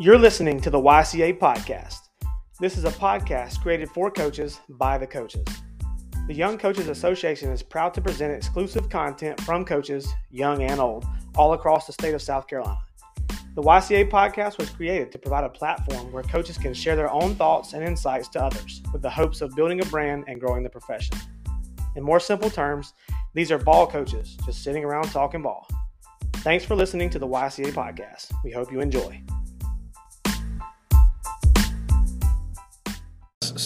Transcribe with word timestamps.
You're 0.00 0.16
listening 0.16 0.62
to 0.62 0.70
the 0.70 0.80
YCA 0.80 1.38
Podcast. 1.38 2.08
This 2.58 2.78
is 2.78 2.86
a 2.86 2.90
podcast 2.90 3.60
created 3.60 3.90
for 3.90 4.10
coaches 4.10 4.58
by 4.66 4.96
the 4.96 5.06
coaches. 5.06 5.44
The 6.26 6.32
Young 6.32 6.56
Coaches 6.56 6.88
Association 6.88 7.50
is 7.50 7.62
proud 7.62 7.92
to 7.92 8.00
present 8.00 8.32
exclusive 8.32 8.88
content 8.88 9.38
from 9.42 9.62
coaches, 9.62 10.10
young 10.30 10.62
and 10.62 10.80
old, 10.80 11.04
all 11.36 11.52
across 11.52 11.86
the 11.86 11.92
state 11.92 12.14
of 12.14 12.22
South 12.22 12.46
Carolina. 12.46 12.80
The 13.54 13.60
YCA 13.60 14.08
podcast 14.08 14.56
was 14.56 14.70
created 14.70 15.12
to 15.12 15.18
provide 15.18 15.44
a 15.44 15.50
platform 15.50 16.10
where 16.12 16.22
coaches 16.22 16.56
can 16.56 16.72
share 16.72 16.96
their 16.96 17.12
own 17.12 17.34
thoughts 17.34 17.74
and 17.74 17.84
insights 17.84 18.28
to 18.28 18.42
others 18.42 18.82
with 18.94 19.02
the 19.02 19.10
hopes 19.10 19.42
of 19.42 19.54
building 19.54 19.82
a 19.82 19.84
brand 19.84 20.24
and 20.28 20.40
growing 20.40 20.62
the 20.62 20.70
profession. 20.70 21.18
In 21.94 22.02
more 22.02 22.20
simple 22.20 22.48
terms, 22.48 22.94
these 23.34 23.52
are 23.52 23.58
ball 23.58 23.86
coaches 23.86 24.38
just 24.46 24.64
sitting 24.64 24.82
around 24.82 25.10
talking 25.10 25.42
ball. 25.42 25.68
Thanks 26.36 26.64
for 26.64 26.74
listening 26.74 27.10
to 27.10 27.18
the 27.18 27.28
YCA 27.28 27.72
podcast. 27.72 28.32
We 28.42 28.50
hope 28.50 28.72
you 28.72 28.80
enjoy. 28.80 29.22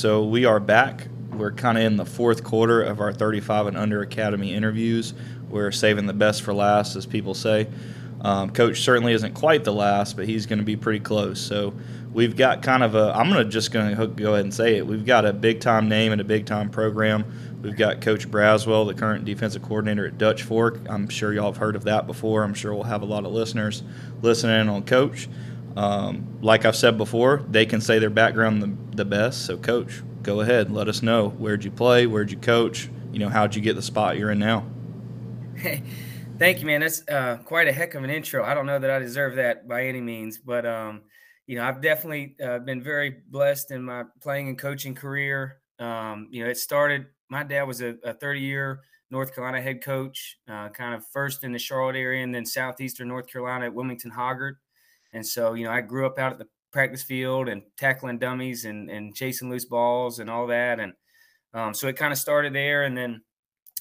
So 0.04 0.22
we 0.22 0.44
are 0.44 0.60
back. 0.60 1.08
We're 1.32 1.52
kind 1.52 1.78
of 1.78 1.84
in 1.84 1.96
the 1.96 2.04
fourth 2.04 2.44
quarter 2.44 2.82
of 2.82 3.00
our 3.00 3.10
35 3.10 3.68
and 3.68 3.76
under 3.78 4.02
academy 4.02 4.52
interviews. 4.52 5.14
We're 5.48 5.72
saving 5.72 6.04
the 6.04 6.12
best 6.12 6.42
for 6.42 6.52
last, 6.52 6.94
as 6.94 7.06
people 7.06 7.32
say. 7.32 7.68
Um, 8.20 8.50
Coach 8.50 8.82
certainly 8.82 9.14
isn't 9.14 9.32
quite 9.32 9.64
the 9.64 9.72
last, 9.72 10.14
but 10.14 10.26
he's 10.26 10.44
going 10.44 10.58
to 10.58 10.64
be 10.64 10.76
pretty 10.76 11.00
close. 11.00 11.40
So 11.40 11.72
we've 12.12 12.36
got 12.36 12.60
kind 12.60 12.82
of 12.82 12.94
a. 12.94 13.14
I'm 13.16 13.32
to 13.32 13.46
just 13.46 13.72
going 13.72 13.96
to 13.96 14.06
go 14.08 14.34
ahead 14.34 14.44
and 14.44 14.52
say 14.52 14.76
it. 14.76 14.86
We've 14.86 15.06
got 15.06 15.24
a 15.24 15.32
big 15.32 15.60
time 15.60 15.88
name 15.88 16.12
and 16.12 16.20
a 16.20 16.24
big 16.24 16.44
time 16.44 16.68
program. 16.68 17.24
We've 17.62 17.74
got 17.74 18.02
Coach 18.02 18.30
Braswell, 18.30 18.86
the 18.86 18.92
current 18.92 19.24
defensive 19.24 19.62
coordinator 19.62 20.06
at 20.06 20.18
Dutch 20.18 20.42
Fork. 20.42 20.80
I'm 20.86 21.08
sure 21.08 21.32
y'all 21.32 21.46
have 21.46 21.56
heard 21.56 21.76
of 21.76 21.84
that 21.84 22.06
before. 22.06 22.44
I'm 22.44 22.52
sure 22.52 22.74
we'll 22.74 22.82
have 22.82 23.00
a 23.00 23.06
lot 23.06 23.24
of 23.24 23.32
listeners 23.32 23.82
listening 24.20 24.68
on 24.68 24.82
Coach. 24.82 25.30
Um, 25.76 26.38
like 26.40 26.64
I've 26.64 26.76
said 26.76 26.96
before, 26.96 27.44
they 27.48 27.66
can 27.66 27.80
say 27.80 27.98
their 27.98 28.10
background 28.10 28.62
the, 28.62 28.96
the 28.96 29.04
best. 29.04 29.46
So, 29.46 29.56
coach, 29.56 30.02
go 30.22 30.40
ahead. 30.40 30.70
Let 30.70 30.88
us 30.88 31.02
know 31.02 31.30
where'd 31.30 31.64
you 31.64 31.70
play, 31.70 32.06
where'd 32.06 32.30
you 32.30 32.36
coach, 32.36 32.88
you 33.12 33.18
know, 33.18 33.28
how'd 33.28 33.54
you 33.54 33.62
get 33.62 33.74
the 33.76 33.82
spot 33.82 34.16
you're 34.16 34.30
in 34.30 34.38
now. 34.38 34.66
Hey, 35.56 35.82
thank 36.38 36.60
you, 36.60 36.66
man. 36.66 36.80
That's 36.80 37.06
uh, 37.08 37.38
quite 37.44 37.68
a 37.68 37.72
heck 37.72 37.94
of 37.94 38.04
an 38.04 38.10
intro. 38.10 38.44
I 38.44 38.54
don't 38.54 38.66
know 38.66 38.78
that 38.78 38.90
I 38.90 38.98
deserve 38.98 39.36
that 39.36 39.68
by 39.68 39.86
any 39.86 40.00
means, 40.00 40.38
but 40.38 40.66
um, 40.66 41.02
you 41.46 41.56
know, 41.56 41.64
I've 41.64 41.80
definitely 41.80 42.36
uh, 42.42 42.58
been 42.60 42.82
very 42.82 43.22
blessed 43.28 43.70
in 43.70 43.82
my 43.82 44.04
playing 44.20 44.48
and 44.48 44.58
coaching 44.58 44.94
career. 44.94 45.58
Um, 45.78 46.28
you 46.30 46.42
know, 46.44 46.50
it 46.50 46.56
started. 46.56 47.06
My 47.30 47.42
dad 47.42 47.64
was 47.64 47.80
a 47.80 47.94
30 47.94 48.40
year 48.40 48.80
North 49.10 49.34
Carolina 49.34 49.62
head 49.62 49.82
coach, 49.82 50.38
uh, 50.48 50.68
kind 50.70 50.94
of 50.94 51.06
first 51.12 51.44
in 51.44 51.52
the 51.52 51.58
Charlotte 51.58 51.96
area 51.96 52.22
and 52.22 52.34
then 52.34 52.44
southeastern 52.44 53.08
North 53.08 53.26
Carolina 53.26 53.66
at 53.66 53.74
Wilmington 53.74 54.10
Hoggard. 54.10 54.54
And 55.14 55.26
so, 55.26 55.54
you 55.54 55.64
know, 55.64 55.70
I 55.70 55.80
grew 55.80 56.04
up 56.06 56.18
out 56.18 56.32
at 56.32 56.38
the 56.38 56.48
practice 56.72 57.02
field 57.02 57.48
and 57.48 57.62
tackling 57.78 58.18
dummies 58.18 58.64
and, 58.64 58.90
and 58.90 59.14
chasing 59.14 59.48
loose 59.48 59.64
balls 59.64 60.18
and 60.18 60.28
all 60.28 60.48
that. 60.48 60.80
And 60.80 60.92
um, 61.54 61.72
so 61.72 61.86
it 61.86 61.96
kind 61.96 62.12
of 62.12 62.18
started 62.18 62.52
there. 62.52 62.82
And 62.82 62.96
then 62.96 63.22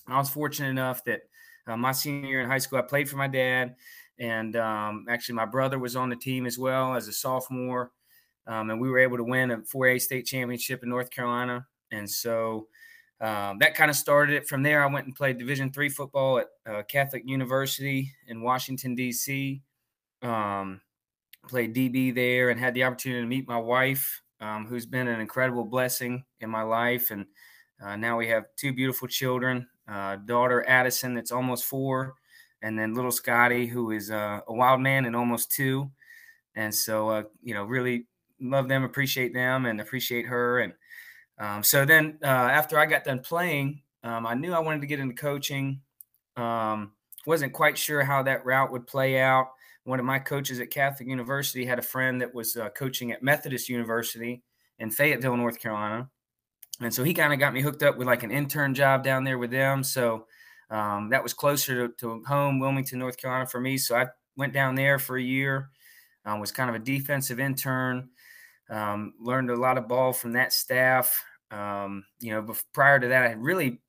I 0.07 0.17
was 0.19 0.29
fortunate 0.29 0.69
enough 0.69 1.03
that 1.05 1.21
uh, 1.67 1.75
my 1.75 1.91
senior 1.91 2.29
year 2.29 2.41
in 2.41 2.49
high 2.49 2.59
school, 2.59 2.79
I 2.79 2.83
played 2.83 3.09
for 3.09 3.17
my 3.17 3.27
dad. 3.27 3.75
And 4.19 4.55
um, 4.55 5.05
actually, 5.09 5.35
my 5.35 5.45
brother 5.45 5.79
was 5.79 5.95
on 5.95 6.09
the 6.09 6.15
team 6.15 6.45
as 6.45 6.59
well 6.59 6.95
as 6.95 7.07
a 7.07 7.13
sophomore. 7.13 7.91
Um, 8.45 8.69
and 8.69 8.79
we 8.79 8.89
were 8.89 8.99
able 8.99 9.17
to 9.17 9.23
win 9.23 9.51
a 9.51 9.57
4A 9.57 9.99
state 9.99 10.27
championship 10.27 10.83
in 10.83 10.89
North 10.89 11.09
Carolina. 11.09 11.65
And 11.91 12.09
so 12.09 12.67
um, 13.21 13.57
that 13.59 13.73
kind 13.73 13.89
of 13.89 13.95
started 13.95 14.35
it. 14.35 14.47
From 14.47 14.61
there, 14.61 14.83
I 14.83 14.91
went 14.91 15.07
and 15.07 15.15
played 15.15 15.39
Division 15.39 15.71
three 15.71 15.89
football 15.89 16.39
at 16.39 16.47
uh, 16.69 16.83
Catholic 16.83 17.23
University 17.25 18.11
in 18.27 18.41
Washington, 18.41 18.95
D.C. 18.95 19.61
Um, 20.21 20.81
played 21.47 21.75
DB 21.75 22.13
there 22.13 22.49
and 22.49 22.59
had 22.59 22.73
the 22.73 22.83
opportunity 22.83 23.21
to 23.21 23.27
meet 23.27 23.47
my 23.47 23.57
wife, 23.57 24.21
um, 24.41 24.65
who's 24.65 24.85
been 24.85 25.07
an 25.07 25.19
incredible 25.19 25.63
blessing 25.63 26.23
in 26.39 26.49
my 26.49 26.61
life. 26.61 27.11
And 27.11 27.25
uh, 27.83 27.95
now 27.95 28.17
we 28.17 28.27
have 28.27 28.45
two 28.55 28.73
beautiful 28.73 29.07
children 29.07 29.67
uh, 29.87 30.17
daughter 30.17 30.67
Addison, 30.67 31.13
that's 31.13 31.31
almost 31.31 31.65
four, 31.65 32.15
and 32.61 32.77
then 32.77 32.93
little 32.93 33.11
Scotty, 33.11 33.65
who 33.65 33.91
is 33.91 34.11
uh, 34.11 34.39
a 34.47 34.53
wild 34.53 34.81
man 34.81 35.05
and 35.05 35.15
almost 35.15 35.51
two. 35.51 35.91
And 36.55 36.73
so, 36.73 37.09
uh, 37.09 37.23
you 37.41 37.53
know, 37.53 37.63
really 37.63 38.07
love 38.39 38.67
them, 38.67 38.83
appreciate 38.83 39.33
them, 39.33 39.65
and 39.65 39.81
appreciate 39.81 40.25
her. 40.25 40.59
And 40.59 40.73
um, 41.37 41.63
so 41.63 41.83
then 41.85 42.17
uh, 42.23 42.27
after 42.27 42.79
I 42.79 42.85
got 42.85 43.03
done 43.03 43.19
playing, 43.19 43.81
um, 44.03 44.25
I 44.25 44.33
knew 44.33 44.53
I 44.53 44.59
wanted 44.59 44.81
to 44.81 44.87
get 44.87 44.99
into 44.99 45.15
coaching. 45.15 45.81
Um, 46.37 46.93
wasn't 47.25 47.53
quite 47.53 47.77
sure 47.77 48.03
how 48.03 48.23
that 48.23 48.45
route 48.45 48.71
would 48.71 48.87
play 48.87 49.19
out 49.19 49.51
one 49.85 49.99
of 49.99 50.05
my 50.05 50.19
coaches 50.19 50.59
at 50.59 50.71
Catholic 50.71 51.09
University 51.09 51.65
had 51.65 51.79
a 51.79 51.83
friend 51.83 52.21
that 52.21 52.33
was 52.33 52.55
uh, 52.55 52.69
coaching 52.69 53.11
at 53.11 53.23
Methodist 53.23 53.69
University 53.69 54.43
in 54.79 54.89
Fayetteville, 54.89 55.37
North 55.37 55.59
Carolina. 55.59 56.09
And 56.81 56.93
so 56.93 57.03
he 57.03 57.13
kind 57.13 57.33
of 57.33 57.39
got 57.39 57.53
me 57.53 57.61
hooked 57.61 57.83
up 57.83 57.97
with 57.97 58.07
like 58.07 58.23
an 58.23 58.31
intern 58.31 58.73
job 58.73 59.03
down 59.03 59.23
there 59.23 59.37
with 59.37 59.51
them. 59.51 59.83
So 59.83 60.25
um, 60.69 61.09
that 61.09 61.21
was 61.21 61.33
closer 61.33 61.87
to, 61.87 61.93
to, 61.99 62.23
home, 62.25 62.59
Wilmington, 62.59 62.99
North 62.99 63.17
Carolina 63.17 63.45
for 63.45 63.59
me. 63.59 63.77
So 63.77 63.95
I 63.95 64.07
went 64.35 64.53
down 64.53 64.75
there 64.75 64.97
for 64.97 65.17
a 65.17 65.21
year, 65.21 65.69
um, 66.25 66.39
was 66.39 66.51
kind 66.51 66.69
of 66.69 66.75
a 66.75 66.79
defensive 66.79 67.39
intern, 67.39 68.09
um, 68.69 69.13
learned 69.19 69.51
a 69.51 69.55
lot 69.55 69.77
of 69.77 69.87
ball 69.87 70.13
from 70.13 70.33
that 70.33 70.51
staff. 70.53 71.23
Um, 71.51 72.05
you 72.19 72.31
know, 72.31 72.55
prior 72.73 72.99
to 72.99 73.09
that, 73.09 73.23
I 73.23 73.33
really 73.33 73.81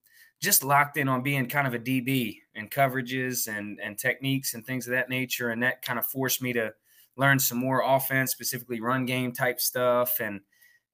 just 0.43 0.62
locked 0.62 0.99
in 0.99 1.09
on 1.09 1.22
being 1.22 1.49
kind 1.49 1.66
of 1.66 1.72
a 1.72 1.78
DB 1.78 2.41
and 2.54 2.70
coverages 2.70 3.48
and 3.48 3.78
and 3.81 3.98
techniques 3.98 4.54
and 4.54 4.65
things 4.65 4.87
of 4.87 4.92
that 4.92 5.09
nature, 5.09 5.50
and 5.50 5.62
that 5.62 5.82
kind 5.82 5.98
of 5.98 6.06
forced 6.06 6.42
me 6.42 6.53
to 6.53 6.72
learn 7.16 7.38
some 7.38 7.59
more 7.59 7.82
offense, 7.84 8.32
specifically 8.32 8.81
run 8.81 9.06
game 9.06 9.32
type 9.32 9.60
stuff, 9.60 10.20
and 10.20 10.41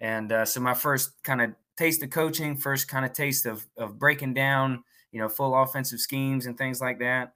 and 0.00 0.32
uh, 0.32 0.44
so 0.44 0.60
my 0.60 0.74
first 0.74 1.22
kind 1.22 1.40
of 1.40 1.54
taste 1.76 2.02
of 2.02 2.10
coaching, 2.10 2.56
first 2.56 2.88
kind 2.88 3.04
of 3.04 3.12
taste 3.12 3.46
of 3.46 3.66
of 3.76 3.98
breaking 3.98 4.34
down, 4.34 4.84
you 5.12 5.20
know, 5.20 5.28
full 5.28 5.54
offensive 5.60 6.00
schemes 6.00 6.46
and 6.46 6.56
things 6.56 6.80
like 6.80 6.98
that. 6.98 7.34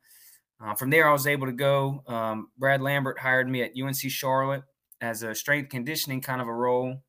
Uh, 0.61 0.75
from 0.75 0.91
there, 0.91 1.09
I 1.09 1.13
was 1.13 1.27
able 1.27 1.47
to 1.47 1.53
go. 1.53 2.03
Um, 2.07 2.49
Brad 2.57 2.81
Lambert 2.81 3.19
hired 3.19 3.49
me 3.49 3.63
at 3.63 3.73
UNC 3.81 3.97
Charlotte 3.97 4.63
as 5.01 5.23
a 5.23 5.35
strength 5.35 5.71
conditioning 5.71 6.21
kind 6.21 6.41
of 6.41 6.49
a 6.49 6.55
role, 6.55 7.03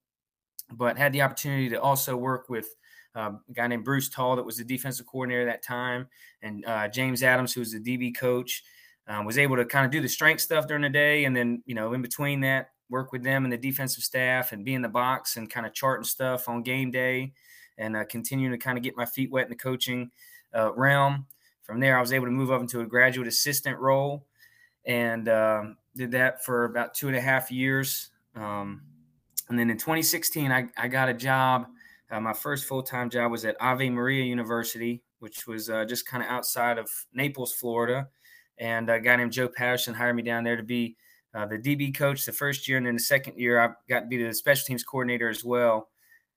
but 0.74 0.98
had 0.98 1.14
the 1.14 1.22
opportunity 1.22 1.70
to 1.70 1.82
also 1.82 2.18
work 2.18 2.50
with 2.50 2.68
uh, 3.16 3.32
a 3.50 3.54
guy 3.54 3.68
named 3.68 3.86
Bruce 3.86 4.10
Tall 4.10 4.36
that 4.36 4.46
was 4.46 4.58
the 4.58 4.64
defensive 4.64 5.06
coordinator 5.06 5.48
at 5.48 5.52
that 5.52 5.64
time, 5.64 6.08
and 6.42 6.66
uh, 6.66 6.88
James 6.88 7.24
Adams, 7.24 7.54
who 7.54 7.62
was 7.62 7.72
the 7.72 7.80
DB 7.80 8.16
coach, 8.16 8.64
um, 9.08 9.26
was 9.26 9.38
able 9.38 9.56
to 9.56 9.66
kind 9.66 9.86
of 9.86 9.92
do 9.92 10.02
the 10.02 10.10
strength 10.10 10.42
stuff 10.42 10.68
during 10.68 10.84
the 10.84 10.90
day, 10.90 11.26
and 11.26 11.36
then 11.36 11.64
you 11.66 11.76
know 11.76 11.94
in 11.94 12.02
between 12.02 12.42
that, 12.42 12.70
work 12.90 13.12
with 13.12 13.24
them 13.24 13.44
and 13.44 13.54
the 13.54 13.58
defensive 13.58 14.04
staff, 14.04 14.52
and 14.52 14.66
be 14.66 14.74
in 14.74 14.82
the 14.82 14.90
box 14.90 15.38
and 15.38 15.50
kind 15.50 15.66
of 15.66 15.74
charting 15.74 16.04
stuff 16.04 16.50
on 16.50 16.64
game 16.64 16.92
day, 16.92 17.34
and 17.78 17.96
uh, 17.96 18.06
continuing 18.06 18.52
to 18.52 18.58
kind 18.58 18.78
of 18.78 18.84
get 18.84 18.98
my 18.98 19.06
feet 19.06 19.32
wet 19.32 19.46
in 19.46 19.50
the 19.50 19.56
coaching 19.56 20.12
uh, 20.56 20.74
realm. 20.74 21.26
From 21.64 21.80
there, 21.80 21.98
I 21.98 22.02
was 22.02 22.14
able 22.14 22.26
to 22.26 22.32
move 22.32 22.52
up 22.52 22.62
into 22.62 22.82
a 22.82 22.86
graduate 22.86 23.28
assistant 23.28 23.80
role, 23.80 24.26
and 24.86 25.28
um, 25.30 25.78
did 25.96 26.12
that 26.12 26.44
for 26.44 26.66
about 26.66 26.94
two 26.94 27.08
and 27.08 27.16
a 27.16 27.22
half 27.22 27.52
years. 27.52 28.12
Um, 28.36 28.82
and 29.50 29.58
then 29.58 29.70
in 29.70 29.78
2016, 29.78 30.52
I, 30.52 30.68
I 30.78 30.88
got 30.88 31.10
a 31.10 31.14
job 31.14 31.68
uh, 32.12 32.20
my 32.20 32.34
first 32.34 32.66
full 32.66 32.84
time 32.84 33.10
job 33.10 33.32
was 33.32 33.46
at 33.46 33.56
Ave 33.60 33.90
Maria 33.90 34.24
University, 34.24 35.02
which 35.20 35.48
was 35.48 35.70
uh, 35.70 35.86
just 35.86 36.06
kind 36.06 36.24
of 36.24 36.30
outside 36.30 36.78
of 36.78 36.90
Naples, 37.14 37.54
Florida. 37.54 38.08
And 38.58 38.90
a 38.90 39.00
guy 39.00 39.16
named 39.16 39.32
Joe 39.32 39.50
Patterson 39.50 39.94
hired 39.94 40.16
me 40.16 40.22
down 40.22 40.44
there 40.44 40.56
to 40.56 40.64
be 40.64 40.96
uh, 41.34 41.46
the 41.46 41.58
DB 41.58 41.94
coach 41.94 42.26
the 42.26 42.32
first 42.32 42.68
year. 42.68 42.78
And 42.78 42.86
then 42.86 42.96
the 42.96 43.02
second 43.02 43.38
year, 43.38 43.60
I 43.60 43.70
got 43.90 44.02
to 44.02 44.06
be 44.08 44.24
the 44.24 44.34
special 44.34 44.66
teams 44.66 44.84
coordinator 44.84 45.30
as 45.30 45.44
well. 45.44 45.90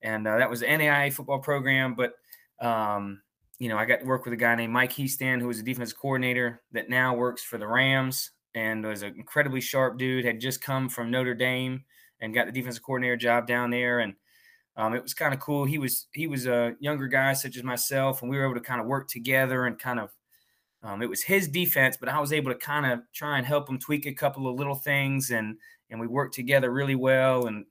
And 0.02 0.26
uh, 0.26 0.38
that 0.38 0.50
was 0.50 0.60
the 0.60 0.66
NAIA 0.66 1.12
football 1.12 1.38
program. 1.38 1.94
But, 1.94 2.14
um, 2.60 3.20
you 3.58 3.68
know, 3.68 3.76
I 3.76 3.84
got 3.84 4.00
to 4.00 4.06
work 4.06 4.24
with 4.24 4.34
a 4.34 4.38
guy 4.38 4.54
named 4.56 4.72
Mike 4.72 4.92
Hiestand, 4.92 5.40
who 5.40 5.48
was 5.48 5.60
a 5.60 5.64
defensive 5.64 5.98
coordinator 5.98 6.62
that 6.72 6.88
now 6.88 7.14
works 7.14 7.42
for 7.42 7.58
the 7.58 7.68
Rams 7.68 8.30
and 8.54 8.84
was 8.84 9.02
an 9.02 9.14
incredibly 9.16 9.60
sharp 9.60 9.98
dude, 9.98 10.24
had 10.24 10.40
just 10.40 10.60
come 10.60 10.88
from 10.88 11.10
Notre 11.10 11.34
Dame 11.34 11.84
and 12.20 12.34
got 12.34 12.46
the 12.46 12.52
defensive 12.52 12.82
coordinator 12.82 13.16
job 13.16 13.46
down 13.46 13.70
there. 13.70 14.00
And 14.00 14.14
um, 14.78 14.94
it 14.94 15.02
was 15.02 15.12
kind 15.12 15.34
of 15.34 15.40
cool. 15.40 15.64
He 15.64 15.76
was 15.76 16.06
he 16.12 16.28
was 16.28 16.46
a 16.46 16.76
younger 16.78 17.08
guy 17.08 17.32
such 17.32 17.56
as 17.56 17.64
myself, 17.64 18.22
and 18.22 18.30
we 18.30 18.38
were 18.38 18.44
able 18.44 18.54
to 18.54 18.60
kind 18.60 18.80
of 18.80 18.86
work 18.86 19.08
together 19.08 19.66
and 19.66 19.78
kind 19.78 20.00
of. 20.00 20.10
Um, 20.84 21.02
it 21.02 21.10
was 21.10 21.24
his 21.24 21.48
defense, 21.48 21.96
but 21.96 22.08
I 22.08 22.20
was 22.20 22.32
able 22.32 22.52
to 22.52 22.58
kind 22.58 22.86
of 22.86 23.00
try 23.12 23.36
and 23.36 23.44
help 23.44 23.68
him 23.68 23.80
tweak 23.80 24.06
a 24.06 24.14
couple 24.14 24.46
of 24.46 24.54
little 24.54 24.76
things, 24.76 25.32
and 25.32 25.56
and 25.90 25.98
we 25.98 26.06
worked 26.06 26.34
together 26.34 26.70
really 26.70 26.94
well, 26.94 27.46
and 27.48 27.64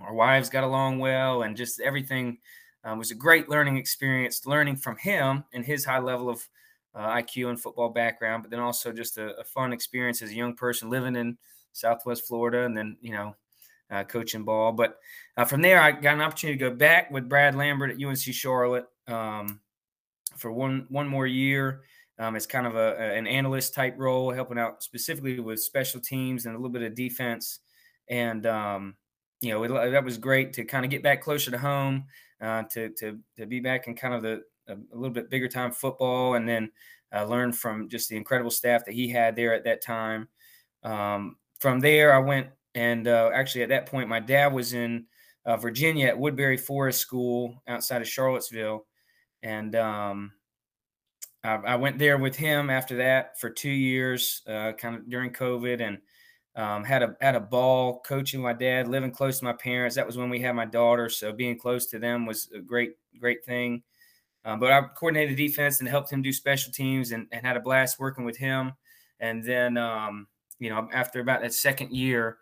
our 0.00 0.14
wives 0.14 0.48
got 0.48 0.64
along 0.64 0.98
well, 0.98 1.42
and 1.42 1.54
just 1.54 1.78
everything 1.78 2.38
um, 2.84 2.98
was 2.98 3.10
a 3.10 3.14
great 3.14 3.50
learning 3.50 3.76
experience. 3.76 4.46
Learning 4.46 4.76
from 4.76 4.96
him 4.96 5.44
and 5.52 5.62
his 5.62 5.84
high 5.84 5.98
level 5.98 6.30
of 6.30 6.48
uh, 6.94 7.08
IQ 7.16 7.50
and 7.50 7.60
football 7.60 7.90
background, 7.90 8.42
but 8.42 8.50
then 8.50 8.60
also 8.60 8.92
just 8.92 9.18
a, 9.18 9.38
a 9.38 9.44
fun 9.44 9.74
experience 9.74 10.22
as 10.22 10.30
a 10.30 10.34
young 10.34 10.56
person 10.56 10.88
living 10.88 11.16
in 11.16 11.36
Southwest 11.74 12.26
Florida, 12.26 12.64
and 12.64 12.74
then 12.74 12.96
you 13.02 13.12
know 13.12 13.36
uh, 13.90 14.04
coaching 14.04 14.44
ball. 14.44 14.72
But 14.72 14.98
uh, 15.36 15.44
from 15.44 15.62
there, 15.62 15.80
I 15.80 15.92
got 15.92 16.14
an 16.14 16.20
opportunity 16.20 16.58
to 16.58 16.70
go 16.70 16.74
back 16.74 17.10
with 17.10 17.28
Brad 17.28 17.54
Lambert 17.54 17.90
at 17.90 18.02
UNC 18.02 18.18
Charlotte 18.18 18.86
um, 19.06 19.60
for 20.36 20.52
one 20.52 20.86
one 20.88 21.08
more 21.08 21.26
year. 21.26 21.82
Um, 22.18 22.36
it's 22.36 22.46
kind 22.46 22.66
of 22.66 22.76
a, 22.76 22.96
an 22.98 23.26
analyst 23.26 23.72
type 23.74 23.94
role, 23.96 24.30
helping 24.30 24.58
out 24.58 24.82
specifically 24.82 25.40
with 25.40 25.60
special 25.60 26.00
teams 26.00 26.44
and 26.44 26.54
a 26.54 26.58
little 26.58 26.70
bit 26.70 26.82
of 26.82 26.94
defense. 26.94 27.60
and 28.08 28.46
um, 28.46 28.96
you 29.40 29.50
know 29.50 29.62
it, 29.64 29.90
that 29.90 30.04
was 30.04 30.18
great 30.18 30.52
to 30.54 30.64
kind 30.64 30.84
of 30.84 30.90
get 30.90 31.02
back 31.02 31.22
closer 31.22 31.50
to 31.50 31.58
home, 31.58 32.04
uh, 32.40 32.64
to 32.72 32.90
to 32.90 33.18
to 33.38 33.46
be 33.46 33.60
back 33.60 33.86
in 33.88 33.94
kind 33.94 34.14
of 34.14 34.22
the 34.22 34.42
a, 34.68 34.76
little 34.92 35.14
bit 35.14 35.30
bigger 35.30 35.48
time 35.48 35.72
football, 35.72 36.34
and 36.34 36.48
then 36.48 36.70
uh, 37.14 37.24
learn 37.24 37.52
from 37.52 37.88
just 37.88 38.08
the 38.08 38.16
incredible 38.16 38.50
staff 38.50 38.84
that 38.84 38.94
he 38.94 39.08
had 39.08 39.34
there 39.34 39.54
at 39.54 39.64
that 39.64 39.82
time. 39.82 40.28
Um, 40.82 41.36
from 41.58 41.80
there, 41.80 42.14
I 42.14 42.18
went 42.18 42.48
and 42.74 43.08
uh, 43.08 43.30
actually 43.34 43.62
at 43.62 43.68
that 43.70 43.86
point, 43.86 44.08
my 44.08 44.20
dad 44.20 44.52
was 44.52 44.72
in 44.72 45.06
uh, 45.44 45.56
Virginia 45.56 46.06
at 46.06 46.16
Woodberry 46.16 46.58
Forest 46.58 47.00
School 47.00 47.62
outside 47.66 48.02
of 48.02 48.08
Charlottesville, 48.08 48.86
and 49.42 49.74
um, 49.74 50.32
I, 51.42 51.54
I, 51.54 51.76
went 51.76 51.98
there 51.98 52.18
with 52.18 52.36
him 52.36 52.68
after 52.70 52.96
that 52.98 53.40
for 53.40 53.48
two 53.48 53.70
years, 53.70 54.42
uh, 54.46 54.72
kind 54.72 54.96
of 54.96 55.08
during 55.08 55.32
COVID, 55.32 55.80
and 55.80 55.98
um, 56.56 56.84
had 56.84 57.02
a 57.02 57.16
had 57.20 57.36
a 57.36 57.40
ball 57.40 58.00
coaching 58.00 58.40
my 58.40 58.52
dad, 58.52 58.88
living 58.88 59.10
close 59.10 59.38
to 59.38 59.44
my 59.44 59.52
parents. 59.52 59.96
That 59.96 60.06
was 60.06 60.16
when 60.16 60.30
we 60.30 60.40
had 60.40 60.52
my 60.52 60.66
daughter, 60.66 61.08
so 61.08 61.32
being 61.32 61.58
close 61.58 61.86
to 61.86 61.98
them 61.98 62.26
was 62.26 62.50
a 62.54 62.60
great 62.60 62.92
great 63.18 63.44
thing. 63.44 63.82
Um, 64.44 64.58
but 64.58 64.72
I 64.72 64.82
coordinated 64.82 65.36
defense 65.36 65.80
and 65.80 65.88
helped 65.88 66.10
him 66.10 66.22
do 66.22 66.32
special 66.32 66.72
teams, 66.72 67.12
and, 67.12 67.26
and 67.32 67.44
had 67.44 67.56
a 67.56 67.60
blast 67.60 67.98
working 67.98 68.24
with 68.24 68.36
him. 68.36 68.72
And 69.20 69.44
then, 69.44 69.76
um, 69.76 70.26
you 70.58 70.70
know, 70.70 70.88
after 70.92 71.20
about 71.20 71.42
that 71.42 71.52
second 71.52 71.92
year, 71.92 72.38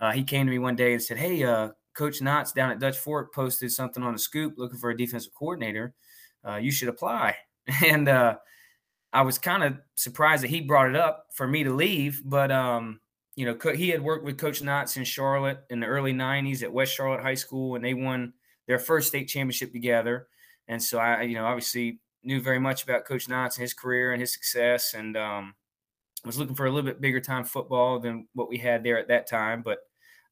uh, 0.00 0.12
he 0.12 0.22
came 0.22 0.46
to 0.46 0.50
me 0.50 0.58
one 0.58 0.76
day 0.76 0.92
and 0.92 1.02
said, 1.02 1.18
"Hey, 1.18 1.42
uh, 1.44 1.70
Coach 1.94 2.20
Knotts 2.20 2.54
down 2.54 2.70
at 2.70 2.80
Dutch 2.80 2.98
Fork 2.98 3.34
posted 3.34 3.70
something 3.72 4.02
on 4.02 4.12
the 4.12 4.18
scoop 4.18 4.54
looking 4.56 4.78
for 4.78 4.90
a 4.90 4.96
defensive 4.96 5.32
coordinator. 5.34 5.94
Uh, 6.46 6.56
you 6.56 6.70
should 6.70 6.88
apply." 6.88 7.36
And 7.86 8.10
uh, 8.10 8.36
I 9.14 9.22
was 9.22 9.38
kind 9.38 9.62
of 9.62 9.78
surprised 9.94 10.42
that 10.42 10.50
he 10.50 10.60
brought 10.60 10.90
it 10.90 10.96
up 10.96 11.28
for 11.32 11.46
me 11.46 11.64
to 11.64 11.72
leave, 11.72 12.20
but 12.26 12.52
um, 12.52 13.00
you 13.36 13.46
know, 13.46 13.72
he 13.72 13.88
had 13.88 14.02
worked 14.02 14.24
with 14.24 14.38
Coach 14.38 14.60
Knotts 14.60 14.96
in 14.96 15.04
Charlotte 15.04 15.60
in 15.70 15.80
the 15.80 15.86
early 15.86 16.12
'90s 16.12 16.62
at 16.62 16.72
West 16.72 16.92
Charlotte 16.92 17.22
High 17.22 17.34
School, 17.34 17.76
and 17.76 17.84
they 17.84 17.94
won 17.94 18.34
their 18.66 18.78
first 18.78 19.08
state 19.08 19.28
championship 19.28 19.72
together. 19.72 20.28
And 20.68 20.82
so 20.82 20.98
I, 20.98 21.22
you 21.22 21.34
know, 21.34 21.46
obviously 21.46 22.00
knew 22.22 22.40
very 22.40 22.58
much 22.58 22.84
about 22.84 23.04
Coach 23.04 23.28
Knotts 23.28 23.56
and 23.56 23.62
his 23.62 23.74
career 23.74 24.12
and 24.12 24.20
his 24.20 24.32
success, 24.32 24.94
and 24.94 25.16
um, 25.16 25.54
was 26.24 26.38
looking 26.38 26.54
for 26.54 26.66
a 26.66 26.70
little 26.70 26.88
bit 26.88 27.00
bigger 27.00 27.20
time 27.20 27.44
football 27.44 27.98
than 27.98 28.26
what 28.34 28.48
we 28.48 28.58
had 28.58 28.82
there 28.82 28.98
at 28.98 29.08
that 29.08 29.28
time, 29.28 29.62
but 29.62 29.78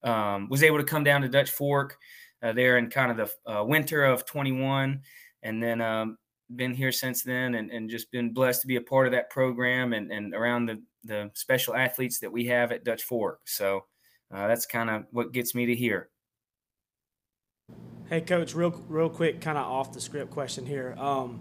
um, 0.03 0.49
was 0.49 0.63
able 0.63 0.79
to 0.79 0.85
come 0.85 1.05
down 1.05 1.23
to 1.23 1.29
Dutch 1.29 1.51
Fork 1.51 1.97
uh, 2.43 2.53
there 2.53 2.79
in 2.79 2.91
kind 2.91 3.11
of 3.11 3.29
the 3.47 3.53
uh, 3.53 3.65
winter 3.65 4.05
of 4.05 4.25
21, 4.27 5.01
and 5.43 5.63
then 5.63 5.81
um, 5.81 6.19
been 6.57 6.75
here 6.75 6.93
since 6.93 7.23
then, 7.23 7.55
and, 7.55 7.71
and 7.71 7.89
just 7.89 8.11
been 8.11 8.33
blessed 8.33 8.63
to 8.63 8.67
be 8.67 8.77
a 8.77 8.81
part 8.81 9.07
of 9.07 9.13
that 9.13 9.31
program 9.31 9.93
and, 9.93 10.11
and 10.11 10.35
around 10.35 10.67
the 10.67 10.83
the 11.05 11.31
special 11.35 11.75
athletes 11.75 12.21
that 12.21 12.31
we 12.31 12.47
have 12.47 12.71
at 12.73 12.85
Dutch 12.85 13.03
Fork. 13.03 13.41
So 13.45 13.85
uh, 14.33 14.47
that's 14.47 14.67
kind 14.67 14.89
of 14.89 15.05
what 15.11 15.33
gets 15.33 15.55
me 15.55 15.67
to 15.67 15.75
here. 15.75 16.11
Hey, 18.09 18.21
coach, 18.21 18.55
real 18.55 18.71
real 18.89 19.09
quick, 19.09 19.41
kind 19.41 19.59
of 19.59 19.65
off 19.67 19.93
the 19.93 20.01
script 20.01 20.31
question 20.31 20.67
here. 20.67 20.95
Um, 20.99 21.41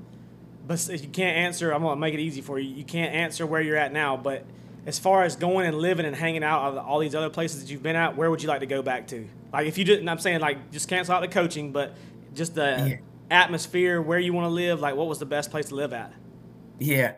but 0.71 0.89
if 0.89 1.03
you 1.03 1.09
can't 1.09 1.37
answer, 1.37 1.73
I'm 1.73 1.81
gonna 1.81 1.99
make 1.99 2.13
it 2.13 2.21
easy 2.21 2.39
for 2.39 2.57
you. 2.57 2.73
You 2.73 2.85
can't 2.85 3.13
answer 3.13 3.45
where 3.45 3.59
you're 3.59 3.75
at 3.75 3.91
now, 3.91 4.15
but 4.15 4.45
as 4.85 4.97
far 4.97 5.23
as 5.23 5.35
going 5.35 5.67
and 5.67 5.77
living 5.77 6.05
and 6.05 6.15
hanging 6.15 6.45
out 6.45 6.71
of 6.71 6.77
all 6.77 6.99
these 6.99 7.13
other 7.13 7.29
places 7.29 7.61
that 7.61 7.69
you've 7.69 7.83
been 7.83 7.97
at, 7.97 8.15
where 8.15 8.31
would 8.31 8.41
you 8.41 8.47
like 8.47 8.61
to 8.61 8.65
go 8.65 8.81
back 8.81 9.07
to? 9.07 9.27
Like 9.51 9.67
if 9.67 9.77
you 9.77 9.83
didn't, 9.83 10.07
I'm 10.07 10.19
saying 10.19 10.39
like 10.39 10.71
just 10.71 10.87
cancel 10.87 11.13
out 11.13 11.19
the 11.19 11.27
coaching, 11.27 11.73
but 11.73 11.93
just 12.33 12.55
the 12.55 12.61
yeah. 12.61 12.97
atmosphere, 13.29 14.01
where 14.01 14.17
you 14.17 14.31
want 14.31 14.45
to 14.45 14.49
live. 14.49 14.79
Like 14.79 14.95
what 14.95 15.07
was 15.07 15.19
the 15.19 15.25
best 15.25 15.51
place 15.51 15.67
to 15.67 15.75
live 15.75 15.91
at? 15.91 16.13
Yeah, 16.79 17.15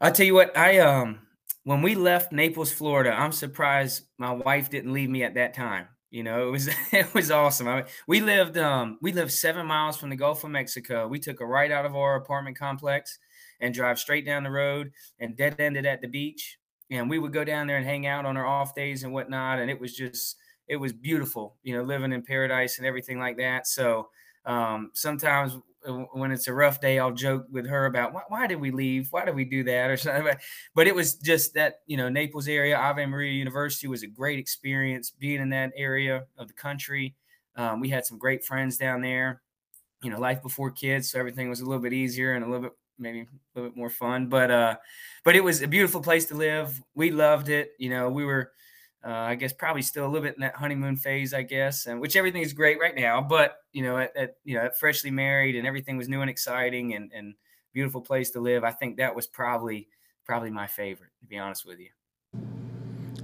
I'll 0.00 0.12
tell 0.12 0.26
you 0.26 0.34
what. 0.34 0.56
I 0.56 0.78
um 0.78 1.18
when 1.64 1.82
we 1.82 1.96
left 1.96 2.30
Naples, 2.30 2.70
Florida, 2.70 3.10
I'm 3.10 3.32
surprised 3.32 4.04
my 4.18 4.32
wife 4.32 4.70
didn't 4.70 4.92
leave 4.92 5.10
me 5.10 5.24
at 5.24 5.34
that 5.34 5.52
time. 5.52 5.88
You 6.10 6.22
know, 6.22 6.48
it 6.48 6.50
was 6.50 6.68
it 6.92 7.12
was 7.14 7.30
awesome. 7.30 7.68
I 7.68 7.76
mean, 7.76 7.84
we 8.06 8.20
lived 8.20 8.56
um 8.56 8.98
we 9.02 9.12
lived 9.12 9.32
seven 9.32 9.66
miles 9.66 9.96
from 9.96 10.10
the 10.10 10.16
Gulf 10.16 10.44
of 10.44 10.50
Mexico. 10.50 11.06
We 11.06 11.18
took 11.18 11.40
a 11.40 11.46
right 11.46 11.70
out 11.70 11.84
of 11.86 11.94
our 11.96 12.16
apartment 12.16 12.58
complex 12.58 13.18
and 13.60 13.74
drive 13.74 13.98
straight 13.98 14.24
down 14.24 14.44
the 14.44 14.50
road 14.50 14.92
and 15.18 15.36
dead 15.36 15.56
ended 15.58 15.86
at 15.86 16.00
the 16.00 16.08
beach. 16.08 16.58
And 16.90 17.10
we 17.10 17.18
would 17.18 17.32
go 17.32 17.44
down 17.44 17.66
there 17.66 17.76
and 17.76 17.84
hang 17.84 18.06
out 18.06 18.24
on 18.24 18.36
our 18.36 18.46
off 18.46 18.74
days 18.74 19.02
and 19.02 19.12
whatnot. 19.12 19.58
And 19.58 19.70
it 19.70 19.78
was 19.80 19.94
just 19.94 20.36
it 20.66 20.76
was 20.76 20.92
beautiful, 20.92 21.56
you 21.62 21.76
know, 21.76 21.82
living 21.82 22.12
in 22.12 22.22
paradise 22.22 22.78
and 22.78 22.86
everything 22.86 23.18
like 23.18 23.36
that. 23.38 23.66
So 23.66 24.08
um, 24.44 24.90
sometimes 24.94 25.58
when 25.88 26.32
it's 26.32 26.48
a 26.48 26.52
rough 26.52 26.80
day, 26.80 26.98
I'll 26.98 27.12
joke 27.12 27.46
with 27.50 27.66
her 27.68 27.86
about 27.86 28.12
why, 28.12 28.22
why, 28.28 28.46
did 28.46 28.60
we 28.60 28.70
leave? 28.70 29.08
Why 29.10 29.24
did 29.24 29.34
we 29.34 29.44
do 29.44 29.64
that 29.64 29.90
or 29.90 29.96
something? 29.98 30.34
But 30.74 30.86
it 30.86 30.94
was 30.94 31.14
just 31.14 31.54
that 31.54 31.80
you 31.86 31.96
know 31.96 32.08
Naples 32.08 32.48
area, 32.48 32.76
Ave 32.76 33.04
Maria 33.06 33.32
University 33.32 33.86
was 33.88 34.02
a 34.02 34.06
great 34.06 34.38
experience 34.38 35.10
being 35.10 35.40
in 35.40 35.50
that 35.50 35.72
area 35.76 36.24
of 36.36 36.48
the 36.48 36.54
country. 36.54 37.14
Um, 37.56 37.80
we 37.80 37.88
had 37.88 38.06
some 38.06 38.18
great 38.18 38.44
friends 38.44 38.76
down 38.76 39.02
there. 39.02 39.42
You 40.02 40.10
know, 40.10 40.20
life 40.20 40.42
before 40.42 40.70
kids, 40.70 41.10
so 41.10 41.18
everything 41.18 41.48
was 41.48 41.60
a 41.60 41.64
little 41.64 41.82
bit 41.82 41.92
easier 41.92 42.34
and 42.34 42.44
a 42.44 42.48
little 42.48 42.62
bit 42.62 42.72
maybe 42.98 43.20
a 43.20 43.26
little 43.54 43.70
bit 43.70 43.76
more 43.76 43.90
fun. 43.90 44.28
But 44.28 44.50
uh, 44.50 44.76
but 45.24 45.36
it 45.36 45.42
was 45.42 45.62
a 45.62 45.68
beautiful 45.68 46.00
place 46.00 46.26
to 46.26 46.34
live. 46.34 46.80
We 46.94 47.10
loved 47.10 47.48
it. 47.48 47.72
You 47.78 47.90
know, 47.90 48.08
we 48.08 48.24
were 48.24 48.52
uh, 49.04 49.10
I 49.10 49.34
guess 49.36 49.52
probably 49.52 49.82
still 49.82 50.04
a 50.04 50.08
little 50.08 50.26
bit 50.26 50.34
in 50.34 50.40
that 50.40 50.56
honeymoon 50.56 50.96
phase, 50.96 51.32
I 51.32 51.42
guess, 51.42 51.86
and 51.86 52.00
which 52.00 52.16
everything 52.16 52.42
is 52.42 52.52
great 52.52 52.80
right 52.80 52.96
now. 52.96 53.20
But 53.20 53.56
you 53.72 53.82
know, 53.82 53.98
at, 53.98 54.16
at 54.16 54.36
you 54.44 54.56
know, 54.56 54.64
at 54.64 54.78
freshly 54.78 55.10
married 55.10 55.56
and 55.56 55.66
everything 55.66 55.96
was 55.96 56.08
new 56.08 56.20
and 56.20 56.30
exciting 56.30 56.94
and 56.94 57.12
and 57.14 57.34
beautiful 57.72 58.00
place 58.00 58.30
to 58.30 58.40
live. 58.40 58.64
I 58.64 58.72
think 58.72 58.96
that 58.96 59.14
was 59.14 59.26
probably 59.26 59.88
probably 60.24 60.50
my 60.50 60.66
favorite, 60.66 61.10
to 61.20 61.26
be 61.26 61.38
honest 61.38 61.64
with 61.64 61.78
you. 61.78 61.90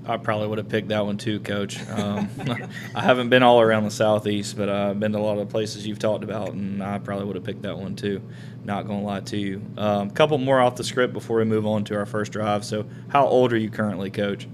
I 0.06 0.18
probably 0.18 0.48
would 0.48 0.58
have 0.58 0.68
picked 0.68 0.88
that 0.88 1.04
one 1.04 1.16
too, 1.16 1.40
Coach. 1.40 1.80
Um, 1.88 2.28
I 2.94 3.02
haven't 3.02 3.30
been 3.30 3.42
all 3.42 3.60
around 3.60 3.84
the 3.84 3.90
southeast, 3.90 4.56
but 4.56 4.68
I've 4.68 5.00
been 5.00 5.12
to 5.12 5.18
a 5.18 5.20
lot 5.20 5.38
of 5.38 5.48
places 5.48 5.86
you've 5.86 5.98
talked 5.98 6.24
about, 6.24 6.52
and 6.52 6.82
I 6.82 6.98
probably 6.98 7.24
would 7.24 7.36
have 7.36 7.44
picked 7.44 7.62
that 7.62 7.78
one 7.78 7.96
too. 7.96 8.22
Not 8.64 8.86
gonna 8.86 9.02
lie 9.02 9.20
to 9.20 9.36
you. 9.36 9.62
A 9.76 9.82
um, 9.82 10.10
couple 10.10 10.38
more 10.38 10.60
off 10.60 10.76
the 10.76 10.84
script 10.84 11.14
before 11.14 11.38
we 11.38 11.44
move 11.44 11.66
on 11.66 11.84
to 11.84 11.96
our 11.96 12.06
first 12.06 12.32
drive. 12.32 12.64
So, 12.64 12.86
how 13.08 13.26
old 13.26 13.52
are 13.52 13.56
you 13.56 13.70
currently, 13.70 14.10
Coach? 14.10 14.46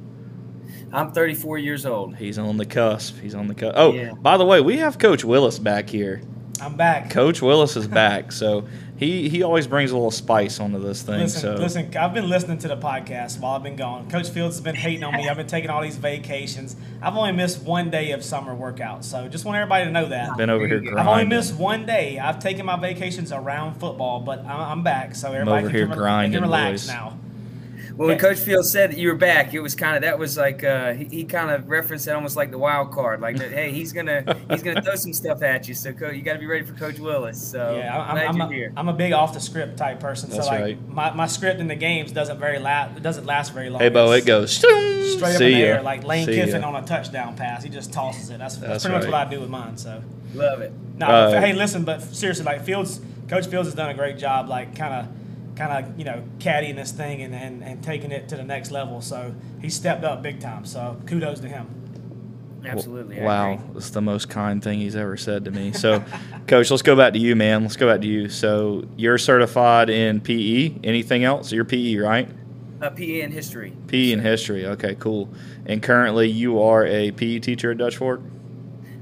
I'm 0.93 1.13
34 1.13 1.59
years 1.59 1.87
old. 1.87 2.17
He's 2.17 2.39
on 2.39 2.57
the 2.57 2.67
cusp. 2.67 3.19
He's 3.19 3.35
on 3.35 3.47
the 3.47 3.55
cusp. 3.55 3.75
Oh, 3.77 3.93
yeah. 3.93 4.13
by 4.13 4.37
the 4.37 4.45
way, 4.45 4.61
we 4.61 4.79
have 4.79 4.99
Coach 4.99 5.25
Willis 5.25 5.59
back 5.59 5.89
here. 5.89 6.21
I'm 6.61 6.77
back. 6.77 7.11
Coach 7.11 7.41
Willis 7.41 7.77
is 7.77 7.87
back. 7.87 8.33
So 8.33 8.69
he 8.97 9.31
he 9.31 9.43
always 9.43 9.67
brings 9.67 9.93
a 9.93 9.95
little 9.95 10.11
spice 10.11 10.61
onto 10.61 10.79
this 10.79 11.03
thing. 11.03 11.21
Listen, 11.21 11.41
so 11.41 11.55
listen, 11.55 11.97
I've 11.97 12.13
been 12.13 12.29
listening 12.29 12.59
to 12.59 12.69
the 12.69 12.77
podcast 12.77 13.41
while 13.41 13.57
I've 13.57 13.63
been 13.63 13.77
gone. 13.77 14.11
Coach 14.11 14.29
Fields 14.29 14.57
has 14.57 14.61
been 14.61 14.75
hating 14.75 15.03
on 15.05 15.15
me. 15.15 15.27
I've 15.27 15.39
been 15.39 15.47
taking 15.47 15.71
all 15.71 15.81
these 15.81 15.97
vacations. 15.97 16.77
I've 17.01 17.17
only 17.17 17.33
missed 17.33 17.63
one 17.63 17.89
day 17.89 18.11
of 18.13 18.23
summer 18.23 18.55
workouts. 18.55 19.05
So 19.05 19.27
just 19.29 19.47
want 19.47 19.57
everybody 19.57 19.87
to 19.87 19.91
know 19.91 20.09
that. 20.09 20.37
Been 20.37 20.51
over 20.51 20.67
here. 20.67 20.81
Grinding. 20.81 20.99
I've 20.99 21.09
only 21.09 21.25
missed 21.25 21.55
one 21.55 21.87
day. 21.87 22.19
I've 22.19 22.41
taken 22.41 22.67
my 22.67 22.77
vacations 22.77 23.33
around 23.33 23.81
football, 23.81 24.21
but 24.21 24.41
I'm, 24.41 24.61
I'm 24.61 24.83
back. 24.83 25.15
So 25.15 25.33
everybody 25.33 25.71
can, 25.71 25.89
can, 25.89 25.97
grinding, 25.97 26.33
can 26.33 26.43
relax 26.43 26.83
boys. 26.83 26.89
now. 26.89 27.19
Well, 28.01 28.09
when 28.09 28.19
Coach 28.19 28.39
Fields 28.39 28.73
said 28.73 28.93
that 28.93 28.99
you 28.99 29.09
were 29.09 29.15
back, 29.15 29.53
it 29.53 29.61
was 29.61 29.75
kind 29.75 29.95
of 29.95 30.01
that 30.01 30.19
was 30.19 30.39
like 30.39 30.65
uh, 30.65 30.95
he, 30.95 31.05
he 31.05 31.25
kind 31.25 31.51
of 31.51 31.69
referenced 31.69 32.09
it 32.09 32.13
almost 32.13 32.35
like 32.35 32.51
the 32.51 32.57
wild 32.57 32.93
card, 32.93 33.21
like 33.21 33.37
that. 33.37 33.53
Hey, 33.53 33.73
he's 33.73 33.93
gonna 33.93 34.39
he's 34.49 34.63
gonna 34.63 34.81
throw 34.81 34.95
some 34.95 35.13
stuff 35.13 35.43
at 35.43 35.69
you, 35.69 35.75
so 35.75 35.93
coach, 35.93 36.15
you 36.15 36.23
got 36.23 36.33
to 36.33 36.39
be 36.39 36.47
ready 36.47 36.65
for 36.65 36.73
Coach 36.73 36.99
Willis. 36.99 37.51
So 37.51 37.77
yeah, 37.77 37.95
I'm, 37.95 38.17
I'm, 38.17 38.41
I'm, 38.41 38.53
a, 38.53 38.69
I'm 38.75 38.89
a 38.89 38.95
big 38.95 39.13
off 39.13 39.35
the 39.35 39.41
script 39.41 39.77
type 39.77 40.01
person. 40.01 40.31
That's 40.31 40.47
so 40.47 40.51
like 40.51 40.63
right. 40.63 40.89
my, 40.89 41.11
my 41.13 41.27
script 41.27 41.61
in 41.61 41.69
the 41.69 41.75
games 41.75 42.11
doesn't 42.11 42.39
very 42.39 42.59
last. 42.59 42.97
It 42.97 43.03
doesn't 43.03 43.27
last 43.27 43.53
very 43.53 43.69
long. 43.69 43.83
Hey, 43.83 43.91
Bo, 43.91 44.11
it 44.13 44.25
goes 44.25 44.51
straight 44.57 44.73
up 44.73 45.37
See 45.37 45.45
in 45.45 45.53
the 45.53 45.59
ya. 45.59 45.67
air, 45.67 45.83
like 45.83 46.03
Lane 46.03 46.25
See 46.25 46.37
Kiffin 46.37 46.63
ya. 46.63 46.69
on 46.69 46.83
a 46.83 46.87
touchdown 46.87 47.37
pass. 47.37 47.63
He 47.63 47.69
just 47.69 47.93
tosses 47.93 48.31
it. 48.31 48.39
That's, 48.39 48.57
that's, 48.57 48.67
That's 48.67 48.85
pretty 48.87 48.97
much 48.97 49.13
what 49.13 49.27
I 49.27 49.31
do 49.31 49.41
with 49.41 49.51
mine. 49.51 49.77
So 49.77 50.03
love 50.33 50.63
it. 50.63 50.73
no, 50.97 51.05
Uh, 51.05 51.39
hey, 51.39 51.53
listen, 51.53 51.85
but 51.85 52.01
seriously, 52.01 52.47
like 52.47 52.65
Fields, 52.65 52.99
Coach 53.29 53.47
Fields 53.49 53.69
has 53.69 53.75
done 53.75 53.91
a 53.91 53.95
great 53.95 54.17
job, 54.17 54.49
like 54.49 54.75
kind 54.75 54.95
of 54.95 55.20
kind 55.61 55.85
of 55.85 55.99
you 55.99 56.05
know 56.05 56.25
caddying 56.39 56.77
this 56.77 56.91
thing 56.91 57.23
and, 57.23 57.35
and, 57.35 57.63
and 57.63 57.85
taking 57.85 58.11
it 58.11 58.29
to 58.31 58.37
the 58.37 58.43
next 58.43 58.71
level. 58.71 59.01
So 59.03 59.35
he 59.61 59.69
stepped 59.69 60.05
up 60.05 60.23
big 60.23 60.41
time. 60.41 60.65
So 60.65 60.99
kudos 61.07 61.41
to 61.41 61.49
him. 61.49 61.69
Absolutely. 62.65 63.21
I 63.21 63.25
Wow, 63.25 63.53
agree. 63.55 63.65
that's 63.75 63.91
the 63.91 64.03
most 64.03 64.29
kind 64.29 64.63
thing 64.63 64.81
he's 64.81 64.97
ever 64.97 65.17
said 65.17 65.47
to 65.47 65.51
me. 65.51 65.73
So, 65.73 66.05
Coach, 66.47 66.71
let's 66.71 66.83
go 66.83 66.95
back 66.95 67.15
to 67.15 67.19
you, 67.19 67.35
man. 67.35 67.63
Let's 67.63 67.77
go 67.77 67.91
back 67.91 68.03
to 68.03 68.07
you. 68.07 68.29
So, 68.29 68.85
you're 68.99 69.17
certified 69.17 69.89
in 69.89 70.21
PE. 70.21 70.75
Anything 70.85 71.25
else? 71.25 71.53
You're 71.53 71.65
PE, 71.65 71.97
right? 71.97 72.29
Uh, 72.83 72.91
PE 72.91 73.23
and 73.23 73.33
history. 73.33 73.73
PE 73.87 74.13
and 74.13 74.21
history. 74.21 74.67
Okay, 74.67 74.95
cool. 74.97 75.31
And 75.65 75.83
currently, 75.83 76.29
you 76.29 76.61
are 76.63 76.85
a 76.85 77.13
PE 77.13 77.39
teacher 77.39 77.71
at 77.71 77.79
Dutch 77.79 77.97
Fork. 77.97 78.21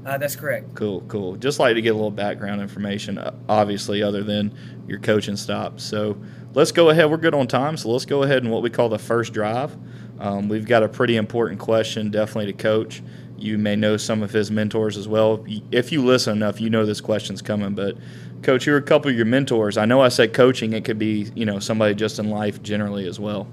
Uh, 0.05 0.17
that's 0.17 0.35
correct. 0.35 0.73
Cool, 0.75 1.01
cool. 1.01 1.35
Just 1.35 1.59
like 1.59 1.75
to 1.75 1.81
get 1.81 1.89
a 1.89 1.93
little 1.93 2.11
background 2.11 2.61
information, 2.61 3.17
uh, 3.17 3.33
obviously, 3.49 4.01
other 4.01 4.23
than 4.23 4.53
your 4.87 4.99
coaching 4.99 5.35
stop. 5.35 5.79
So 5.79 6.17
let's 6.53 6.71
go 6.71 6.89
ahead. 6.89 7.11
We're 7.11 7.17
good 7.17 7.35
on 7.35 7.47
time, 7.47 7.75
so 7.77 7.89
let's 7.89 8.05
go 8.05 8.23
ahead 8.23 8.43
and 8.43 8.51
what 8.51 8.61
we 8.61 8.69
call 8.69 8.89
the 8.89 8.99
first 8.99 9.33
drive. 9.33 9.75
Um, 10.19 10.49
we've 10.49 10.65
got 10.65 10.83
a 10.83 10.89
pretty 10.89 11.15
important 11.15 11.59
question, 11.59 12.11
definitely 12.11 12.51
to 12.51 12.57
coach. 12.57 13.01
You 13.37 13.57
may 13.57 13.75
know 13.75 13.97
some 13.97 14.21
of 14.21 14.31
his 14.31 14.51
mentors 14.51 14.97
as 14.97 15.07
well. 15.07 15.45
If 15.71 15.91
you 15.91 16.03
listen 16.03 16.37
enough, 16.37 16.59
you 16.59 16.69
know 16.69 16.85
this 16.85 17.01
question's 17.01 17.41
coming. 17.41 17.73
But, 17.73 17.97
coach, 18.41 18.65
you're 18.65 18.77
a 18.77 18.81
couple 18.81 19.09
of 19.11 19.15
your 19.15 19.25
mentors. 19.25 19.77
I 19.77 19.85
know 19.85 20.01
I 20.01 20.09
said 20.09 20.33
coaching; 20.33 20.73
it 20.73 20.83
could 20.83 20.99
be 20.99 21.31
you 21.35 21.45
know 21.45 21.59
somebody 21.59 21.93
just 21.93 22.19
in 22.19 22.29
life 22.29 22.61
generally 22.61 23.07
as 23.07 23.19
well. 23.19 23.47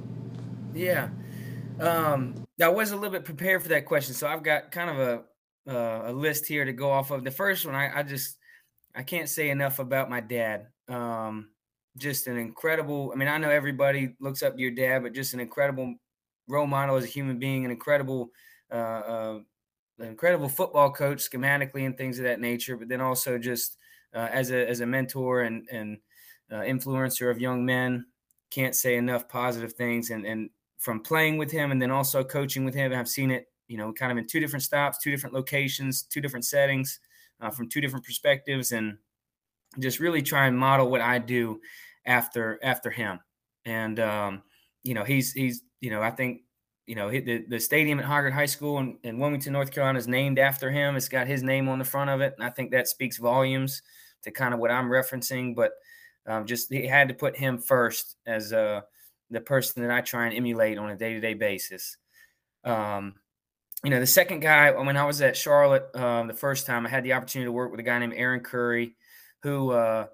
Yeah. 0.75 1.09
Um, 1.79 2.47
I 2.61 2.69
was 2.69 2.91
a 2.91 2.97
little 2.97 3.11
bit 3.11 3.25
prepared 3.25 3.63
for 3.63 3.69
that 3.69 3.85
question, 3.85 4.15
so 4.15 4.27
I've 4.27 4.43
got 4.43 4.73
kind 4.73 4.91
of 4.91 4.99
a 4.99 5.23
uh, 5.69 6.03
a 6.07 6.13
list 6.13 6.47
here 6.47 6.65
to 6.65 6.73
go 6.73 6.91
off 6.91 7.11
of. 7.11 7.25
The 7.25 7.31
first 7.31 7.67
one, 7.67 7.75
I, 7.75 8.01
I 8.01 8.03
just 8.03 8.37
I 8.95 9.03
can't 9.03 9.29
say 9.29 9.51
enough 9.51 9.79
about 9.79 10.11
my 10.11 10.21
dad. 10.21 10.69
Um, 10.89 11.51
just 11.97 12.27
an 12.27 12.37
incredible. 12.37 13.11
I 13.13 13.17
mean, 13.17 13.29
I 13.29 13.39
know 13.39 13.51
everybody 13.51 14.15
looks 14.21 14.43
up 14.43 14.55
to 14.55 14.61
your 14.61 14.71
dad, 14.71 15.03
but 15.03 15.15
just 15.15 15.35
an 15.35 15.41
incredible 15.41 15.95
role 16.49 16.67
model 16.67 16.97
as 16.97 17.05
a 17.05 17.09
human 17.09 17.39
being, 17.39 17.65
an 17.65 17.71
incredible, 17.71 18.31
uh, 18.71 18.75
uh, 18.75 19.39
an 19.99 20.09
incredible 20.09 20.49
football 20.49 20.91
coach, 20.93 21.19
schematically 21.19 21.87
and 21.87 21.97
things 21.97 22.19
of 22.19 22.25
that 22.25 22.41
nature. 22.41 22.77
But 22.77 22.89
then 22.89 23.01
also 23.01 23.39
just 23.39 23.77
uh, 24.15 24.29
as 24.31 24.51
a 24.51 24.69
as 24.69 24.81
a 24.81 24.87
mentor 24.87 25.43
and 25.43 25.67
and 25.71 25.99
uh, 26.51 26.61
influencer 26.61 27.31
of 27.31 27.41
young 27.41 27.65
men. 27.65 28.07
Can't 28.51 28.77
say 28.77 28.97
enough 28.97 29.29
positive 29.29 29.73
things. 29.73 30.11
And 30.11 30.25
and 30.25 30.51
from 30.79 31.01
playing 31.01 31.39
with 31.39 31.51
him 31.51 31.73
and 31.73 31.81
then 31.81 31.91
also 31.91 32.23
coaching 32.23 32.65
with 32.65 32.75
him, 32.75 32.93
I've 32.93 33.09
seen 33.09 33.31
it. 33.31 33.49
You 33.69 33.77
know, 33.79 33.93
kind 33.93 34.13
of 34.13 34.19
in 34.19 34.27
two 34.27 34.41
different 34.41 34.63
stops, 34.63 34.99
two 34.99 35.11
different 35.11 35.35
locations, 35.35 36.03
two 36.03 36.21
different 36.21 36.45
settings, 36.45 37.01
uh, 37.41 37.51
from 37.51 37.69
two 37.69 37.81
different 37.81 38.05
perspectives, 38.05 38.73
and 38.73 38.97
just 39.79 40.01
really 40.01 40.23
try 40.23 40.47
and 40.47 40.59
model 40.59 40.91
what 40.91 41.01
I 41.01 41.19
do 41.19 41.61
after 42.07 42.59
after 42.63 42.91
him. 42.91 43.21
And 43.65 43.99
um, 44.01 44.43
you 44.83 44.95
know, 44.95 45.05
he's 45.05 45.33
he's 45.33 45.63
you 45.81 45.91
know, 45.91 46.03
I 46.03 46.11
think 46.11 46.43
you 46.87 46.95
know 46.95 47.11
the 47.11 47.45
the 47.49 47.61
stadium 47.61 47.99
at 47.99 48.07
Hoggard 48.07 48.33
High 48.33 48.47
School 48.47 48.79
in, 48.79 48.99
in 49.03 49.19
Wilmington, 49.19 49.53
North 49.53 49.73
Carolina, 49.73 49.99
is 49.99 50.09
named 50.09 50.39
after 50.39 50.71
him. 50.71 50.97
It's 50.97 51.09
got 51.09 51.27
his 51.27 51.43
name 51.43 51.69
on 51.69 51.79
the 51.79 51.85
front 51.85 52.11
of 52.11 52.21
it, 52.21 52.35
and 52.37 52.47
I 52.47 52.51
think 52.51 52.71
that 52.71 52.89
speaks 52.89 53.19
volumes 53.19 53.83
to 54.23 54.31
kind 54.31 54.55
of 54.55 54.61
what 54.61 54.71
I'm 54.71 54.89
referencing. 54.89 55.55
But 55.55 55.73
um, 56.27 56.47
just 56.47 56.73
he 56.73 56.87
had 56.87 57.09
to 57.09 57.15
put 57.15 57.37
him 57.37 57.59
first 57.59 58.17
as 58.27 58.53
uh, 58.53 58.83
the 59.31 59.41
person 59.41 59.83
that 59.83 59.91
I 59.91 60.01
try 60.01 60.27
and 60.27 60.37
emulate 60.37 60.79
on 60.79 60.91
a 60.91 60.97
day 60.97 61.15
to 61.15 61.21
day 61.21 61.35
basis. 61.35 61.97
Um, 62.65 63.15
you 63.85 63.91
know, 63.91 64.01
the 64.01 64.07
second 64.07 64.41
guy 64.41 64.71
when 64.71 64.97
I 64.97 65.05
was 65.05 65.21
at 65.21 65.37
Charlotte 65.37 65.89
um, 65.95 66.29
the 66.29 66.35
first 66.35 66.67
time, 66.67 66.87
I 66.87 66.89
had 66.89 67.05
the 67.05 67.13
opportunity 67.13 67.47
to 67.47 67.53
work 67.53 67.71
with 67.71 67.81
a 67.81 67.85
guy 67.85 67.99
named 67.99 68.15
Aaron 68.17 68.41
Curry, 68.41 68.97
who 69.43 69.71
uh, 69.71 70.07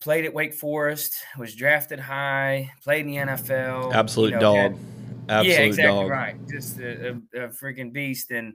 played 0.00 0.24
at 0.24 0.34
Wake 0.34 0.54
Forest, 0.54 1.14
was 1.38 1.54
drafted 1.54 2.00
high, 2.00 2.72
played 2.82 3.06
in 3.06 3.12
the 3.12 3.16
NFL. 3.16 3.94
Absolute 3.94 4.30
you 4.30 4.34
know, 4.34 4.40
dog. 4.40 4.56
Had, 4.56 4.78
Absolute 5.26 5.52
yeah, 5.54 5.60
exactly 5.60 6.00
dog. 6.00 6.10
right. 6.10 6.48
Just 6.48 6.78
a, 6.78 7.10
a, 7.34 7.44
a 7.44 7.48
freaking 7.48 7.92
beast. 7.92 8.30
And 8.30 8.52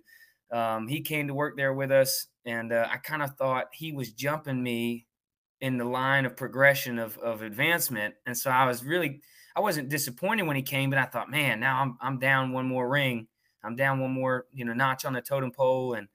um, 0.51 0.88
he 0.88 1.01
came 1.01 1.27
to 1.27 1.33
work 1.33 1.57
there 1.57 1.73
with 1.73 1.91
us, 1.91 2.27
and 2.45 2.71
uh, 2.71 2.88
I 2.91 2.97
kind 2.97 3.23
of 3.23 3.35
thought 3.35 3.67
he 3.73 3.91
was 3.91 4.11
jumping 4.11 4.61
me 4.61 5.07
in 5.61 5.77
the 5.77 5.85
line 5.85 6.25
of 6.25 6.38
progression 6.38 6.99
of 6.99 7.17
of 7.17 7.41
advancement. 7.41 8.15
And 8.25 8.38
so 8.38 8.49
I 8.49 8.65
was 8.65 8.83
really 8.83 9.21
I 9.55 9.61
wasn't 9.61 9.89
disappointed 9.89 10.43
when 10.43 10.55
he 10.55 10.61
came, 10.61 10.89
but 10.89 10.99
I 10.99 11.05
thought, 11.05 11.29
man, 11.29 11.59
now 11.59 11.81
I'm 11.81 11.97
I'm 12.01 12.19
down 12.19 12.51
one 12.51 12.67
more 12.67 12.88
ring. 12.88 13.27
I'm 13.63 13.75
down 13.75 13.99
one 13.99 14.11
more, 14.11 14.45
you 14.53 14.65
know, 14.65 14.73
notch 14.73 15.05
on 15.05 15.13
the 15.13 15.21
totem 15.21 15.51
pole. 15.51 15.93
And 15.95 16.07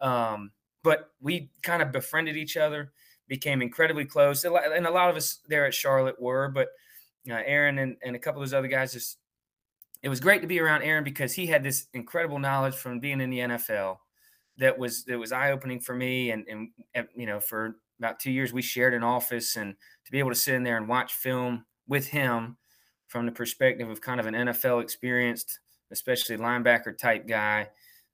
um, 0.00 0.52
but 0.82 1.10
we 1.20 1.50
kind 1.62 1.82
of 1.82 1.92
befriended 1.92 2.36
each 2.36 2.56
other 2.56 2.92
became 3.28 3.62
incredibly 3.62 4.04
close. 4.04 4.44
And 4.44 4.86
a 4.86 4.90
lot 4.90 5.10
of 5.10 5.16
us 5.16 5.40
there 5.48 5.66
at 5.66 5.74
Charlotte 5.74 6.20
were, 6.20 6.48
but 6.48 6.68
uh, 7.30 7.34
Aaron 7.44 7.78
and, 7.78 7.96
and 8.02 8.16
a 8.16 8.18
couple 8.18 8.42
of 8.42 8.48
those 8.48 8.54
other 8.54 8.68
guys 8.68 8.94
just, 8.94 9.18
it 10.02 10.08
was 10.08 10.20
great 10.20 10.40
to 10.40 10.48
be 10.48 10.60
around 10.60 10.82
Aaron 10.82 11.04
because 11.04 11.34
he 11.34 11.46
had 11.46 11.62
this 11.62 11.88
incredible 11.92 12.38
knowledge 12.38 12.74
from 12.74 13.00
being 13.00 13.20
in 13.20 13.30
the 13.30 13.40
NFL 13.40 13.98
that 14.56 14.78
was, 14.78 15.04
that 15.04 15.18
was 15.18 15.32
eye 15.32 15.50
opening 15.50 15.80
for 15.80 15.94
me. 15.94 16.30
And, 16.30 16.46
and, 16.94 17.08
you 17.14 17.26
know, 17.26 17.40
for 17.40 17.76
about 17.98 18.18
two 18.18 18.30
years, 18.30 18.52
we 18.52 18.62
shared 18.62 18.94
an 18.94 19.02
office 19.02 19.56
and 19.56 19.74
to 20.06 20.12
be 20.12 20.18
able 20.18 20.30
to 20.30 20.36
sit 20.36 20.54
in 20.54 20.62
there 20.62 20.76
and 20.76 20.88
watch 20.88 21.12
film 21.12 21.66
with 21.86 22.08
him 22.08 22.56
from 23.08 23.26
the 23.26 23.32
perspective 23.32 23.88
of 23.88 24.00
kind 24.00 24.20
of 24.20 24.26
an 24.26 24.34
NFL 24.34 24.82
experienced, 24.82 25.58
especially 25.90 26.36
linebacker 26.36 26.96
type 26.96 27.26
guy. 27.26 27.68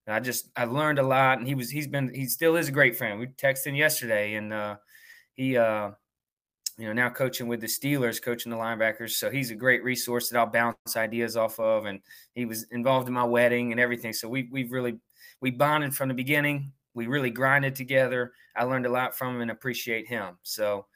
I 0.06 0.20
just 0.20 0.50
I 0.56 0.64
learned 0.64 0.98
a 0.98 1.02
lot, 1.02 1.38
and 1.38 1.46
he 1.46 1.54
was 1.54 1.70
he's 1.70 1.86
been 1.86 2.12
he 2.12 2.26
still 2.26 2.56
is 2.56 2.68
a 2.68 2.72
great 2.72 2.96
friend. 2.96 3.18
We 3.18 3.26
texted 3.28 3.76
yesterday, 3.76 4.34
and 4.34 4.52
uh, 4.52 4.76
he 5.32 5.56
uh 5.56 5.92
you 6.76 6.86
know 6.86 6.92
now 6.92 7.08
coaching 7.08 7.46
with 7.46 7.60
the 7.60 7.66
Steelers, 7.66 8.20
coaching 8.20 8.50
the 8.50 8.58
linebackers. 8.58 9.12
So 9.12 9.30
he's 9.30 9.50
a 9.50 9.54
great 9.54 9.82
resource 9.82 10.28
that 10.28 10.38
I'll 10.38 10.46
bounce 10.46 10.96
ideas 10.96 11.36
off 11.36 11.58
of. 11.58 11.86
And 11.86 12.00
he 12.34 12.44
was 12.44 12.64
involved 12.70 13.08
in 13.08 13.14
my 13.14 13.24
wedding 13.24 13.72
and 13.72 13.80
everything. 13.80 14.12
So 14.12 14.28
we 14.28 14.48
we've 14.50 14.72
really 14.72 14.98
we 15.40 15.50
bonded 15.50 15.94
from 15.94 16.08
the 16.08 16.14
beginning. 16.14 16.72
We 16.94 17.06
really 17.06 17.30
grinded 17.30 17.74
together. 17.74 18.32
I 18.56 18.64
learned 18.64 18.86
a 18.86 18.90
lot 18.90 19.16
from 19.16 19.36
him 19.36 19.42
and 19.42 19.50
appreciate 19.50 20.06
him. 20.06 20.38
So 20.42 20.86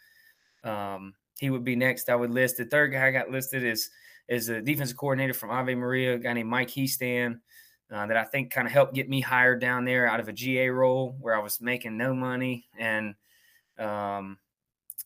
um, 0.64 1.14
he 1.38 1.50
would 1.50 1.64
be 1.64 1.76
next. 1.76 2.08
I 2.08 2.14
would 2.14 2.30
list 2.30 2.58
the 2.58 2.66
third 2.66 2.92
guy 2.92 3.06
I 3.06 3.10
got 3.10 3.30
listed 3.30 3.64
is 3.64 3.90
is 4.28 4.48
a 4.48 4.60
defensive 4.60 4.96
coordinator 4.96 5.34
from 5.34 5.50
Ave 5.50 5.74
Maria, 5.74 6.14
a 6.14 6.18
guy 6.18 6.32
named 6.32 6.50
Mike 6.50 6.68
Hiestand. 6.68 7.40
Uh, 7.90 8.06
that 8.06 8.18
I 8.18 8.24
think 8.24 8.50
kind 8.50 8.66
of 8.66 8.72
helped 8.72 8.92
get 8.92 9.08
me 9.08 9.22
hired 9.22 9.62
down 9.62 9.86
there 9.86 10.06
out 10.06 10.20
of 10.20 10.28
a 10.28 10.32
GA 10.32 10.68
role 10.68 11.16
where 11.22 11.34
I 11.34 11.42
was 11.42 11.58
making 11.58 11.96
no 11.96 12.12
money 12.12 12.68
and 12.78 13.14
um, 13.78 14.36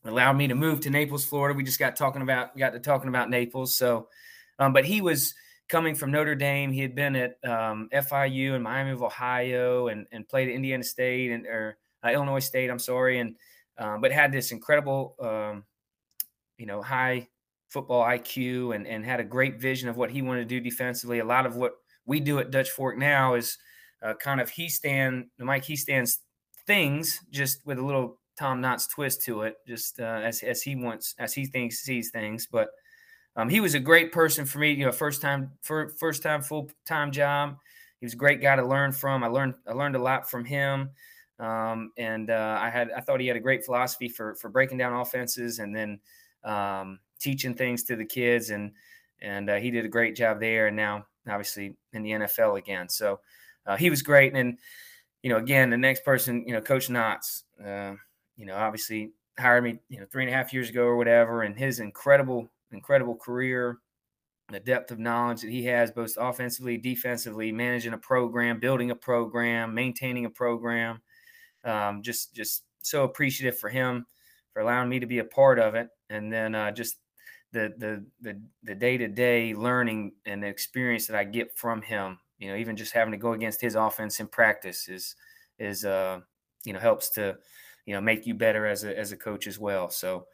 allowed 0.04 0.32
me 0.32 0.48
to 0.48 0.56
move 0.56 0.80
to 0.80 0.90
Naples, 0.90 1.24
Florida. 1.24 1.56
We 1.56 1.62
just 1.62 1.78
got 1.78 1.94
talking 1.94 2.22
about 2.22 2.56
got 2.56 2.70
to 2.70 2.80
talking 2.80 3.08
about 3.08 3.30
Naples. 3.30 3.76
So, 3.76 4.08
um, 4.58 4.72
but 4.72 4.84
he 4.84 5.00
was 5.00 5.34
coming 5.68 5.94
from 5.94 6.10
Notre 6.10 6.34
Dame. 6.34 6.72
He 6.72 6.80
had 6.80 6.96
been 6.96 7.14
at 7.14 7.38
um, 7.44 7.88
FIU 7.92 8.54
and 8.54 8.64
Miami 8.64 8.90
of 8.90 9.02
Ohio, 9.02 9.86
and 9.86 10.06
and 10.10 10.28
played 10.28 10.48
at 10.48 10.54
Indiana 10.54 10.82
State 10.82 11.30
and 11.30 11.46
or 11.46 11.78
uh, 12.04 12.10
Illinois 12.10 12.40
State. 12.40 12.68
I'm 12.68 12.80
sorry, 12.80 13.20
and 13.20 13.36
um, 13.78 14.00
but 14.00 14.12
had 14.12 14.32
this 14.32 14.52
incredible, 14.52 15.14
um, 15.20 15.64
you 16.58 16.66
know, 16.66 16.82
high 16.82 17.28
football 17.72 18.04
IQ 18.04 18.74
and 18.74 18.86
and 18.86 19.04
had 19.04 19.20
a 19.20 19.24
great 19.24 19.60
vision 19.60 19.88
of 19.88 19.96
what 19.96 20.10
he 20.10 20.22
wanted 20.22 20.40
to 20.40 20.46
do 20.46 20.60
defensively. 20.60 21.18
A 21.20 21.24
lot 21.24 21.46
of 21.46 21.56
what 21.56 21.72
we 22.04 22.20
do 22.20 22.38
at 22.38 22.50
Dutch 22.50 22.70
Fork 22.70 22.98
now 22.98 23.34
is 23.34 23.58
uh, 24.02 24.14
kind 24.14 24.40
of 24.40 24.50
Hiestand 24.50 25.24
Mike 25.38 25.64
Hiestand's 25.64 26.20
things, 26.66 27.20
just 27.30 27.64
with 27.66 27.78
a 27.78 27.84
little 27.84 28.18
Tom 28.38 28.60
Knotts' 28.60 28.90
twist 28.90 29.22
to 29.22 29.42
it, 29.42 29.56
just 29.66 30.00
uh, 30.00 30.20
as 30.22 30.42
as 30.42 30.62
he 30.62 30.76
wants, 30.76 31.14
as 31.18 31.32
he 31.32 31.46
thinks 31.46 31.80
sees 31.80 32.10
things. 32.10 32.46
But 32.50 32.68
um, 33.36 33.48
he 33.48 33.60
was 33.60 33.74
a 33.74 33.80
great 33.80 34.12
person 34.12 34.44
for 34.44 34.58
me. 34.58 34.72
You 34.72 34.86
know, 34.86 34.92
first 34.92 35.22
time 35.22 35.52
for 35.62 35.88
first 35.98 36.22
time 36.22 36.42
full 36.42 36.70
time 36.86 37.10
job. 37.10 37.56
He 38.00 38.06
was 38.06 38.14
a 38.14 38.16
great 38.16 38.42
guy 38.42 38.56
to 38.56 38.66
learn 38.66 38.92
from. 38.92 39.24
I 39.24 39.28
learned 39.28 39.54
I 39.66 39.72
learned 39.72 39.96
a 39.96 40.02
lot 40.02 40.28
from 40.28 40.44
him. 40.44 40.90
Um, 41.38 41.92
and 41.96 42.30
uh, 42.30 42.58
I 42.60 42.68
had 42.68 42.90
I 42.96 43.00
thought 43.00 43.20
he 43.20 43.26
had 43.26 43.36
a 43.36 43.40
great 43.40 43.64
philosophy 43.64 44.08
for 44.08 44.34
for 44.34 44.50
breaking 44.50 44.78
down 44.78 44.92
offenses 44.92 45.58
and 45.58 45.74
then 45.74 46.00
um, 46.44 46.98
teaching 47.22 47.54
things 47.54 47.84
to 47.84 47.96
the 47.96 48.04
kids 48.04 48.50
and 48.50 48.72
and 49.20 49.48
uh, 49.48 49.56
he 49.56 49.70
did 49.70 49.84
a 49.84 49.88
great 49.88 50.16
job 50.16 50.40
there. 50.40 50.66
And 50.66 50.76
now 50.76 51.06
obviously 51.28 51.76
in 51.92 52.02
the 52.02 52.10
NFL 52.10 52.58
again, 52.58 52.88
so 52.88 53.20
uh, 53.66 53.76
he 53.76 53.88
was 53.88 54.02
great. 54.02 54.34
And 54.34 54.58
you 55.22 55.30
know, 55.30 55.36
again, 55.36 55.70
the 55.70 55.76
next 55.76 56.04
person, 56.04 56.44
you 56.46 56.52
know, 56.52 56.60
Coach 56.60 56.88
Knotts. 56.88 57.44
Uh, 57.64 57.94
you 58.36 58.46
know, 58.46 58.56
obviously 58.56 59.12
hired 59.38 59.64
me, 59.64 59.78
you 59.88 60.00
know, 60.00 60.06
three 60.10 60.24
and 60.24 60.32
a 60.32 60.36
half 60.36 60.52
years 60.52 60.70
ago 60.70 60.82
or 60.82 60.96
whatever, 60.96 61.42
and 61.42 61.56
his 61.56 61.80
incredible, 61.80 62.50
incredible 62.72 63.16
career, 63.16 63.78
the 64.50 64.60
depth 64.60 64.90
of 64.90 64.98
knowledge 64.98 65.42
that 65.42 65.50
he 65.50 65.64
has, 65.64 65.90
both 65.90 66.16
offensively, 66.18 66.76
defensively, 66.76 67.52
managing 67.52 67.92
a 67.92 67.98
program, 67.98 68.60
building 68.60 68.90
a 68.90 68.96
program, 68.96 69.74
maintaining 69.74 70.24
a 70.24 70.30
program. 70.30 71.00
Um, 71.64 72.02
just, 72.02 72.34
just 72.34 72.64
so 72.82 73.04
appreciative 73.04 73.58
for 73.58 73.68
him 73.68 74.06
for 74.52 74.60
allowing 74.60 74.88
me 74.88 74.98
to 74.98 75.06
be 75.06 75.20
a 75.20 75.24
part 75.24 75.58
of 75.58 75.74
it, 75.74 75.88
and 76.10 76.32
then 76.32 76.54
uh, 76.54 76.72
just 76.72 76.96
the 77.52 77.72
the 77.78 78.04
the 78.20 78.40
the 78.62 78.74
day 78.74 78.96
to 78.96 79.08
day 79.08 79.54
learning 79.54 80.12
and 80.26 80.42
the 80.42 80.48
experience 80.48 81.06
that 81.06 81.16
I 81.16 81.24
get 81.24 81.56
from 81.56 81.82
him. 81.82 82.18
You 82.38 82.50
know, 82.50 82.56
even 82.56 82.76
just 82.76 82.92
having 82.92 83.12
to 83.12 83.18
go 83.18 83.34
against 83.34 83.60
his 83.60 83.74
offense 83.74 84.18
in 84.20 84.26
practice 84.26 84.88
is 84.88 85.14
is 85.58 85.84
uh, 85.84 86.20
you 86.64 86.72
know 86.72 86.80
helps 86.80 87.10
to 87.10 87.36
you 87.86 87.94
know 87.94 88.00
make 88.00 88.26
you 88.26 88.34
better 88.34 88.66
as 88.66 88.84
a 88.84 88.98
as 88.98 89.12
a 89.12 89.16
coach 89.16 89.46
as 89.46 89.58
well. 89.58 89.90
So 89.90 90.26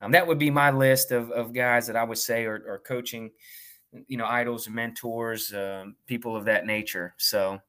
um, 0.00 0.12
that 0.12 0.26
would 0.26 0.38
be 0.38 0.50
my 0.50 0.70
list 0.70 1.12
of 1.12 1.30
of 1.30 1.52
guys 1.52 1.86
that 1.86 1.96
I 1.96 2.04
would 2.04 2.18
say 2.18 2.44
are, 2.44 2.62
are 2.68 2.82
coaching, 2.84 3.30
you 4.08 4.16
know, 4.16 4.26
idols 4.26 4.66
and 4.66 4.74
mentors, 4.74 5.52
um, 5.54 5.96
people 6.06 6.36
of 6.36 6.46
that 6.46 6.66
nature. 6.66 7.14
So. 7.18 7.60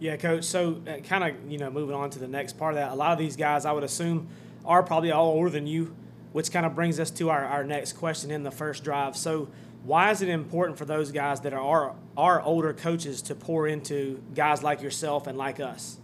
Yeah, 0.00 0.16
coach. 0.16 0.44
So, 0.44 0.80
uh, 0.86 0.98
kind 0.98 1.24
of, 1.24 1.50
you 1.50 1.58
know, 1.58 1.72
moving 1.72 1.96
on 1.96 2.08
to 2.10 2.20
the 2.20 2.28
next 2.28 2.56
part 2.56 2.74
of 2.74 2.76
that, 2.76 2.92
a 2.92 2.94
lot 2.94 3.10
of 3.10 3.18
these 3.18 3.34
guys, 3.34 3.64
I 3.64 3.72
would 3.72 3.82
assume, 3.82 4.28
are 4.64 4.80
probably 4.80 5.10
all 5.10 5.30
older 5.32 5.50
than 5.50 5.66
you, 5.66 5.92
which 6.38 6.52
kind 6.52 6.64
of 6.64 6.72
brings 6.72 7.00
us 7.00 7.10
to 7.10 7.30
our, 7.30 7.44
our 7.44 7.64
next 7.64 7.94
question 7.94 8.30
in 8.30 8.44
the 8.44 8.50
first 8.52 8.84
drive. 8.84 9.16
So, 9.16 9.48
why 9.82 10.12
is 10.12 10.22
it 10.22 10.28
important 10.28 10.78
for 10.78 10.84
those 10.84 11.10
guys 11.10 11.40
that 11.40 11.52
are 11.52 11.96
our 12.16 12.40
older 12.42 12.72
coaches 12.72 13.22
to 13.22 13.34
pour 13.34 13.66
into 13.66 14.22
guys 14.36 14.62
like 14.62 14.80
yourself 14.80 15.26
and 15.26 15.36
like 15.36 15.58
us? 15.58 15.98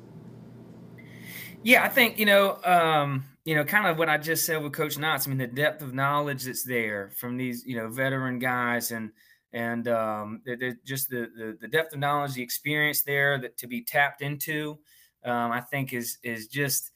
Yeah, 1.62 1.84
I 1.84 1.88
think 1.88 2.18
you 2.18 2.26
know, 2.26 2.58
um, 2.64 3.26
you 3.44 3.54
know, 3.54 3.62
kind 3.62 3.86
of 3.86 3.96
what 3.96 4.08
I 4.08 4.18
just 4.18 4.44
said 4.44 4.60
with 4.60 4.72
Coach 4.72 4.96
Knotts. 4.96 5.28
I 5.28 5.30
mean, 5.30 5.38
the 5.38 5.46
depth 5.46 5.82
of 5.82 5.94
knowledge 5.94 6.42
that's 6.42 6.64
there 6.64 7.12
from 7.16 7.36
these, 7.36 7.64
you 7.64 7.76
know, 7.76 7.88
veteran 7.88 8.40
guys, 8.40 8.90
and 8.90 9.12
and 9.52 9.86
um, 9.86 10.40
the, 10.44 10.56
the, 10.56 10.76
just 10.84 11.10
the, 11.10 11.30
the, 11.36 11.58
the 11.60 11.68
depth 11.68 11.92
of 11.92 12.00
knowledge, 12.00 12.34
the 12.34 12.42
experience 12.42 13.04
there 13.04 13.38
that 13.38 13.56
to 13.58 13.68
be 13.68 13.84
tapped 13.84 14.20
into, 14.20 14.80
um, 15.24 15.52
I 15.52 15.60
think 15.60 15.92
is 15.92 16.18
is 16.24 16.48
just 16.48 16.90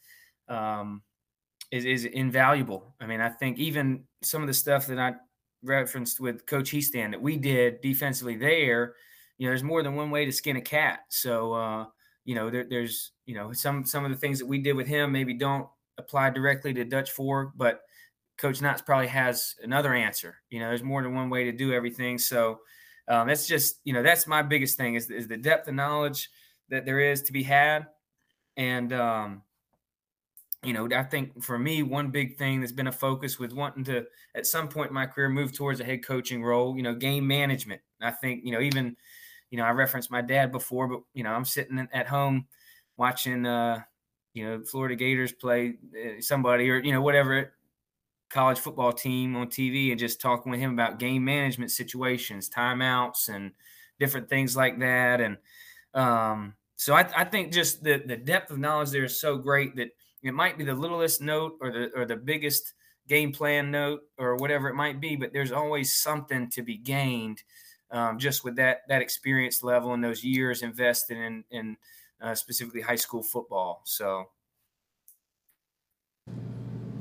um, 0.48 1.02
is 1.70 1.84
is 1.84 2.04
invaluable. 2.04 2.94
I 3.00 3.06
mean, 3.06 3.20
I 3.20 3.28
think 3.28 3.58
even 3.58 4.04
some 4.22 4.42
of 4.42 4.48
the 4.48 4.54
stuff 4.54 4.86
that 4.86 4.98
I 4.98 5.14
referenced 5.62 6.20
with 6.20 6.46
Coach 6.46 6.70
Hiestand 6.70 7.10
that 7.12 7.20
we 7.22 7.36
did 7.36 7.80
defensively 7.80 8.36
there, 8.36 8.94
you 9.38 9.46
know, 9.46 9.50
there's 9.50 9.62
more 9.62 9.82
than 9.82 9.96
one 9.96 10.10
way 10.10 10.24
to 10.24 10.32
skin 10.32 10.56
a 10.56 10.60
cat. 10.60 11.00
So, 11.08 11.52
uh, 11.52 11.86
you 12.24 12.34
know, 12.34 12.50
there, 12.50 12.66
there's, 12.68 13.12
you 13.26 13.34
know, 13.34 13.52
some 13.52 13.84
some 13.84 14.04
of 14.04 14.10
the 14.10 14.16
things 14.16 14.38
that 14.38 14.46
we 14.46 14.58
did 14.58 14.74
with 14.74 14.86
him 14.86 15.12
maybe 15.12 15.34
don't 15.34 15.68
apply 15.98 16.30
directly 16.30 16.72
to 16.74 16.84
Dutch 16.84 17.10
Fork, 17.10 17.52
but 17.56 17.80
Coach 18.38 18.60
Knotts 18.60 18.86
probably 18.86 19.08
has 19.08 19.56
another 19.62 19.94
answer. 19.94 20.36
You 20.48 20.60
know, 20.60 20.68
there's 20.68 20.82
more 20.82 21.02
than 21.02 21.14
one 21.14 21.28
way 21.28 21.44
to 21.44 21.52
do 21.52 21.72
everything. 21.72 22.18
So 22.18 22.60
um, 23.08 23.26
that's 23.26 23.48
just, 23.48 23.80
you 23.84 23.92
know, 23.92 24.02
that's 24.02 24.26
my 24.26 24.42
biggest 24.42 24.76
thing 24.76 24.94
is, 24.94 25.10
is 25.10 25.26
the 25.26 25.36
depth 25.36 25.66
of 25.66 25.74
knowledge 25.74 26.30
that 26.68 26.84
there 26.84 27.00
is 27.00 27.22
to 27.22 27.32
be 27.32 27.42
had. 27.42 27.88
And, 28.56 28.92
um, 28.92 29.42
you 30.64 30.72
know, 30.72 30.88
I 30.94 31.04
think 31.04 31.42
for 31.42 31.58
me, 31.58 31.82
one 31.82 32.10
big 32.10 32.36
thing 32.36 32.60
that's 32.60 32.72
been 32.72 32.88
a 32.88 32.92
focus 32.92 33.38
with 33.38 33.52
wanting 33.52 33.84
to, 33.84 34.04
at 34.34 34.46
some 34.46 34.68
point 34.68 34.88
in 34.88 34.94
my 34.94 35.06
career, 35.06 35.28
move 35.28 35.52
towards 35.52 35.80
a 35.80 35.84
head 35.84 36.04
coaching 36.04 36.42
role, 36.42 36.76
you 36.76 36.82
know, 36.82 36.94
game 36.94 37.26
management. 37.26 37.80
I 38.00 38.10
think, 38.10 38.44
you 38.44 38.52
know, 38.52 38.60
even, 38.60 38.96
you 39.50 39.58
know, 39.58 39.64
I 39.64 39.70
referenced 39.70 40.10
my 40.10 40.20
dad 40.20 40.50
before, 40.50 40.88
but, 40.88 41.00
you 41.14 41.22
know, 41.22 41.30
I'm 41.30 41.44
sitting 41.44 41.86
at 41.92 42.08
home 42.08 42.46
watching, 42.96 43.46
uh, 43.46 43.82
you 44.34 44.44
know, 44.44 44.62
Florida 44.64 44.96
Gators 44.96 45.32
play 45.32 45.74
uh, 45.94 46.20
somebody 46.20 46.68
or, 46.70 46.78
you 46.78 46.92
know, 46.92 47.02
whatever 47.02 47.54
college 48.28 48.58
football 48.58 48.92
team 48.92 49.36
on 49.36 49.46
TV 49.46 49.90
and 49.90 49.98
just 49.98 50.20
talking 50.20 50.50
with 50.50 50.60
him 50.60 50.72
about 50.72 50.98
game 50.98 51.24
management 51.24 51.70
situations, 51.70 52.50
timeouts, 52.50 53.28
and 53.28 53.52
different 53.98 54.28
things 54.28 54.56
like 54.56 54.78
that. 54.80 55.20
And 55.20 55.36
um, 55.94 56.54
so 56.76 56.94
I, 56.94 57.08
I, 57.16 57.24
think 57.24 57.52
just 57.52 57.82
the 57.82 58.02
the 58.04 58.16
depth 58.16 58.50
of 58.50 58.58
knowledge 58.58 58.90
there 58.90 59.04
is 59.04 59.20
so 59.20 59.38
great 59.38 59.76
that 59.76 59.88
it 60.22 60.34
might 60.34 60.58
be 60.58 60.64
the 60.64 60.74
littlest 60.74 61.20
note 61.20 61.56
or 61.60 61.70
the 61.70 61.90
or 61.94 62.04
the 62.04 62.16
biggest 62.16 62.74
game 63.08 63.32
plan 63.32 63.70
note 63.70 64.00
or 64.18 64.36
whatever 64.36 64.68
it 64.68 64.74
might 64.74 65.00
be, 65.00 65.16
but 65.16 65.32
there's 65.32 65.52
always 65.52 65.94
something 65.94 66.50
to 66.50 66.62
be 66.62 66.76
gained 66.76 67.42
um, 67.90 68.18
just 68.18 68.44
with 68.44 68.56
that 68.56 68.80
that 68.88 69.02
experience 69.02 69.62
level 69.62 69.94
and 69.94 70.04
those 70.04 70.22
years 70.24 70.62
invested 70.62 71.16
in 71.16 71.44
in 71.50 71.76
uh, 72.20 72.34
specifically 72.34 72.80
high 72.80 72.96
school 72.96 73.22
football. 73.22 73.82
So. 73.84 74.26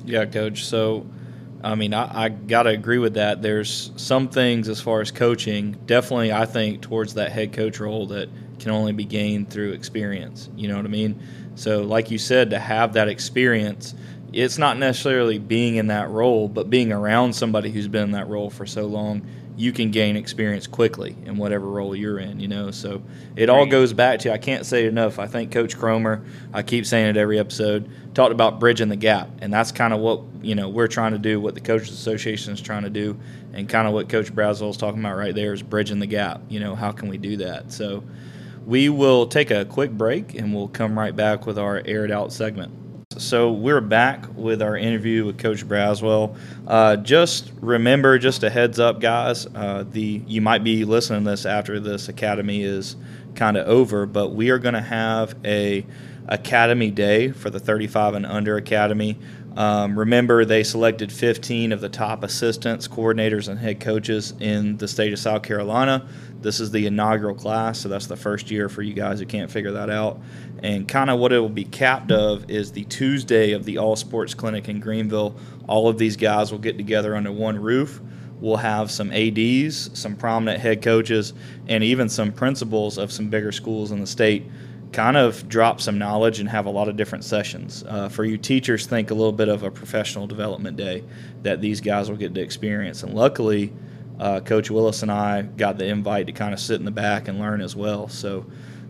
Yeah, 0.05 0.25
coach. 0.25 0.63
So, 0.63 1.05
I 1.61 1.75
mean, 1.75 1.93
I, 1.93 2.25
I 2.25 2.29
got 2.29 2.63
to 2.63 2.69
agree 2.69 2.97
with 2.97 3.15
that. 3.15 3.41
There's 3.41 3.91
some 3.97 4.29
things 4.29 4.69
as 4.69 4.79
far 4.79 5.01
as 5.01 5.11
coaching, 5.11 5.73
definitely, 5.85 6.31
I 6.31 6.45
think, 6.45 6.81
towards 6.81 7.15
that 7.15 7.33
head 7.33 7.51
coach 7.51 7.81
role 7.81 8.07
that 8.07 8.29
can 8.59 8.71
only 8.71 8.93
be 8.93 9.03
gained 9.03 9.49
through 9.49 9.73
experience. 9.73 10.49
You 10.55 10.69
know 10.69 10.77
what 10.77 10.85
I 10.85 10.89
mean? 10.89 11.21
So, 11.57 11.81
like 11.81 12.11
you 12.11 12.17
said, 12.17 12.51
to 12.51 12.59
have 12.59 12.93
that 12.93 13.07
experience, 13.07 13.93
it's 14.31 14.57
not 14.57 14.77
necessarily 14.77 15.39
being 15.39 15.75
in 15.75 15.87
that 15.87 16.09
role, 16.09 16.47
but 16.47 16.69
being 16.69 16.91
around 16.91 17.33
somebody 17.33 17.71
who's 17.71 17.87
been 17.87 18.03
in 18.03 18.11
that 18.11 18.27
role 18.27 18.49
for 18.49 18.65
so 18.65 18.85
long 18.85 19.25
you 19.57 19.73
can 19.73 19.89
gain 19.89 20.15
experience 20.15 20.67
quickly 20.67 21.15
in 21.25 21.35
whatever 21.35 21.65
role 21.65 21.95
you're 21.95 22.19
in, 22.19 22.39
you 22.39 22.47
know. 22.47 22.69
So 22.69 23.01
it 23.35 23.49
all 23.49 23.65
goes 23.65 23.91
back 23.91 24.19
to 24.19 24.31
I 24.31 24.37
can't 24.37 24.67
say 24.67 24.85
enough. 24.85 25.17
I 25.17 25.25
think 25.25 25.51
Coach 25.51 25.75
Cromer, 25.75 26.23
I 26.53 26.61
keep 26.61 26.85
saying 26.85 27.07
it 27.07 27.17
every 27.17 27.39
episode, 27.39 27.89
talked 28.13 28.31
about 28.31 28.59
bridging 28.59 28.89
the 28.89 28.95
gap, 28.95 29.29
and 29.41 29.51
that's 29.51 29.71
kind 29.71 29.95
of 29.95 29.99
what 29.99 30.21
you 30.43 30.53
know 30.53 30.69
we're 30.69 30.87
trying 30.87 31.13
to 31.13 31.17
do, 31.17 31.41
what 31.41 31.55
the 31.55 31.61
coaches 31.61 31.89
association 31.89 32.53
is 32.53 32.61
trying 32.61 32.83
to 32.83 32.91
do, 32.91 33.17
and 33.51 33.67
kind 33.67 33.87
of 33.87 33.95
what 33.95 34.09
Coach 34.09 34.33
Braswell 34.33 34.69
is 34.69 34.77
talking 34.77 34.99
about 34.99 35.17
right 35.17 35.33
there 35.33 35.53
is 35.53 35.63
bridging 35.63 35.97
the 35.97 36.05
gap. 36.05 36.39
You 36.49 36.59
know, 36.59 36.75
how 36.75 36.91
can 36.91 37.09
we 37.09 37.17
do 37.17 37.37
that? 37.37 37.71
So 37.71 38.03
we 38.67 38.89
will 38.89 39.25
take 39.25 39.49
a 39.49 39.63
quick 39.63 39.91
break, 39.91 40.35
and 40.35 40.53
we'll 40.53 40.67
come 40.67 40.99
right 40.99 41.15
back 41.15 41.45
with 41.45 41.57
our 41.57 41.81
aired 41.85 42.11
out 42.11 42.33
segment. 42.33 42.73
So 43.17 43.49
we're 43.49 43.79
back 43.79 44.25
with 44.35 44.61
our 44.61 44.75
interview 44.75 45.25
with 45.25 45.37
Coach 45.37 45.65
Braswell. 45.65 46.37
Uh, 46.67 46.97
just 46.97 47.53
remember, 47.61 48.19
just 48.19 48.43
a 48.43 48.49
heads 48.49 48.77
up, 48.77 48.99
guys. 48.99 49.47
Uh, 49.55 49.85
the 49.89 50.21
you 50.27 50.41
might 50.41 50.65
be 50.65 50.83
listening 50.83 51.23
to 51.23 51.29
this 51.29 51.45
after 51.45 51.79
this 51.79 52.09
academy 52.09 52.61
is 52.61 52.97
kind 53.35 53.55
of 53.55 53.65
over, 53.69 54.05
but 54.05 54.31
we 54.31 54.49
are 54.49 54.59
going 54.59 54.73
to 54.73 54.81
have 54.81 55.33
a 55.45 55.85
academy 56.27 56.91
day 56.91 57.31
for 57.31 57.49
the 57.49 57.61
35 57.61 58.15
and 58.15 58.25
under 58.25 58.57
academy. 58.57 59.17
Um, 59.57 59.97
remember, 59.97 60.45
they 60.45 60.63
selected 60.63 61.11
15 61.11 61.71
of 61.71 61.81
the 61.81 61.89
top 61.89 62.23
assistants, 62.23 62.87
coordinators, 62.87 63.47
and 63.47 63.57
head 63.57 63.79
coaches 63.79 64.35
in 64.39 64.77
the 64.77 64.87
state 64.87 65.11
of 65.11 65.17
South 65.17 65.41
Carolina. 65.41 66.07
This 66.41 66.59
is 66.59 66.69
the 66.69 66.85
inaugural 66.85 67.33
class, 67.33 67.79
so 67.79 67.89
that's 67.89 68.05
the 68.05 68.15
first 68.15 68.51
year 68.51 68.69
for 68.69 68.83
you 68.83 68.93
guys 68.93 69.19
who 69.19 69.25
can't 69.25 69.49
figure 69.49 69.71
that 69.71 69.89
out. 69.89 70.19
And 70.61 70.87
kind 70.87 71.09
of 71.09 71.17
what 71.17 71.33
it 71.33 71.39
will 71.39 71.49
be 71.49 71.63
capped 71.63 72.11
of 72.11 72.51
is 72.51 72.71
the 72.71 72.83
Tuesday 72.83 73.53
of 73.53 73.65
the 73.65 73.79
All 73.79 73.95
Sports 73.95 74.35
Clinic 74.35 74.69
in 74.69 74.79
Greenville. 74.79 75.35
All 75.67 75.89
of 75.89 75.97
these 75.97 76.17
guys 76.17 76.51
will 76.51 76.59
get 76.59 76.77
together 76.77 77.15
under 77.15 77.31
one 77.31 77.59
roof. 77.59 77.99
We'll 78.39 78.57
have 78.57 78.91
some 78.91 79.11
ADs, 79.11 79.89
some 79.99 80.15
prominent 80.15 80.61
head 80.61 80.83
coaches, 80.83 81.33
and 81.67 81.83
even 81.83 82.09
some 82.09 82.31
principals 82.31 82.99
of 82.99 83.11
some 83.11 83.29
bigger 83.29 83.51
schools 83.51 83.91
in 83.91 84.01
the 84.01 84.05
state 84.05 84.45
kind 84.91 85.17
of 85.17 85.47
drop 85.49 85.81
some 85.81 85.97
knowledge 85.97 86.39
and 86.39 86.49
have 86.49 86.65
a 86.65 86.69
lot 86.69 86.87
of 86.87 86.95
different 86.95 87.23
sessions. 87.23 87.83
Uh, 87.87 88.09
for 88.09 88.23
you 88.23 88.37
teachers, 88.37 88.85
think 88.85 89.11
a 89.11 89.13
little 89.13 89.31
bit 89.31 89.49
of 89.49 89.63
a 89.63 89.71
professional 89.71 90.27
development 90.27 90.77
day 90.77 91.03
that 91.43 91.61
these 91.61 91.81
guys 91.81 92.09
will 92.09 92.17
get 92.17 92.33
to 92.33 92.41
experience. 92.41 93.03
And 93.03 93.13
luckily, 93.13 93.73
uh, 94.19 94.39
Coach 94.39 94.71
Willis 94.71 95.03
and 95.03 95.11
I 95.11 95.43
got 95.43 95.77
the 95.77 95.85
invite 95.85 96.27
to 96.27 96.31
kind 96.31 96.53
of 96.53 96.59
sit 96.59 96.79
in 96.79 96.85
the 96.85 96.91
back 96.91 97.27
and 97.27 97.39
learn 97.39 97.61
as 97.61 97.75
well. 97.75 98.07
So 98.07 98.45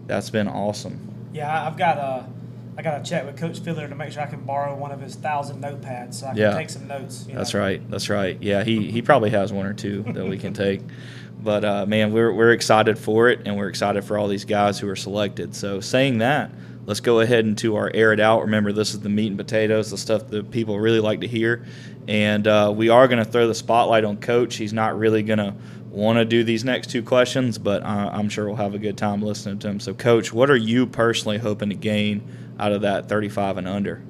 that's 0.05 0.29
been 0.29 0.47
awesome. 0.47 1.29
Yeah, 1.33 1.67
I've 1.67 1.77
got 1.77 1.97
a. 1.97 2.29
I 2.77 2.83
got 2.83 3.03
to 3.03 3.09
check 3.09 3.25
with 3.25 3.37
Coach 3.37 3.59
Fiddler 3.59 3.87
to 3.87 3.95
make 3.95 4.11
sure 4.11 4.21
I 4.21 4.27
can 4.27 4.41
borrow 4.41 4.75
one 4.75 4.91
of 4.91 5.01
his 5.01 5.15
thousand 5.15 5.63
notepads 5.63 6.15
so 6.15 6.27
I 6.27 6.29
can 6.29 6.37
yeah. 6.37 6.53
take 6.53 6.69
some 6.69 6.87
notes. 6.87 7.25
That's 7.27 7.53
know? 7.53 7.59
right. 7.59 7.89
That's 7.89 8.09
right. 8.09 8.37
Yeah, 8.39 8.63
he, 8.63 8.91
he 8.91 9.01
probably 9.01 9.31
has 9.31 9.51
one 9.51 9.65
or 9.65 9.73
two 9.73 10.03
that 10.13 10.27
we 10.27 10.37
can 10.37 10.53
take. 10.53 10.81
But 11.39 11.63
uh, 11.63 11.85
man, 11.85 12.13
we're, 12.13 12.33
we're 12.33 12.51
excited 12.51 12.97
for 12.97 13.29
it, 13.29 13.41
and 13.45 13.55
we're 13.57 13.69
excited 13.69 14.03
for 14.03 14.17
all 14.17 14.27
these 14.27 14.43
guys 14.43 14.79
who 14.79 14.89
are 14.89 14.95
selected. 14.95 15.55
So, 15.55 15.79
saying 15.79 16.17
that, 16.17 16.49
let's 16.87 16.99
go 16.99 17.19
ahead 17.19 17.45
into 17.45 17.75
our 17.75 17.91
air 17.93 18.11
it 18.11 18.19
out. 18.19 18.41
Remember, 18.41 18.71
this 18.71 18.95
is 18.95 19.01
the 19.01 19.09
meat 19.09 19.27
and 19.27 19.37
potatoes, 19.37 19.91
the 19.91 19.99
stuff 19.99 20.27
that 20.29 20.49
people 20.49 20.79
really 20.79 20.99
like 20.99 21.21
to 21.21 21.27
hear. 21.27 21.63
And 22.07 22.47
uh, 22.47 22.73
we 22.75 22.89
are 22.89 23.07
going 23.07 23.23
to 23.23 23.29
throw 23.29 23.47
the 23.47 23.55
spotlight 23.55 24.03
on 24.03 24.17
Coach. 24.17 24.55
He's 24.55 24.73
not 24.73 24.97
really 24.97 25.21
going 25.21 25.39
to 25.39 25.53
want 25.89 26.17
to 26.17 26.25
do 26.25 26.43
these 26.43 26.63
next 26.63 26.89
two 26.89 27.03
questions, 27.03 27.57
but 27.57 27.83
uh, 27.83 28.09
I'm 28.13 28.29
sure 28.29 28.47
we'll 28.47 28.55
have 28.55 28.73
a 28.73 28.79
good 28.79 28.97
time 28.97 29.21
listening 29.21 29.59
to 29.59 29.67
him. 29.67 29.79
So, 29.79 29.93
Coach, 29.93 30.33
what 30.33 30.49
are 30.49 30.57
you 30.57 30.87
personally 30.87 31.37
hoping 31.37 31.69
to 31.69 31.75
gain 31.75 32.27
out 32.59 32.71
of 32.71 32.81
that 32.81 33.07
35 33.09 33.57
and 33.57 33.67
under? 33.67 34.03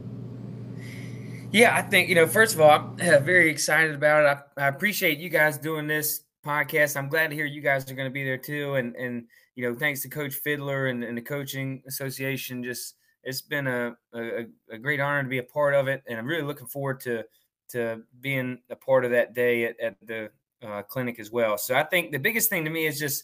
Yeah, 1.52 1.76
I 1.76 1.82
think, 1.82 2.10
you 2.10 2.16
know, 2.16 2.28
first 2.28 2.56
of 2.56 2.62
all, 2.62 2.70
I'm 2.70 2.98
very 2.98 3.50
excited 3.50 3.96
about 3.96 4.26
it. 4.26 4.44
I, 4.58 4.66
I 4.66 4.68
appreciate 4.68 5.18
you 5.18 5.30
guys 5.30 5.58
doing 5.58 5.88
this 5.88 6.22
podcast. 6.46 6.98
I'm 6.98 7.10
glad 7.10 7.30
to 7.30 7.36
hear 7.36 7.46
you 7.46 7.62
guys 7.62 7.90
are 7.92 7.96
going 7.96 8.10
to 8.10 8.14
be 8.14 8.24
there 8.24 8.38
too. 8.38 8.76
And 8.76 8.96
and 8.96 9.26
you 9.56 9.68
know, 9.68 9.76
thanks 9.76 10.02
to 10.04 10.10
Coach 10.10 10.36
Fiddler 10.36 10.88
and, 10.88 11.04
and 11.04 11.18
the 11.18 11.22
coaching 11.22 11.82
association, 11.88 12.64
just 12.64 12.96
it's 13.24 13.42
been 13.42 13.68
a, 13.68 13.96
a, 14.14 14.46
a 14.72 14.78
great 14.78 15.00
honor 15.00 15.24
to 15.24 15.30
be 15.30 15.40
a 15.40 15.44
part 15.44 15.74
of 15.74 15.88
it, 15.88 16.04
and 16.08 16.18
I'm 16.18 16.28
really 16.28 16.44
looking 16.44 16.68
forward 16.68 17.00
to 17.02 17.24
to 17.72 18.04
being 18.22 18.60
a 18.70 18.76
part 18.76 19.04
of 19.04 19.12
that 19.12 19.34
day 19.34 19.66
at, 19.66 19.80
at 19.80 19.96
the 20.02 20.30
uh, 20.66 20.82
clinic 20.84 21.20
as 21.20 21.32
well. 21.32 21.58
So 21.58 21.76
I 21.76 21.84
think 21.84 22.12
the 22.12 22.20
biggest 22.20 22.50
thing 22.50 22.64
to 22.64 22.72
me 22.72 22.86
is 22.86 22.98
just 22.98 23.24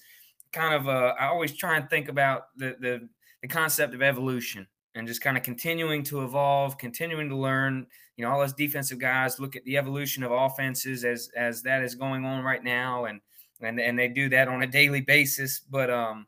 kind 0.52 0.74
of 0.74 0.88
uh, 0.88 1.14
I 1.20 1.28
always 1.28 1.56
try 1.56 1.78
and 1.78 1.90
think 1.90 2.10
about 2.10 2.48
the 2.58 2.76
the 2.80 3.10
the 3.42 3.48
concept 3.48 3.94
of 3.94 4.02
evolution 4.02 4.68
and 4.96 5.08
just 5.08 5.22
kind 5.22 5.38
of 5.38 5.44
continuing 5.44 6.04
to 6.04 6.24
evolve, 6.24 6.78
continuing 6.78 7.30
to 7.30 7.36
learn. 7.36 7.88
You 8.18 8.26
know, 8.26 8.32
all 8.32 8.42
us 8.42 8.54
defensive 8.54 9.00
guys 9.00 9.40
look 9.40 9.56
at 9.56 9.64
the 9.64 9.78
evolution 9.78 10.24
of 10.24 10.32
offenses 10.32 11.04
as 11.04 11.30
as 11.36 11.62
that 11.64 11.84
is 11.84 11.96
going 11.96 12.26
on 12.26 12.44
right 12.44 12.64
now, 12.64 13.06
and 13.06 13.22
and 13.62 13.80
and 13.80 13.98
they 13.98 14.08
do 14.08 14.30
that 14.30 14.48
on 14.48 14.64
a 14.64 14.68
daily 14.68 15.02
basis. 15.02 15.60
But 15.60 15.90
um, 15.90 16.28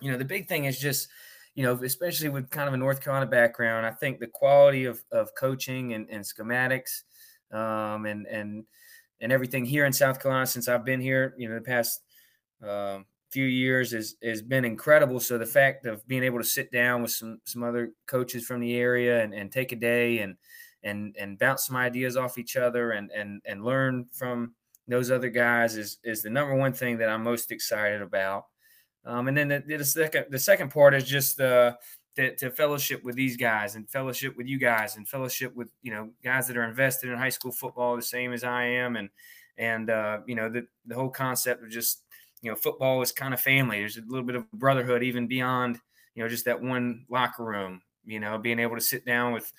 you 0.00 0.10
know, 0.10 0.18
the 0.18 0.24
big 0.24 0.48
thing 0.48 0.66
is 0.66 0.78
just 0.78 1.08
you 1.54 1.64
know, 1.64 1.74
especially 1.82 2.28
with 2.28 2.50
kind 2.50 2.68
of 2.68 2.74
a 2.74 2.76
North 2.76 3.02
Carolina 3.02 3.26
background, 3.26 3.84
I 3.84 3.90
think 3.90 4.20
the 4.20 4.28
quality 4.28 4.84
of 4.84 5.02
of 5.10 5.34
coaching 5.34 5.92
and, 5.92 6.08
and 6.08 6.22
schematics, 6.24 7.02
um, 7.50 8.06
and 8.06 8.26
and 8.26 8.64
and 9.20 9.32
everything 9.32 9.64
here 9.64 9.84
in 9.84 9.92
South 9.92 10.22
Carolina 10.22 10.46
since 10.46 10.68
I've 10.68 10.84
been 10.84 11.00
here, 11.00 11.34
you 11.36 11.48
know, 11.48 11.56
the 11.56 11.60
past 11.60 12.00
um, 12.62 13.06
few 13.30 13.44
years 13.44 13.92
has 13.92 14.16
has 14.22 14.42
been 14.42 14.64
incredible. 14.64 15.20
So 15.20 15.38
the 15.38 15.46
fact 15.46 15.86
of 15.86 16.06
being 16.06 16.24
able 16.24 16.38
to 16.38 16.44
sit 16.44 16.72
down 16.72 17.02
with 17.02 17.12
some 17.12 17.40
some 17.44 17.62
other 17.62 17.92
coaches 18.06 18.44
from 18.44 18.60
the 18.60 18.76
area 18.76 19.22
and, 19.22 19.34
and 19.34 19.52
take 19.52 19.72
a 19.72 19.76
day 19.76 20.18
and 20.18 20.36
and 20.82 21.16
and 21.18 21.38
bounce 21.38 21.66
some 21.66 21.76
ideas 21.76 22.16
off 22.16 22.38
each 22.38 22.56
other 22.56 22.92
and 22.92 23.10
and 23.10 23.42
and 23.44 23.64
learn 23.64 24.06
from 24.12 24.54
those 24.86 25.10
other 25.10 25.28
guys 25.28 25.76
is 25.76 25.98
is 26.04 26.22
the 26.22 26.30
number 26.30 26.54
one 26.54 26.72
thing 26.72 26.98
that 26.98 27.08
I'm 27.08 27.22
most 27.22 27.52
excited 27.52 28.02
about. 28.02 28.44
Um, 29.04 29.28
and 29.28 29.36
then 29.36 29.48
the, 29.48 29.62
the, 29.66 29.84
second 29.84 30.26
the 30.30 30.38
second 30.38 30.70
part 30.70 30.94
is 30.94 31.04
just 31.04 31.40
to, 32.18 32.34
to 32.34 32.50
fellowship 32.50 33.04
with 33.04 33.14
these 33.14 33.36
guys 33.36 33.76
and 33.76 33.88
fellowship 33.88 34.36
with 34.36 34.48
you 34.48 34.58
guys 34.58 34.96
and 34.96 35.08
fellowship 35.08 35.54
with 35.54 35.70
you 35.82 35.92
know 35.92 36.10
guys 36.24 36.48
that 36.48 36.56
are 36.56 36.64
invested 36.64 37.10
in 37.10 37.16
high 37.16 37.28
school 37.28 37.52
football 37.52 37.94
the 37.94 38.02
same 38.02 38.32
as 38.32 38.42
I 38.42 38.64
am 38.64 38.96
and 38.96 39.08
and 39.56 39.88
uh, 39.88 40.18
you 40.26 40.34
know 40.34 40.48
the 40.48 40.66
the 40.86 40.96
whole 40.96 41.10
concept 41.10 41.62
of 41.62 41.70
just 41.70 42.02
you 42.42 42.50
know, 42.50 42.56
football 42.56 43.02
is 43.02 43.12
kind 43.12 43.34
of 43.34 43.40
family. 43.40 43.78
There's 43.78 43.96
a 43.96 44.02
little 44.06 44.24
bit 44.24 44.36
of 44.36 44.50
brotherhood 44.52 45.02
even 45.02 45.26
beyond, 45.26 45.78
you 46.14 46.22
know, 46.22 46.28
just 46.28 46.44
that 46.44 46.60
one 46.60 47.04
locker 47.08 47.44
room, 47.44 47.82
you 48.04 48.20
know, 48.20 48.38
being 48.38 48.58
able 48.58 48.76
to 48.76 48.80
sit 48.80 49.04
down 49.04 49.32
with, 49.32 49.52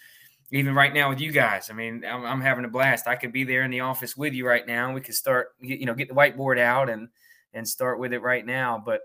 even 0.52 0.74
right 0.74 0.94
now 0.94 1.10
with 1.10 1.20
you 1.20 1.32
guys. 1.32 1.70
I 1.70 1.74
mean, 1.74 2.04
I'm, 2.06 2.26
I'm 2.26 2.42
having 2.42 2.66
a 2.66 2.70
blast. 2.70 3.08
I 3.08 3.16
could 3.16 3.32
be 3.32 3.44
there 3.44 3.64
in 3.64 3.72
the 3.72 3.82
office 3.82 4.18
with 4.18 4.34
you 4.34 4.48
right 4.48 4.66
now. 4.66 4.94
We 4.94 5.02
could 5.02 5.16
start, 5.16 5.50
you 5.60 5.86
know, 5.86 5.94
get 5.94 6.08
the 6.08 6.16
whiteboard 6.16 6.60
out 6.60 6.90
and, 6.90 7.10
and 7.54 7.68
start 7.68 8.00
with 8.00 8.14
it 8.14 8.22
right 8.22 8.46
now. 8.46 8.82
But, 8.84 9.02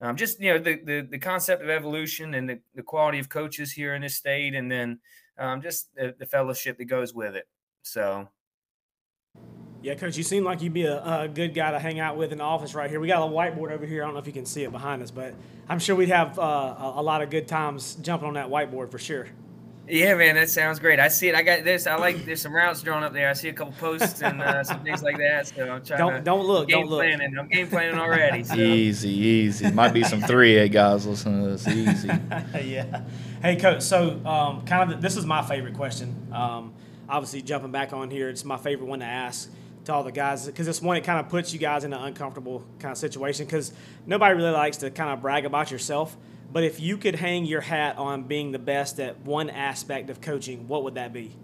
um, 0.00 0.14
just 0.14 0.40
you 0.40 0.52
know 0.52 0.60
the, 0.60 0.80
the, 0.84 1.00
the 1.10 1.18
concept 1.18 1.60
of 1.60 1.70
evolution 1.70 2.34
and 2.34 2.48
the, 2.48 2.60
the 2.76 2.84
quality 2.84 3.18
of 3.18 3.28
coaches 3.28 3.72
here 3.72 3.96
in 3.96 4.02
this 4.02 4.14
state, 4.14 4.54
and 4.54 4.70
then 4.70 5.00
um, 5.38 5.60
just 5.60 5.92
the, 5.96 6.14
the, 6.16 6.26
fellowship 6.26 6.78
that 6.78 6.84
goes 6.84 7.12
with 7.12 7.34
it. 7.34 7.48
So. 7.82 8.28
Yeah, 9.80 9.94
coach, 9.94 10.16
you 10.16 10.24
seem 10.24 10.42
like 10.42 10.60
you'd 10.60 10.72
be 10.72 10.84
a, 10.84 11.22
a, 11.22 11.28
good 11.28 11.54
guy 11.54 11.70
to 11.70 11.78
hang 11.78 12.00
out 12.00 12.16
with 12.16 12.32
in 12.32 12.38
the 12.38 12.44
office 12.44 12.74
right 12.74 12.90
here. 12.90 12.98
We 12.98 13.06
got 13.06 13.22
a 13.22 13.30
whiteboard 13.30 13.70
over 13.70 13.86
here. 13.86 14.02
I 14.02 14.06
don't 14.06 14.14
know 14.14 14.20
if 14.20 14.26
you 14.26 14.32
can 14.32 14.44
see 14.44 14.64
it 14.64 14.72
behind 14.72 15.02
us, 15.02 15.12
but 15.12 15.34
I'm 15.68 15.78
sure 15.78 15.94
we'd 15.94 16.08
have 16.08 16.36
uh, 16.36 16.42
a, 16.42 16.94
a 16.96 17.02
lot 17.02 17.22
of 17.22 17.30
good 17.30 17.46
times 17.46 17.94
jumping 18.02 18.26
on 18.26 18.34
that 18.34 18.48
whiteboard 18.48 18.90
for 18.90 18.98
sure. 18.98 19.28
Yeah, 19.90 20.14
man, 20.16 20.34
that 20.34 20.50
sounds 20.50 20.78
great. 20.80 21.00
I 21.00 21.08
see 21.08 21.28
it. 21.28 21.34
I 21.34 21.42
got 21.42 21.64
this. 21.64 21.86
I 21.86 21.96
like. 21.96 22.24
There's 22.24 22.42
some 22.42 22.54
routes 22.54 22.82
drawn 22.82 23.02
up 23.02 23.14
there. 23.14 23.30
I 23.30 23.32
see 23.32 23.48
a 23.48 23.54
couple 23.54 23.72
posts 23.74 24.20
and 24.20 24.42
uh, 24.42 24.62
some 24.62 24.82
things 24.82 25.02
like 25.02 25.16
that. 25.16 25.46
So 25.48 25.62
I'm 25.62 25.82
trying 25.82 25.98
don't, 25.98 26.12
to 26.14 26.20
don't 26.20 26.46
look. 26.46 26.68
Don't 26.68 26.86
look. 26.86 27.00
Planning. 27.00 27.38
I'm 27.38 27.48
game 27.48 27.68
planning 27.68 27.98
already. 27.98 28.44
So. 28.44 28.54
Easy, 28.54 29.08
easy. 29.08 29.70
Might 29.70 29.94
be 29.94 30.04
some 30.04 30.20
three 30.20 30.58
A 30.58 30.68
guys 30.68 31.06
listening 31.06 31.42
to 31.42 31.50
this. 31.52 31.66
Easy. 31.66 32.08
yeah. 32.68 33.02
Hey, 33.40 33.56
coach. 33.56 33.80
So, 33.82 34.20
um, 34.26 34.66
kind 34.66 34.92
of, 34.92 35.00
this 35.00 35.16
is 35.16 35.24
my 35.24 35.40
favorite 35.42 35.74
question. 35.74 36.14
Um, 36.32 36.74
obviously, 37.08 37.40
jumping 37.40 37.70
back 37.70 37.94
on 37.94 38.10
here, 38.10 38.28
it's 38.28 38.44
my 38.44 38.58
favorite 38.58 38.88
one 38.88 39.00
to 39.00 39.06
ask 39.06 39.50
to 39.88 39.94
all 39.94 40.04
the 40.04 40.12
guys 40.12 40.46
because 40.46 40.68
it's 40.68 40.80
one 40.80 40.96
it 40.96 41.04
kind 41.04 41.18
of 41.18 41.28
puts 41.28 41.52
you 41.52 41.58
guys 41.58 41.82
in 41.82 41.92
an 41.92 42.00
uncomfortable 42.00 42.64
kind 42.78 42.92
of 42.92 42.98
situation 42.98 43.46
because 43.46 43.72
nobody 44.06 44.34
really 44.34 44.52
likes 44.52 44.76
to 44.78 44.90
kind 44.90 45.10
of 45.10 45.20
brag 45.20 45.44
about 45.44 45.70
yourself. 45.70 46.16
But 46.50 46.64
if 46.64 46.80
you 46.80 46.96
could 46.96 47.14
hang 47.14 47.44
your 47.44 47.60
hat 47.60 47.98
on 47.98 48.24
being 48.24 48.52
the 48.52 48.58
best 48.58 49.00
at 49.00 49.18
one 49.20 49.50
aspect 49.50 50.08
of 50.08 50.20
coaching, 50.20 50.68
what 50.68 50.84
would 50.84 50.94
that 50.94 51.12
be? 51.12 51.34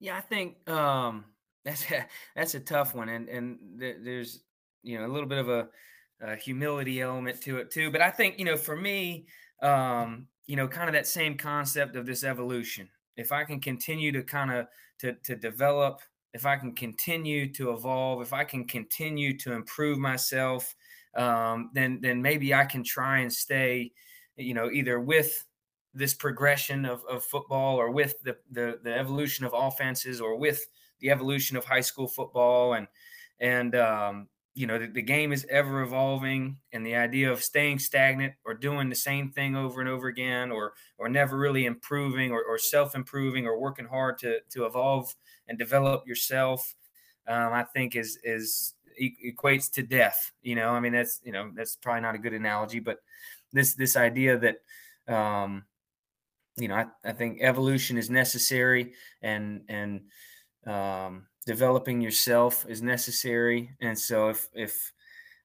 Yeah, 0.00 0.16
I 0.16 0.20
think 0.20 0.68
um, 0.68 1.26
that's 1.64 1.90
a, 1.90 2.06
that's 2.34 2.54
a 2.54 2.60
tough 2.60 2.94
one, 2.94 3.08
and 3.08 3.28
and 3.28 3.58
there's 3.76 4.40
you 4.82 4.98
know 4.98 5.06
a 5.06 5.12
little 5.12 5.28
bit 5.28 5.38
of 5.38 5.48
a, 5.48 5.68
a, 6.22 6.36
humility 6.36 7.00
element 7.00 7.40
to 7.42 7.58
it 7.58 7.70
too. 7.70 7.90
But 7.90 8.00
I 8.00 8.10
think 8.10 8.38
you 8.38 8.46
know 8.46 8.56
for 8.56 8.76
me, 8.76 9.26
um, 9.62 10.26
you 10.46 10.56
know, 10.56 10.66
kind 10.66 10.88
of 10.88 10.94
that 10.94 11.06
same 11.06 11.36
concept 11.36 11.96
of 11.96 12.06
this 12.06 12.24
evolution. 12.24 12.88
If 13.16 13.30
I 13.30 13.44
can 13.44 13.60
continue 13.60 14.10
to 14.12 14.22
kind 14.22 14.50
of 14.50 14.66
to 15.00 15.14
to 15.24 15.36
develop, 15.36 16.00
if 16.32 16.46
I 16.46 16.56
can 16.56 16.74
continue 16.74 17.52
to 17.54 17.72
evolve, 17.72 18.22
if 18.22 18.32
I 18.32 18.44
can 18.44 18.64
continue 18.64 19.36
to 19.38 19.52
improve 19.52 19.98
myself, 19.98 20.74
um, 21.16 21.70
then 21.74 22.00
then 22.00 22.22
maybe 22.22 22.54
I 22.54 22.64
can 22.64 22.84
try 22.84 23.18
and 23.18 23.32
stay, 23.32 23.92
you 24.36 24.54
know, 24.54 24.70
either 24.70 25.00
with 25.00 25.44
this 25.92 26.14
progression 26.14 26.84
of, 26.84 27.04
of 27.06 27.24
football 27.24 27.76
or 27.76 27.90
with 27.90 28.14
the, 28.22 28.36
the 28.52 28.78
the 28.84 28.96
evolution 28.96 29.44
of 29.44 29.52
offenses 29.54 30.20
or 30.20 30.36
with 30.36 30.64
the 31.00 31.10
evolution 31.10 31.56
of 31.56 31.64
high 31.64 31.80
school 31.80 32.06
football 32.06 32.74
and 32.74 32.86
and 33.40 33.74
um, 33.74 34.28
you 34.60 34.66
know 34.66 34.78
the, 34.78 34.86
the, 34.86 35.02
game 35.02 35.32
is 35.32 35.46
ever 35.50 35.82
evolving 35.82 36.56
and 36.72 36.84
the 36.84 36.94
idea 36.94 37.32
of 37.32 37.42
staying 37.42 37.78
stagnant 37.78 38.34
or 38.44 38.54
doing 38.54 38.88
the 38.88 38.94
same 38.94 39.30
thing 39.30 39.56
over 39.56 39.80
and 39.80 39.88
over 39.88 40.08
again 40.08 40.50
or 40.50 40.74
or 40.98 41.08
never 41.08 41.38
really 41.38 41.64
improving 41.64 42.30
or, 42.30 42.42
or 42.44 42.58
self-improving 42.58 43.46
or 43.46 43.58
working 43.58 43.86
hard 43.86 44.18
to 44.18 44.38
to 44.50 44.66
evolve 44.66 45.14
and 45.48 45.58
develop 45.58 46.06
yourself 46.06 46.74
um, 47.26 47.52
i 47.52 47.62
think 47.62 47.96
is 47.96 48.18
is 48.22 48.74
equates 49.00 49.70
to 49.72 49.82
death. 49.82 50.32
You 50.42 50.54
know, 50.54 50.70
I 50.70 50.80
mean 50.80 50.92
that's 50.92 51.20
you 51.24 51.32
know 51.32 51.50
that's 51.54 51.76
probably 51.76 52.02
not 52.02 52.14
a 52.14 52.18
good 52.18 52.34
analogy, 52.34 52.80
but 52.80 52.98
this 53.52 53.74
this 53.74 53.96
idea 53.96 54.38
that 54.38 55.14
um, 55.14 55.64
you 56.56 56.68
know 56.68 56.74
I, 56.74 56.86
I 57.04 57.12
think 57.12 57.38
evolution 57.40 57.98
is 57.98 58.10
necessary 58.10 58.94
and 59.22 59.62
and 59.68 60.02
um, 60.66 61.26
developing 61.46 62.00
yourself 62.00 62.66
is 62.68 62.82
necessary. 62.82 63.70
And 63.80 63.98
so 63.98 64.28
if 64.28 64.48
if 64.54 64.92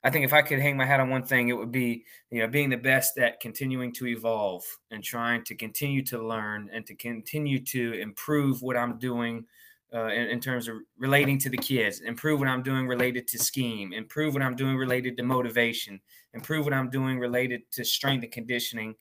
I 0.03 0.11
think 0.11 0.23
if 0.23 0.33
I 0.33 0.43
could 0.43 0.59
hang 0.59 0.77
my 0.77 0.85
hat 0.85 0.99
on 0.99 1.09
one 1.09 1.23
thing, 1.23 1.49
it 1.49 1.53
would 1.57 1.71
be 1.71 2.05
you 2.29 2.41
know 2.41 2.47
being 2.47 2.69
the 2.69 2.77
best 2.77 3.17
at 3.17 3.39
continuing 3.39 3.91
to 3.93 4.07
evolve 4.07 4.63
and 4.91 5.03
trying 5.03 5.43
to 5.45 5.55
continue 5.55 6.03
to 6.05 6.21
learn 6.21 6.69
and 6.73 6.85
to 6.85 6.95
continue 6.95 7.59
to 7.65 7.93
improve 7.93 8.61
what 8.61 8.77
I'm 8.77 8.97
doing 8.99 9.45
uh, 9.93 10.07
in, 10.07 10.27
in, 10.27 10.39
terms 10.39 10.67
of 10.67 10.75
relating 10.97 11.37
to 11.39 11.49
the 11.49 11.57
kids, 11.57 12.01
improve 12.01 12.39
what 12.39 12.49
I'm 12.49 12.63
doing 12.63 12.85
related 12.85 13.27
to 13.29 13.39
scheme, 13.39 13.93
improve 13.93 14.33
what 14.33 14.43
I'm 14.43 14.55
doing 14.55 14.75
related 14.75 15.15
to 15.17 15.23
motivation, 15.23 16.01
improve 16.33 16.65
what 16.65 16.73
I'm 16.73 16.89
doing 16.89 17.17
related 17.17 17.61
to 17.71 17.85
strength 17.85 18.23
and 18.23 18.31
conditioning. 18.31 18.95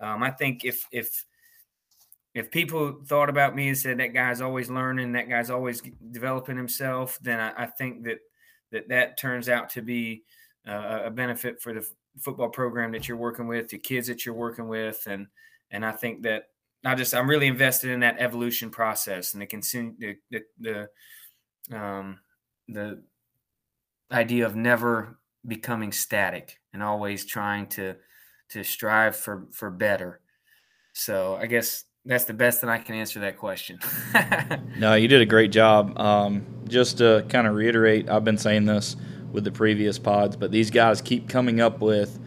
Um, 0.00 0.22
I 0.22 0.30
think 0.30 0.64
if 0.64 0.86
if 0.92 1.24
if 2.38 2.52
people 2.52 3.00
thought 3.04 3.28
about 3.28 3.56
me 3.56 3.66
and 3.68 3.76
said 3.76 3.98
that 3.98 4.14
guy's 4.14 4.40
always 4.40 4.70
learning, 4.70 5.12
that 5.12 5.28
guy's 5.28 5.50
always 5.50 5.82
developing 6.12 6.56
himself, 6.56 7.18
then 7.20 7.40
I, 7.40 7.64
I 7.64 7.66
think 7.66 8.04
that 8.04 8.18
that 8.70 8.88
that 8.88 9.18
turns 9.18 9.48
out 9.48 9.70
to 9.70 9.82
be 9.82 10.22
uh, 10.66 11.00
a 11.06 11.10
benefit 11.10 11.60
for 11.60 11.72
the 11.72 11.84
football 12.20 12.48
program 12.48 12.92
that 12.92 13.08
you're 13.08 13.16
working 13.16 13.48
with, 13.48 13.68
the 13.68 13.78
kids 13.78 14.06
that 14.06 14.24
you're 14.24 14.36
working 14.36 14.68
with, 14.68 15.02
and 15.08 15.26
and 15.72 15.84
I 15.84 15.90
think 15.90 16.22
that 16.22 16.44
I 16.84 16.94
just 16.94 17.12
I'm 17.12 17.28
really 17.28 17.48
invested 17.48 17.90
in 17.90 18.00
that 18.00 18.20
evolution 18.20 18.70
process 18.70 19.32
and 19.32 19.42
the 19.42 19.46
consume 19.46 19.96
the 19.98 20.16
the, 20.30 20.42
the 20.60 21.76
um 21.76 22.20
the 22.68 23.02
idea 24.12 24.46
of 24.46 24.54
never 24.54 25.18
becoming 25.44 25.90
static 25.90 26.60
and 26.72 26.84
always 26.84 27.24
trying 27.24 27.66
to 27.66 27.96
to 28.50 28.62
strive 28.62 29.16
for 29.16 29.48
for 29.50 29.70
better. 29.70 30.20
So 30.92 31.36
I 31.36 31.46
guess 31.46 31.84
that's 32.08 32.24
the 32.24 32.34
best 32.34 32.62
that 32.62 32.70
I 32.70 32.78
can 32.78 32.94
answer 32.94 33.20
that 33.20 33.36
question. 33.36 33.78
no, 34.78 34.94
you 34.94 35.08
did 35.08 35.20
a 35.20 35.26
great 35.26 35.52
job. 35.52 35.98
Um, 36.00 36.46
just 36.66 36.98
to 36.98 37.24
kind 37.28 37.46
of 37.46 37.54
reiterate, 37.54 38.08
I've 38.08 38.24
been 38.24 38.38
saying 38.38 38.64
this 38.64 38.96
with 39.30 39.44
the 39.44 39.52
previous 39.52 39.98
pods, 39.98 40.34
but 40.34 40.50
these 40.50 40.70
guys 40.70 41.02
keep 41.02 41.28
coming 41.28 41.60
up 41.60 41.80
with 41.80 42.18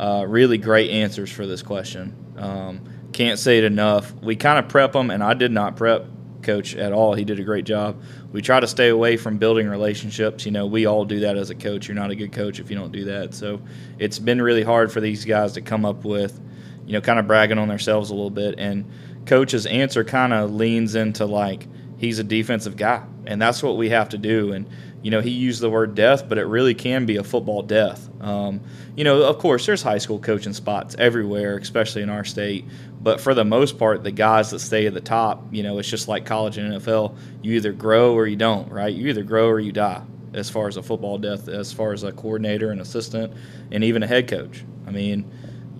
uh, 0.00 0.24
really 0.26 0.58
great 0.58 0.90
answers 0.90 1.30
for 1.30 1.46
this 1.46 1.62
question. 1.62 2.16
Um, 2.36 2.80
can't 3.12 3.38
say 3.38 3.58
it 3.58 3.64
enough. 3.64 4.12
We 4.14 4.34
kind 4.34 4.58
of 4.58 4.68
prep 4.68 4.92
them, 4.92 5.10
and 5.10 5.22
I 5.22 5.34
did 5.34 5.52
not 5.52 5.76
prep 5.76 6.06
coach 6.42 6.74
at 6.74 6.92
all. 6.92 7.14
He 7.14 7.24
did 7.24 7.38
a 7.38 7.44
great 7.44 7.64
job. 7.64 8.02
We 8.32 8.42
try 8.42 8.58
to 8.58 8.66
stay 8.66 8.88
away 8.88 9.16
from 9.16 9.38
building 9.38 9.68
relationships. 9.68 10.44
You 10.44 10.50
know, 10.50 10.66
we 10.66 10.86
all 10.86 11.04
do 11.04 11.20
that 11.20 11.36
as 11.36 11.50
a 11.50 11.54
coach. 11.54 11.86
You're 11.86 11.94
not 11.94 12.10
a 12.10 12.16
good 12.16 12.32
coach 12.32 12.58
if 12.58 12.68
you 12.68 12.76
don't 12.76 12.90
do 12.90 13.04
that. 13.04 13.34
So 13.34 13.60
it's 13.98 14.18
been 14.18 14.42
really 14.42 14.62
hard 14.62 14.90
for 14.90 15.00
these 15.00 15.24
guys 15.24 15.52
to 15.52 15.60
come 15.60 15.84
up 15.84 16.04
with, 16.04 16.40
you 16.86 16.94
know, 16.94 17.00
kind 17.00 17.18
of 17.18 17.26
bragging 17.26 17.58
on 17.58 17.68
themselves 17.68 18.10
a 18.10 18.14
little 18.14 18.30
bit. 18.30 18.56
And 18.58 18.90
coach's 19.26 19.66
answer 19.66 20.04
kind 20.04 20.32
of 20.32 20.52
leans 20.52 20.94
into 20.94 21.26
like 21.26 21.66
he's 21.98 22.18
a 22.18 22.24
defensive 22.24 22.76
guy, 22.76 23.04
and 23.26 23.40
that's 23.40 23.62
what 23.62 23.76
we 23.76 23.90
have 23.90 24.10
to 24.10 24.18
do. 24.18 24.52
And 24.52 24.68
you 25.02 25.10
know, 25.10 25.20
he 25.20 25.30
used 25.30 25.62
the 25.62 25.70
word 25.70 25.94
death, 25.94 26.28
but 26.28 26.36
it 26.36 26.44
really 26.44 26.74
can 26.74 27.06
be 27.06 27.16
a 27.16 27.24
football 27.24 27.62
death. 27.62 28.08
Um, 28.20 28.60
you 28.96 29.04
know, 29.04 29.22
of 29.22 29.38
course, 29.38 29.64
there's 29.64 29.82
high 29.82 29.98
school 29.98 30.18
coaching 30.18 30.52
spots 30.52 30.94
everywhere, 30.98 31.56
especially 31.56 32.02
in 32.02 32.10
our 32.10 32.24
state. 32.24 32.66
But 33.00 33.18
for 33.20 33.32
the 33.32 33.44
most 33.44 33.78
part, 33.78 34.04
the 34.04 34.10
guys 34.10 34.50
that 34.50 34.58
stay 34.58 34.86
at 34.86 34.92
the 34.92 35.00
top, 35.00 35.42
you 35.52 35.62
know, 35.62 35.78
it's 35.78 35.88
just 35.88 36.06
like 36.06 36.26
college 36.26 36.58
and 36.58 36.74
NFL. 36.74 37.16
You 37.42 37.54
either 37.54 37.72
grow 37.72 38.14
or 38.14 38.26
you 38.26 38.36
don't, 38.36 38.70
right? 38.70 38.92
You 38.92 39.08
either 39.08 39.22
grow 39.22 39.48
or 39.48 39.58
you 39.58 39.72
die 39.72 40.02
as 40.34 40.50
far 40.50 40.68
as 40.68 40.76
a 40.76 40.82
football 40.82 41.16
death, 41.18 41.48
as 41.48 41.72
far 41.72 41.92
as 41.92 42.04
a 42.04 42.12
coordinator 42.12 42.70
and 42.70 42.80
assistant, 42.80 43.32
and 43.72 43.82
even 43.82 44.02
a 44.02 44.06
head 44.06 44.28
coach. 44.28 44.64
I 44.86 44.90
mean, 44.90 45.30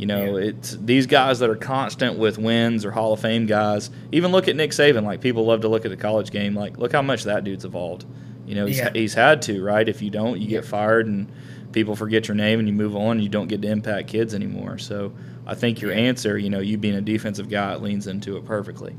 you 0.00 0.06
know, 0.06 0.38
yeah. 0.38 0.48
it's 0.48 0.78
these 0.80 1.04
guys 1.04 1.40
that 1.40 1.50
are 1.50 1.56
constant 1.56 2.16
with 2.16 2.38
wins 2.38 2.86
or 2.86 2.90
Hall 2.90 3.12
of 3.12 3.20
Fame 3.20 3.44
guys. 3.44 3.90
Even 4.12 4.32
look 4.32 4.48
at 4.48 4.56
Nick 4.56 4.70
Saban. 4.70 5.04
Like 5.04 5.20
people 5.20 5.44
love 5.44 5.60
to 5.60 5.68
look 5.68 5.84
at 5.84 5.90
the 5.90 5.96
college 5.98 6.30
game. 6.30 6.54
Like, 6.54 6.78
look 6.78 6.92
how 6.92 7.02
much 7.02 7.24
that 7.24 7.44
dude's 7.44 7.66
evolved. 7.66 8.06
You 8.46 8.54
know, 8.54 8.64
he's, 8.64 8.78
yeah. 8.78 8.88
he's 8.94 9.12
had 9.12 9.42
to, 9.42 9.62
right? 9.62 9.86
If 9.86 10.00
you 10.00 10.08
don't, 10.08 10.40
you 10.40 10.48
get 10.48 10.64
fired 10.64 11.06
and 11.06 11.30
people 11.72 11.94
forget 11.94 12.28
your 12.28 12.34
name 12.34 12.60
and 12.60 12.66
you 12.66 12.72
move 12.72 12.96
on 12.96 13.18
and 13.18 13.22
you 13.22 13.28
don't 13.28 13.48
get 13.48 13.60
to 13.60 13.68
impact 13.68 14.08
kids 14.08 14.34
anymore. 14.34 14.78
So 14.78 15.12
I 15.46 15.54
think 15.54 15.82
your 15.82 15.92
answer, 15.92 16.38
you 16.38 16.48
know, 16.48 16.60
you 16.60 16.78
being 16.78 16.94
a 16.94 17.02
defensive 17.02 17.50
guy, 17.50 17.74
it 17.74 17.82
leans 17.82 18.06
into 18.06 18.38
it 18.38 18.46
perfectly. 18.46 18.96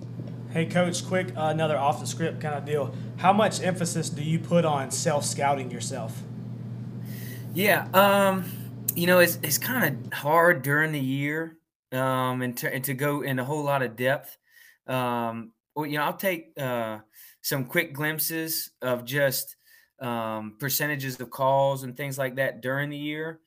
Hey, 0.52 0.68
coach, 0.68 1.04
quick, 1.04 1.36
uh, 1.36 1.46
another 1.46 1.80
off 1.80 2.00
the 2.00 2.06
script 2.06 2.42
kind 2.42 2.54
of 2.54 2.64
deal. 2.64 2.94
How 3.18 3.34
much 3.34 3.60
emphasis 3.60 4.08
do 4.12 4.22
you 4.22 4.38
put 4.38 4.66
on 4.66 4.92
self 4.92 5.26
scouting 5.26 5.72
yourself? 5.72 6.22
Yeah, 7.56 7.88
um, 7.92 8.46
you 8.96 9.08
know, 9.08 9.20
it's, 9.20 9.38
it's 9.44 9.58
kind 9.58 9.84
of 9.84 10.14
hard 10.14 10.62
during 10.62 10.92
the 10.92 11.00
year 11.00 11.58
um, 11.92 12.42
and, 12.42 12.56
to, 12.58 12.74
and 12.74 12.84
to 12.84 12.94
go 12.94 13.22
in 13.22 13.40
a 13.40 13.46
whole 13.46 13.64
lot 13.64 13.82
of 13.82 13.96
depth. 13.96 14.38
Um, 14.88 15.52
well, 15.76 15.86
you 15.86 15.98
know, 15.98 16.04
I'll 16.04 16.18
take 16.18 16.52
uh, 16.60 17.00
some 17.42 17.66
quick 17.66 17.94
glimpses 17.94 18.72
of 18.82 19.06
just 19.06 19.56
um, 20.00 20.56
percentages 20.60 21.20
of 21.20 21.30
calls 21.30 21.84
and 21.84 21.96
things 21.96 22.18
like 22.18 22.36
that 22.36 22.62
during 22.62 22.90
the 22.90 22.98
year. 22.98 23.40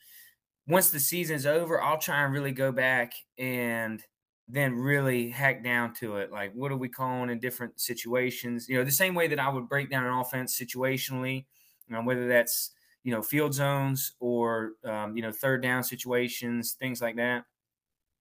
Once 0.66 0.90
the 0.90 1.00
season's 1.00 1.46
over, 1.46 1.82
I'll 1.82 1.98
try 1.98 2.24
and 2.24 2.32
really 2.32 2.52
go 2.52 2.72
back 2.72 3.12
and 3.38 4.02
then 4.48 4.74
really 4.74 5.30
hack 5.30 5.62
down 5.62 5.92
to 5.94 6.16
it. 6.16 6.30
Like, 6.32 6.52
what 6.54 6.72
are 6.72 6.76
we 6.76 6.88
calling 6.88 7.30
in 7.30 7.38
different 7.40 7.80
situations? 7.80 8.68
You 8.68 8.78
know, 8.78 8.84
the 8.84 8.90
same 8.90 9.14
way 9.14 9.26
that 9.28 9.38
I 9.38 9.48
would 9.48 9.68
break 9.68 9.90
down 9.90 10.04
an 10.06 10.12
offense 10.12 10.58
situationally, 10.58 11.44
you 11.88 11.94
know, 11.94 12.02
whether 12.02 12.28
that's, 12.28 12.70
you 13.04 13.12
know, 13.12 13.22
field 13.22 13.54
zones 13.54 14.14
or, 14.18 14.72
um, 14.84 15.16
you 15.16 15.22
know, 15.22 15.30
third 15.30 15.62
down 15.62 15.84
situations, 15.84 16.72
things 16.72 17.00
like 17.00 17.16
that. 17.16 17.44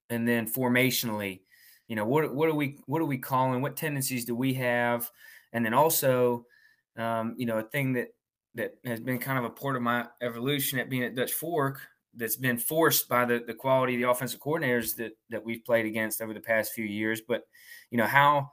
And 0.09 0.27
then 0.27 0.47
formationally, 0.47 1.41
you 1.87 1.95
know, 1.95 2.05
what, 2.05 2.33
what 2.35 2.49
are 2.49 2.53
we, 2.55 2.77
what 2.85 3.01
are 3.01 3.05
we 3.05 3.17
calling? 3.17 3.61
What 3.61 3.75
tendencies 3.75 4.25
do 4.25 4.35
we 4.35 4.53
have? 4.53 5.09
And 5.53 5.65
then 5.65 5.73
also, 5.73 6.45
um, 6.97 7.35
you 7.37 7.45
know, 7.45 7.57
a 7.57 7.63
thing 7.63 7.93
that 7.93 8.09
that 8.55 8.75
has 8.85 8.99
been 8.99 9.17
kind 9.17 9.39
of 9.39 9.45
a 9.45 9.49
part 9.49 9.75
of 9.75 9.81
my 9.81 10.05
evolution 10.21 10.79
at 10.79 10.89
being 10.89 11.03
at 11.03 11.15
Dutch 11.15 11.33
Fork 11.33 11.81
that's 12.15 12.35
been 12.35 12.57
forced 12.57 13.09
by 13.09 13.25
the 13.25 13.43
the 13.45 13.53
quality 13.53 13.95
of 13.95 14.01
the 14.01 14.09
offensive 14.09 14.39
coordinators 14.39 14.95
that 14.97 15.13
that 15.29 15.43
we've 15.43 15.65
played 15.65 15.85
against 15.85 16.21
over 16.21 16.33
the 16.33 16.39
past 16.39 16.73
few 16.73 16.85
years. 16.85 17.21
But 17.27 17.43
you 17.89 17.97
know 17.97 18.05
how 18.05 18.51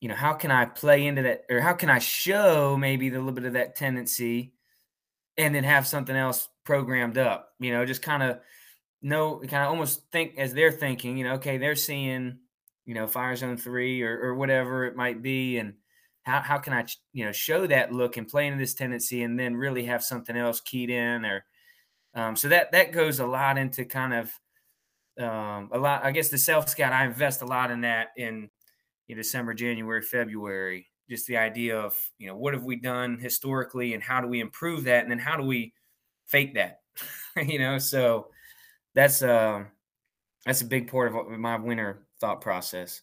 you 0.00 0.08
know 0.08 0.14
how 0.14 0.32
can 0.32 0.50
I 0.50 0.64
play 0.64 1.06
into 1.06 1.22
that, 1.22 1.42
or 1.50 1.60
how 1.60 1.74
can 1.74 1.90
I 1.90 1.98
show 1.98 2.76
maybe 2.76 3.08
the 3.08 3.18
little 3.18 3.32
bit 3.32 3.44
of 3.44 3.52
that 3.52 3.76
tendency, 3.76 4.52
and 5.38 5.54
then 5.54 5.64
have 5.64 5.86
something 5.86 6.16
else 6.16 6.48
programmed 6.64 7.18
up. 7.18 7.50
You 7.58 7.72
know, 7.72 7.84
just 7.86 8.02
kind 8.02 8.22
of 8.22 8.40
know, 9.02 9.40
kind 9.40 9.64
of 9.64 9.70
almost 9.70 10.02
think 10.12 10.36
as 10.38 10.54
they're 10.54 10.72
thinking. 10.72 11.16
You 11.16 11.24
know, 11.24 11.34
okay, 11.34 11.58
they're 11.58 11.76
seeing 11.76 12.38
you 12.86 12.94
know 12.94 13.06
fire 13.06 13.36
zone 13.36 13.56
three 13.56 14.02
or 14.02 14.20
or 14.20 14.34
whatever 14.34 14.84
it 14.84 14.96
might 14.96 15.22
be, 15.22 15.58
and 15.58 15.74
how 16.22 16.40
how 16.40 16.58
can 16.58 16.72
I 16.72 16.86
you 17.12 17.24
know 17.24 17.32
show 17.32 17.66
that 17.66 17.92
look 17.92 18.16
and 18.16 18.28
play 18.28 18.46
into 18.46 18.58
this 18.58 18.74
tendency, 18.74 19.22
and 19.22 19.38
then 19.38 19.56
really 19.56 19.84
have 19.86 20.02
something 20.02 20.36
else 20.36 20.60
keyed 20.60 20.90
in 20.90 21.24
or 21.24 21.44
um, 22.14 22.36
so 22.36 22.48
that 22.48 22.72
that 22.72 22.92
goes 22.92 23.20
a 23.20 23.26
lot 23.26 23.58
into 23.58 23.84
kind 23.84 24.14
of 24.14 24.32
um, 25.22 25.70
a 25.72 25.78
lot. 25.78 26.04
I 26.04 26.10
guess 26.10 26.28
the 26.28 26.38
self 26.38 26.68
scout. 26.68 26.92
I 26.92 27.04
invest 27.04 27.42
a 27.42 27.46
lot 27.46 27.70
in 27.70 27.82
that 27.82 28.08
in, 28.16 28.50
in 29.08 29.16
December, 29.16 29.54
January, 29.54 30.02
February. 30.02 30.89
Just 31.10 31.26
the 31.26 31.36
idea 31.36 31.78
of 31.78 31.98
you 32.18 32.28
know 32.28 32.36
what 32.36 32.54
have 32.54 32.62
we 32.62 32.76
done 32.76 33.18
historically, 33.18 33.94
and 33.94 34.02
how 34.02 34.20
do 34.20 34.28
we 34.28 34.40
improve 34.40 34.84
that, 34.84 35.02
and 35.02 35.10
then 35.10 35.18
how 35.18 35.36
do 35.36 35.42
we 35.42 35.74
fake 36.26 36.54
that? 36.54 36.80
you 37.36 37.58
know, 37.58 37.78
so 37.78 38.28
that's 38.94 39.22
uh, 39.22 39.64
that's 40.46 40.60
a 40.60 40.66
big 40.66 40.90
part 40.90 41.12
of 41.12 41.28
my 41.28 41.56
winter 41.56 42.06
thought 42.20 42.40
process. 42.40 43.02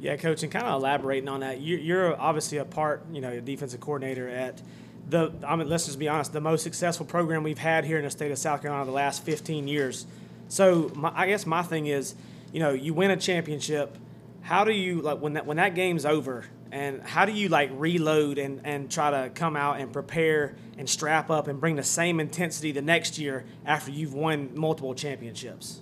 Yeah, 0.00 0.16
coach, 0.16 0.42
and 0.42 0.52
kind 0.52 0.66
of 0.66 0.74
elaborating 0.74 1.28
on 1.28 1.40
that, 1.40 1.60
you're 1.60 2.20
obviously 2.20 2.58
a 2.58 2.64
part, 2.64 3.04
you 3.12 3.20
know, 3.20 3.40
defensive 3.40 3.80
coordinator 3.80 4.28
at 4.28 4.62
the 5.08 5.32
I 5.46 5.56
mean, 5.56 5.68
let's 5.68 5.86
just 5.86 5.98
be 5.98 6.08
honest, 6.08 6.32
the 6.32 6.40
most 6.40 6.62
successful 6.62 7.06
program 7.06 7.42
we've 7.42 7.58
had 7.58 7.84
here 7.84 7.98
in 7.98 8.04
the 8.04 8.10
state 8.10 8.30
of 8.30 8.38
South 8.38 8.62
Carolina 8.62 8.84
the 8.84 8.92
last 8.92 9.24
15 9.24 9.66
years. 9.66 10.06
So 10.48 10.90
my, 10.94 11.12
I 11.14 11.26
guess 11.26 11.46
my 11.46 11.62
thing 11.62 11.86
is, 11.86 12.14
you 12.52 12.60
know, 12.60 12.70
you 12.70 12.94
win 12.94 13.10
a 13.10 13.16
championship. 13.16 13.96
How 14.42 14.64
do 14.64 14.72
you 14.72 15.02
like 15.02 15.20
when 15.20 15.34
that 15.34 15.46
when 15.46 15.56
that 15.56 15.74
game's 15.74 16.06
over? 16.06 16.44
And 16.70 17.02
how 17.02 17.24
do 17.24 17.32
you 17.32 17.48
like 17.48 17.70
reload 17.72 18.38
and, 18.38 18.60
and 18.64 18.90
try 18.90 19.10
to 19.10 19.30
come 19.30 19.56
out 19.56 19.80
and 19.80 19.92
prepare 19.92 20.56
and 20.76 20.88
strap 20.88 21.30
up 21.30 21.48
and 21.48 21.60
bring 21.60 21.76
the 21.76 21.82
same 21.82 22.20
intensity 22.20 22.72
the 22.72 22.82
next 22.82 23.18
year 23.18 23.44
after 23.64 23.90
you've 23.90 24.14
won 24.14 24.50
multiple 24.54 24.94
championships? 24.94 25.80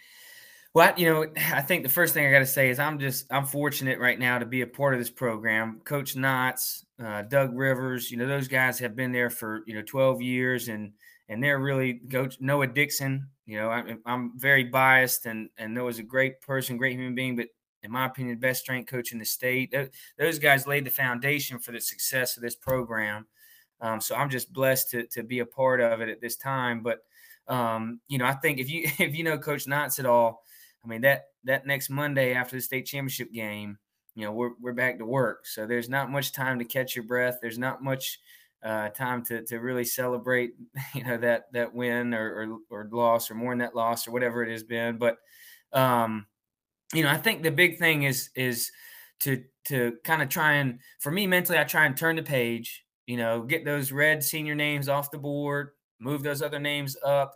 Well, 0.74 0.92
you 0.96 1.08
know, 1.08 1.26
I 1.52 1.62
think 1.62 1.84
the 1.84 1.88
first 1.88 2.14
thing 2.14 2.26
I 2.26 2.32
got 2.32 2.40
to 2.40 2.46
say 2.46 2.68
is 2.68 2.80
I'm 2.80 2.98
just 2.98 3.26
I'm 3.32 3.46
fortunate 3.46 4.00
right 4.00 4.18
now 4.18 4.40
to 4.40 4.44
be 4.44 4.62
a 4.62 4.66
part 4.66 4.92
of 4.92 5.00
this 5.00 5.08
program. 5.08 5.80
Coach 5.84 6.16
Knotts, 6.16 6.84
uh, 7.02 7.22
Doug 7.22 7.56
Rivers, 7.56 8.10
you 8.10 8.16
know, 8.16 8.26
those 8.26 8.48
guys 8.48 8.80
have 8.80 8.96
been 8.96 9.12
there 9.12 9.30
for 9.30 9.62
you 9.66 9.74
know 9.74 9.82
12 9.82 10.20
years, 10.20 10.66
and 10.66 10.92
and 11.28 11.42
they're 11.42 11.60
really 11.60 12.00
Coach 12.10 12.38
Noah 12.40 12.66
Dixon. 12.66 13.28
You 13.46 13.58
know, 13.58 13.70
I, 13.70 13.94
I'm 14.04 14.32
very 14.36 14.64
biased, 14.64 15.26
and 15.26 15.48
and 15.58 15.74
Noah's 15.74 16.00
a 16.00 16.02
great 16.02 16.40
person, 16.40 16.76
great 16.76 16.98
human 16.98 17.14
being, 17.14 17.36
but 17.36 17.46
in 17.84 17.92
my 17.92 18.06
opinion, 18.06 18.38
best 18.38 18.62
strength 18.62 18.90
coach 18.90 19.12
in 19.12 19.18
the 19.18 19.24
state. 19.24 19.74
Those 20.18 20.38
guys 20.40 20.66
laid 20.66 20.86
the 20.86 20.90
foundation 20.90 21.58
for 21.58 21.70
the 21.70 21.80
success 21.80 22.36
of 22.36 22.42
this 22.42 22.56
program. 22.56 23.26
Um, 23.80 24.00
so 24.00 24.16
I'm 24.16 24.30
just 24.30 24.52
blessed 24.52 24.90
to 24.90 25.06
to 25.08 25.22
be 25.22 25.38
a 25.40 25.46
part 25.46 25.80
of 25.80 26.00
it 26.00 26.08
at 26.08 26.20
this 26.20 26.36
time. 26.36 26.82
But 26.82 27.00
um, 27.46 28.00
you 28.08 28.18
know, 28.18 28.24
I 28.24 28.32
think 28.32 28.58
if 28.58 28.68
you 28.68 28.84
if 28.98 29.14
you 29.14 29.22
know 29.22 29.38
Coach 29.38 29.66
Knotts 29.66 29.98
at 30.00 30.06
all 30.06 30.44
I 30.84 30.88
mean 30.88 31.00
that 31.02 31.26
that 31.44 31.66
next 31.66 31.90
Monday 31.90 32.34
after 32.34 32.56
the 32.56 32.62
state 32.62 32.86
championship 32.86 33.32
game, 33.32 33.78
you 34.14 34.24
know, 34.24 34.32
we're 34.32 34.52
we're 34.60 34.72
back 34.72 34.98
to 34.98 35.06
work. 35.06 35.46
So 35.46 35.66
there's 35.66 35.88
not 35.88 36.10
much 36.10 36.32
time 36.32 36.58
to 36.58 36.64
catch 36.64 36.94
your 36.94 37.04
breath. 37.04 37.38
There's 37.40 37.58
not 37.58 37.82
much 37.82 38.18
uh, 38.62 38.90
time 38.90 39.24
to 39.26 39.42
to 39.44 39.58
really 39.58 39.84
celebrate, 39.84 40.52
you 40.94 41.04
know, 41.04 41.16
that 41.18 41.52
that 41.52 41.74
win 41.74 42.12
or, 42.12 42.58
or 42.70 42.82
or 42.82 42.88
loss 42.92 43.30
or 43.30 43.34
mourn 43.34 43.58
that 43.58 43.74
loss 43.74 44.06
or 44.06 44.12
whatever 44.12 44.44
it 44.44 44.52
has 44.52 44.62
been. 44.62 44.98
But 44.98 45.16
um, 45.72 46.26
you 46.94 47.02
know, 47.02 47.10
I 47.10 47.16
think 47.16 47.42
the 47.42 47.50
big 47.50 47.78
thing 47.78 48.04
is 48.04 48.30
is 48.34 48.70
to 49.20 49.44
to 49.66 49.96
kind 50.04 50.22
of 50.22 50.28
try 50.28 50.54
and 50.54 50.80
for 51.00 51.10
me 51.10 51.26
mentally, 51.26 51.58
I 51.58 51.64
try 51.64 51.86
and 51.86 51.96
turn 51.96 52.16
the 52.16 52.22
page. 52.22 52.84
You 53.06 53.16
know, 53.18 53.42
get 53.42 53.64
those 53.64 53.92
red 53.92 54.24
senior 54.24 54.54
names 54.54 54.88
off 54.88 55.10
the 55.10 55.18
board, 55.18 55.70
move 56.00 56.22
those 56.22 56.42
other 56.42 56.58
names 56.58 56.96
up. 57.04 57.34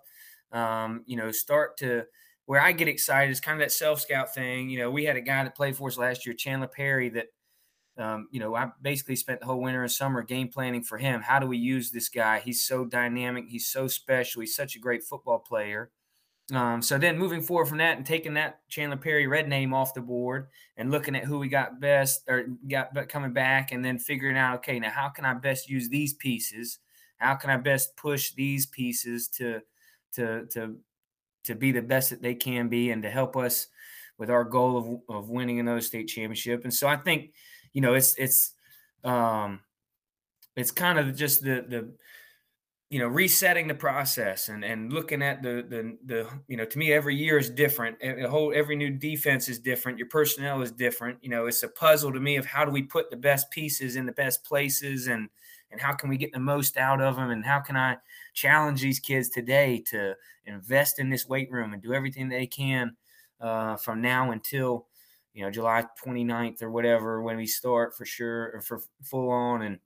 Um, 0.53 1.05
you 1.07 1.17
know, 1.17 1.31
start 1.31 1.77
to 1.79 2.07
where 2.47 2.61
I 2.61 2.73
get 2.73 2.89
excited 2.89 3.31
is 3.31 3.41
kind 3.41 3.61
of 3.61 3.67
that 3.67 3.73
self 3.73 4.01
scout 4.01 4.33
thing. 4.33 4.71
You 4.71 4.79
know, 4.79 4.91
we 4.91 5.05
had 5.05 5.17
a 5.17 5.21
guy 5.21 5.45
that 5.45 5.55
played 5.55 5.77
for 5.77 5.89
us 5.89 5.99
last 5.99 6.25
year, 6.25 6.35
Chandler 6.35 6.67
Perry, 6.67 7.11
that, 7.11 7.27
um, 7.99 8.29
you 8.31 8.41
know, 8.41 8.55
I 8.55 8.71
basically 8.81 9.17
spent 9.17 9.41
the 9.41 9.47
whole 9.47 9.61
winter 9.61 9.83
and 9.83 9.93
summer 9.93 10.23
game 10.23 10.49
planning 10.49 10.83
for 10.83 10.97
him. 10.97 11.21
How 11.21 11.41
do 11.41 11.47
we 11.47 11.59
use 11.59 11.91
this 11.91 12.09
guy? 12.09 12.39
He's 12.39 12.63
so 12.63 12.87
dynamic. 12.87 13.45
He's 13.49 13.69
so 13.69 13.87
special. 13.87 14.41
He's 14.41 14.57
such 14.57 14.77
a 14.77 14.79
great 14.79 15.05
football 15.05 15.41
player. 15.41 15.91
Um, 16.53 16.81
so 16.81 16.97
then 16.97 17.19
moving 17.19 17.43
forward 17.43 17.67
from 17.67 17.79
that 17.79 17.99
and 17.99 18.07
taking 18.07 18.35
that 18.35 18.61
Chandler 18.69 18.97
Perry 18.97 19.27
red 19.27 19.49
name 19.49 19.75
off 19.75 19.93
the 19.93 20.01
board 20.01 20.49
and 20.79 20.91
looking 20.91 21.15
at 21.15 21.25
who 21.25 21.39
we 21.39 21.49
got 21.49 21.79
best 21.79 22.23
or 22.27 22.47
got 22.71 23.09
coming 23.09 23.35
back 23.35 23.71
and 23.73 23.85
then 23.85 23.99
figuring 23.99 24.39
out, 24.39 24.57
okay, 24.57 24.79
now 24.79 24.91
how 24.91 25.11
can 25.11 25.27
I 25.27 25.35
best 25.35 25.69
use 25.69 25.91
these 25.91 26.15
pieces? 26.15 26.79
How 27.19 27.35
can 27.35 27.51
I 27.51 27.59
best 27.59 27.97
push 27.97 28.33
these 28.33 28.65
pieces 28.65 29.29
to, 29.29 29.61
to, 30.15 30.47
to 30.53 30.77
to 31.49 31.55
be 31.55 31.73
the 31.73 31.83
best 31.83 32.11
that 32.11 32.21
they 32.21 32.35
can 32.35 32.69
be 32.69 32.91
and 32.91 33.03
to 33.03 33.11
help 33.11 33.35
us 33.37 33.69
with 34.19 34.31
our 34.31 34.45
goal 34.45 35.03
of, 35.09 35.17
of 35.17 35.31
winning 35.31 35.61
another 35.61 35.81
state 35.81 36.07
championship. 36.07 36.65
And 36.65 36.75
so 36.75 36.87
I 36.87 36.97
think, 36.97 37.33
you 37.73 37.81
know, 37.81 37.95
it's 37.95 38.15
it's 38.19 38.53
um 39.03 39.61
it's 40.57 40.71
kind 40.71 40.99
of 40.99 41.17
just 41.17 41.43
the 41.43 41.65
the 41.67 41.93
you 42.91 42.99
know 42.99 43.07
resetting 43.07 43.69
the 43.69 43.75
process 43.75 44.49
and 44.49 44.65
and 44.65 44.93
looking 44.93 45.21
at 45.21 45.43
the 45.43 45.65
the 45.69 45.99
the 46.07 46.29
you 46.47 46.57
know 46.57 46.65
to 46.65 46.79
me 46.79 46.93
every 46.93 47.15
year 47.15 47.39
is 47.39 47.51
different. 47.51 47.99
The 48.01 48.29
whole 48.29 48.53
every 48.55 48.77
new 48.77 48.91
defense 48.91 49.49
is 49.49 49.59
different. 49.59 49.99
Your 49.99 50.09
personnel 50.09 50.63
is 50.63 50.73
different. 50.73 51.19
You 51.23 51.29
know 51.29 51.47
it's 51.47 51.63
a 51.63 51.69
puzzle 51.69 52.13
to 52.13 52.21
me 52.21 52.37
of 52.37 52.47
how 52.47 52.65
do 52.65 52.71
we 52.71 52.83
put 52.83 53.11
the 53.11 53.17
best 53.17 53.51
pieces 53.51 53.97
in 53.97 54.07
the 54.07 54.13
best 54.13 54.43
places 54.45 55.07
and 55.07 55.29
and 55.71 55.81
how 55.81 55.93
can 55.93 56.09
we 56.09 56.17
get 56.17 56.33
the 56.33 56.41
most 56.41 56.79
out 56.79 57.03
of 57.03 57.17
them 57.17 57.31
and 57.31 57.45
how 57.45 57.61
can 57.61 57.77
I 57.77 57.99
challenge 58.33 58.81
these 58.81 59.01
kids 59.01 59.29
today 59.29 59.83
to 59.89 60.15
invest 60.47 60.99
in 60.99 61.11
this 61.11 61.29
weight 61.29 61.51
room 61.51 61.75
and 61.75 61.83
do 61.83 61.93
everything 61.93 62.29
they 62.31 62.47
can 62.47 62.97
uh, 63.39 63.77
from 63.77 64.01
now 64.01 64.31
until 64.31 64.87
you 65.35 65.45
know 65.45 65.51
July 65.51 65.85
29th 66.03 66.63
or 66.63 66.71
whatever 66.71 67.23
when 67.23 67.37
we 67.37 67.47
start 67.47 67.95
for 67.95 68.07
sure 68.07 68.53
or 68.55 68.63
for 68.63 68.81
full 69.03 69.29
on. 69.29 69.61
And 69.61 69.79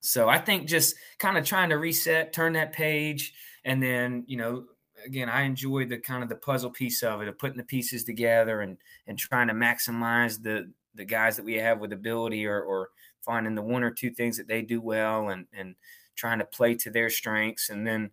so 0.00 0.28
I 0.28 0.38
think 0.38 0.68
just 0.68 0.96
kind 1.18 1.36
of 1.36 1.44
trying 1.44 1.70
to 1.70 1.78
reset, 1.78 2.32
turn 2.32 2.52
that 2.54 2.72
page, 2.72 3.34
and 3.64 3.82
then 3.82 4.24
you 4.26 4.36
know 4.36 4.64
again 5.04 5.28
I 5.28 5.42
enjoy 5.42 5.86
the 5.86 5.98
kind 5.98 6.22
of 6.22 6.28
the 6.28 6.36
puzzle 6.36 6.70
piece 6.70 7.02
of 7.02 7.20
it 7.20 7.28
of 7.28 7.38
putting 7.38 7.56
the 7.56 7.64
pieces 7.64 8.04
together 8.04 8.60
and 8.60 8.76
and 9.06 9.18
trying 9.18 9.48
to 9.48 9.54
maximize 9.54 10.42
the 10.42 10.70
the 10.94 11.04
guys 11.04 11.36
that 11.36 11.44
we 11.44 11.54
have 11.54 11.80
with 11.80 11.92
ability 11.92 12.46
or 12.46 12.60
or 12.62 12.90
finding 13.24 13.54
the 13.54 13.62
one 13.62 13.82
or 13.82 13.90
two 13.90 14.10
things 14.10 14.36
that 14.36 14.48
they 14.48 14.62
do 14.62 14.80
well 14.80 15.28
and 15.28 15.46
and 15.52 15.74
trying 16.16 16.38
to 16.38 16.44
play 16.44 16.74
to 16.74 16.90
their 16.90 17.10
strengths 17.10 17.70
and 17.70 17.86
then 17.86 18.10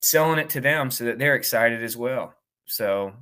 selling 0.00 0.38
it 0.38 0.50
to 0.50 0.60
them 0.60 0.90
so 0.90 1.04
that 1.04 1.18
they're 1.18 1.34
excited 1.34 1.82
as 1.82 1.96
well. 1.96 2.34
So 2.66 3.14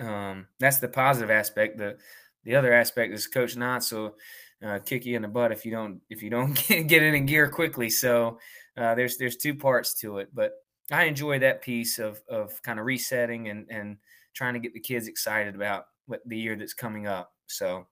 um, 0.00 0.48
that's 0.58 0.78
the 0.78 0.88
positive 0.88 1.30
aspect. 1.30 1.78
The 1.78 1.96
the 2.44 2.56
other 2.56 2.72
aspect 2.72 3.12
is 3.12 3.26
Coach 3.26 3.54
Knotts 3.56 3.92
will 3.92 4.16
uh, 4.64 4.78
kick 4.78 5.06
you 5.06 5.16
in 5.16 5.22
the 5.22 5.28
butt 5.28 5.52
if 5.52 5.64
you 5.64 5.72
don't 5.72 6.00
if 6.10 6.22
you 6.22 6.30
don't 6.30 6.54
get 6.68 7.02
it 7.02 7.14
in 7.14 7.26
gear 7.26 7.48
quickly. 7.48 7.90
So 7.90 8.38
uh, 8.76 8.94
there's 8.94 9.16
there's 9.16 9.36
two 9.36 9.54
parts 9.54 9.94
to 10.00 10.18
it, 10.18 10.28
but 10.34 10.52
I 10.90 11.04
enjoy 11.04 11.38
that 11.40 11.62
piece 11.62 11.98
of 11.98 12.20
of 12.28 12.60
kind 12.62 12.78
of 12.78 12.86
resetting 12.86 13.48
and 13.48 13.66
and 13.70 13.96
trying 14.34 14.54
to 14.54 14.60
get 14.60 14.74
the 14.74 14.80
kids 14.80 15.08
excited 15.08 15.54
about 15.54 15.84
what 16.06 16.20
the 16.26 16.38
year 16.38 16.56
that's 16.56 16.74
coming 16.74 17.06
up. 17.06 17.32
So 17.46 17.86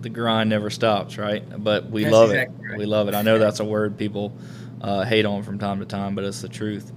the 0.00 0.08
grind 0.08 0.50
never 0.50 0.70
stops, 0.70 1.18
right? 1.18 1.44
But 1.62 1.90
we 1.90 2.04
that's 2.04 2.12
love 2.12 2.30
exactly 2.30 2.66
it. 2.66 2.68
Right. 2.70 2.78
We 2.78 2.86
love 2.86 3.08
it. 3.08 3.14
I 3.14 3.22
know 3.22 3.38
that's 3.38 3.60
a 3.60 3.64
word 3.64 3.98
people 3.98 4.36
uh, 4.80 5.04
hate 5.04 5.24
on 5.24 5.42
from 5.42 5.58
time 5.58 5.80
to 5.80 5.86
time, 5.86 6.14
but 6.14 6.24
it's 6.24 6.40
the 6.40 6.48
truth. 6.48 6.92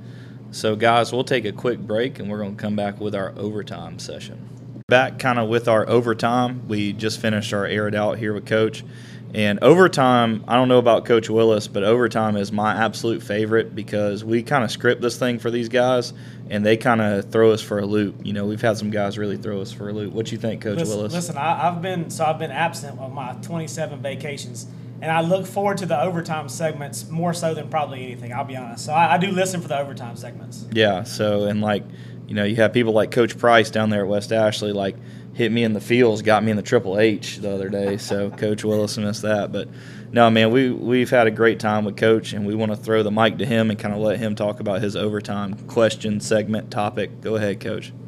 So, 0.52 0.76
guys, 0.76 1.14
we'll 1.14 1.24
take 1.24 1.46
a 1.46 1.52
quick 1.52 1.80
break 1.80 2.20
and 2.20 2.30
we're 2.30 2.40
going 2.40 2.56
to 2.56 2.62
come 2.62 2.76
back 2.76 3.00
with 3.00 3.16
our 3.16 3.34
overtime 3.38 4.00
session. 4.00 4.48
Back 4.92 5.20
kind 5.20 5.40
of 5.40 5.48
with 5.48 5.70
our 5.70 5.88
overtime. 5.88 6.68
We 6.68 6.92
just 6.92 7.22
finished 7.22 7.54
our 7.54 7.66
air 7.66 7.88
it 7.88 7.96
out 7.96 8.18
here 8.18 8.34
with 8.34 8.46
Coach. 8.46 8.84
And 9.34 9.64
overtime, 9.64 10.44
I 10.50 10.58
don't 10.58 10.68
know 10.68 10.80
about 10.80 11.06
Coach 11.06 11.30
Willis, 11.30 11.70
but 11.70 11.86
overtime 11.86 12.36
is 12.36 12.52
my 12.52 12.74
absolute 12.74 13.24
favorite 13.24 13.74
because 13.74 14.26
we 14.26 14.44
kind 14.44 14.66
of 14.66 14.70
script 14.70 15.02
this 15.02 15.18
thing 15.18 15.40
for 15.40 15.50
these 15.50 15.70
guys, 15.70 16.12
and 16.50 16.66
they 16.66 16.76
kind 16.76 17.00
of 17.00 17.32
throw 17.32 17.52
us 17.52 17.62
for 17.62 17.80
a 17.80 17.86
loop. 17.86 18.26
You 18.26 18.34
know, 18.34 18.46
we've 18.46 18.60
had 18.60 18.78
some 18.78 18.90
guys 18.90 19.18
really 19.18 19.38
throw 19.38 19.62
us 19.62 19.72
for 19.72 19.88
a 19.88 19.94
loop. 19.94 20.12
What 20.12 20.30
you 20.30 20.38
think, 20.38 20.62
Coach 20.62 20.80
listen, 20.80 20.98
Willis? 20.98 21.14
Listen, 21.14 21.38
I, 21.38 21.72
have 21.72 21.82
been 21.82 22.10
so 22.10 22.26
I've 22.26 22.40
been 22.40 22.52
absent 22.52 23.00
on 23.00 23.14
my 23.14 23.32
27 23.42 24.02
vacations, 24.02 24.68
and 25.02 25.10
I 25.10 25.22
look 25.22 25.46
forward 25.48 25.78
to 25.78 25.86
the 25.86 26.02
overtime 26.02 26.50
segments 26.50 27.10
more 27.10 27.34
so 27.34 27.54
than 27.54 27.70
probably 27.70 28.04
anything. 28.04 28.34
I'll 28.34 28.44
be 28.44 28.58
honest. 28.58 28.84
So 28.84 28.92
I, 28.92 29.14
I 29.14 29.18
do 29.18 29.32
listen 29.32 29.62
for 29.62 29.70
the 29.70 29.80
overtime 29.80 30.18
segments. 30.18 30.66
Yeah. 30.74 31.04
So 31.04 31.46
and 31.46 31.62
like, 31.62 31.86
you 32.32 32.36
know, 32.36 32.46
you 32.46 32.56
have 32.56 32.72
people 32.72 32.94
like 32.94 33.12
Coach 33.12 33.38
Price 33.38 33.70
down 33.70 33.90
there 33.90 34.04
at 34.04 34.08
West 34.08 34.32
Ashley, 34.32 34.72
like 34.72 34.96
hit 35.34 35.52
me 35.52 35.66
in 35.66 35.74
the 35.74 35.82
fields, 35.82 36.22
got 36.22 36.46
me 36.46 36.52
in 36.52 36.56
the 36.56 36.64
Triple 36.64 36.98
H 36.98 37.40
the 37.40 37.54
other 37.54 37.68
day. 37.68 37.98
So 37.98 38.30
Coach 38.38 38.64
Willis 38.64 38.98
missed 38.98 39.24
that, 39.24 39.52
but 39.52 39.68
no, 40.14 40.30
man, 40.30 40.50
we 40.50 40.72
we've 40.72 41.10
had 41.10 41.28
a 41.28 41.32
great 41.32 41.60
time 41.60 41.84
with 41.84 41.98
Coach, 41.98 42.32
and 42.32 42.46
we 42.46 42.56
want 42.56 42.72
to 42.72 42.78
throw 42.78 43.04
the 43.04 43.12
mic 43.12 43.38
to 43.40 43.46
him 43.46 43.70
and 43.70 43.78
kind 43.78 43.94
of 43.94 44.00
let 44.00 44.18
him 44.18 44.36
talk 44.36 44.62
about 44.62 44.82
his 44.82 44.96
overtime 44.96 45.56
question 45.68 46.22
segment 46.22 46.72
topic. 46.72 47.20
Go 47.20 47.36
ahead, 47.36 47.60
Coach. 47.60 47.92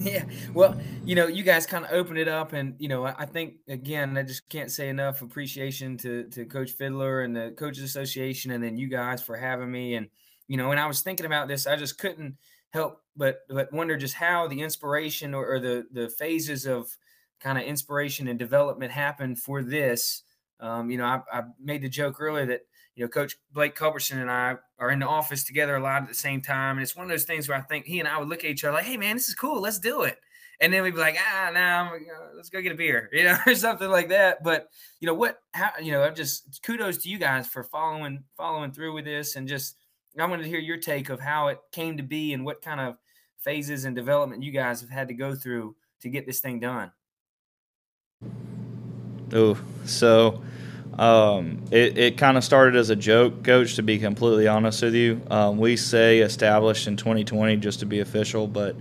Yeah, 0.00 0.24
well, 0.52 0.78
you 1.04 1.14
know, 1.14 1.28
you 1.28 1.44
guys 1.44 1.66
kind 1.66 1.84
of 1.84 1.92
open 1.92 2.16
it 2.16 2.28
up, 2.28 2.52
and 2.52 2.74
you 2.78 2.88
know, 2.88 3.06
I 3.06 3.26
think 3.26 3.54
again, 3.68 4.18
I 4.18 4.22
just 4.22 4.48
can't 4.50 4.70
say 4.70 4.88
enough 4.88 5.22
appreciation 5.22 5.96
to 5.98 6.24
to 6.30 6.44
Coach 6.44 6.72
Fiddler 6.72 7.22
and 7.22 7.34
the 7.34 7.54
Coaches 7.56 7.82
Association, 7.84 8.50
and 8.50 8.62
then 8.62 8.76
you 8.76 8.88
guys 8.88 9.22
for 9.22 9.36
having 9.36 9.70
me. 9.70 9.94
And 9.94 10.08
you 10.46 10.58
know, 10.58 10.68
when 10.68 10.78
I 10.78 10.86
was 10.86 11.00
thinking 11.00 11.26
about 11.26 11.48
this, 11.48 11.66
I 11.66 11.76
just 11.76 11.96
couldn't 11.98 12.36
help 12.74 13.00
but 13.16 13.38
but 13.48 13.72
wonder 13.72 13.96
just 13.96 14.14
how 14.14 14.48
the 14.48 14.60
inspiration 14.60 15.32
or, 15.32 15.46
or 15.46 15.60
the 15.60 15.86
the 15.92 16.08
phases 16.08 16.66
of 16.66 16.88
kind 17.40 17.58
of 17.58 17.64
inspiration 17.64 18.28
and 18.28 18.38
development 18.38 18.92
happened 18.92 19.38
for 19.38 19.62
this. 19.62 20.22
Um, 20.60 20.90
you 20.90 20.98
know, 20.98 21.04
I, 21.04 21.20
I, 21.32 21.42
made 21.60 21.82
the 21.82 21.88
joke 21.88 22.20
earlier 22.20 22.46
that 22.46 22.62
you 22.94 23.04
know 23.04 23.08
Coach 23.08 23.36
Blake 23.52 23.76
Culberson 23.76 24.20
and 24.20 24.30
I 24.30 24.56
are 24.78 24.90
in 24.90 25.00
the 25.00 25.06
office 25.06 25.44
together 25.44 25.76
a 25.76 25.82
lot 25.82 26.02
at 26.02 26.08
the 26.08 26.14
same 26.14 26.40
time, 26.40 26.76
and 26.76 26.82
it's 26.82 26.96
one 26.96 27.04
of 27.04 27.10
those 27.10 27.24
things 27.24 27.48
where 27.48 27.58
I 27.58 27.60
think 27.60 27.86
he 27.86 28.00
and 28.00 28.08
I 28.08 28.18
would 28.18 28.28
look 28.28 28.44
at 28.44 28.50
each 28.50 28.64
other 28.64 28.74
like, 28.74 28.84
"Hey, 28.84 28.96
man, 28.96 29.16
this 29.16 29.28
is 29.28 29.34
cool. 29.34 29.60
Let's 29.60 29.78
do 29.78 30.02
it." 30.02 30.18
And 30.60 30.72
then 30.72 30.82
we'd 30.82 30.94
be 30.94 31.00
like, 31.00 31.18
"Ah, 31.18 31.50
now 31.52 31.92
nah, 31.92 32.36
let's 32.36 32.48
go 32.48 32.60
get 32.60 32.72
a 32.72 32.76
beer," 32.76 33.10
you 33.12 33.24
know, 33.24 33.36
or 33.46 33.54
something 33.54 33.90
like 33.90 34.08
that. 34.08 34.42
But 34.42 34.68
you 35.00 35.06
know 35.06 35.14
what? 35.14 35.38
How 35.52 35.72
you 35.80 35.92
know? 35.92 36.02
I'm 36.02 36.14
just 36.14 36.60
kudos 36.62 36.98
to 36.98 37.08
you 37.08 37.18
guys 37.18 37.46
for 37.46 37.62
following 37.62 38.24
following 38.36 38.72
through 38.72 38.94
with 38.94 39.04
this, 39.04 39.36
and 39.36 39.46
just 39.46 39.76
I 40.22 40.26
wanted 40.26 40.44
to 40.44 40.48
hear 40.48 40.60
your 40.60 40.76
take 40.76 41.08
of 41.08 41.20
how 41.20 41.48
it 41.48 41.58
came 41.72 41.96
to 41.96 42.02
be 42.02 42.32
and 42.32 42.44
what 42.44 42.62
kind 42.62 42.80
of 42.80 42.96
phases 43.38 43.84
and 43.84 43.94
development 43.96 44.42
you 44.42 44.52
guys 44.52 44.80
have 44.80 44.90
had 44.90 45.08
to 45.08 45.14
go 45.14 45.34
through 45.34 45.76
to 46.00 46.08
get 46.08 46.26
this 46.26 46.40
thing 46.40 46.60
done? 46.60 46.92
Oh, 49.32 49.58
so 49.84 50.42
um, 50.98 51.62
it, 51.70 51.98
it 51.98 52.18
kind 52.18 52.36
of 52.36 52.44
started 52.44 52.76
as 52.76 52.90
a 52.90 52.96
joke, 52.96 53.42
coach, 53.42 53.74
to 53.76 53.82
be 53.82 53.98
completely 53.98 54.46
honest 54.46 54.82
with 54.82 54.94
you. 54.94 55.20
Um, 55.30 55.58
we 55.58 55.76
say 55.76 56.20
established 56.20 56.86
in 56.86 56.96
2020 56.96 57.56
just 57.56 57.80
to 57.80 57.86
be 57.86 58.00
official, 58.00 58.46
but 58.46 58.76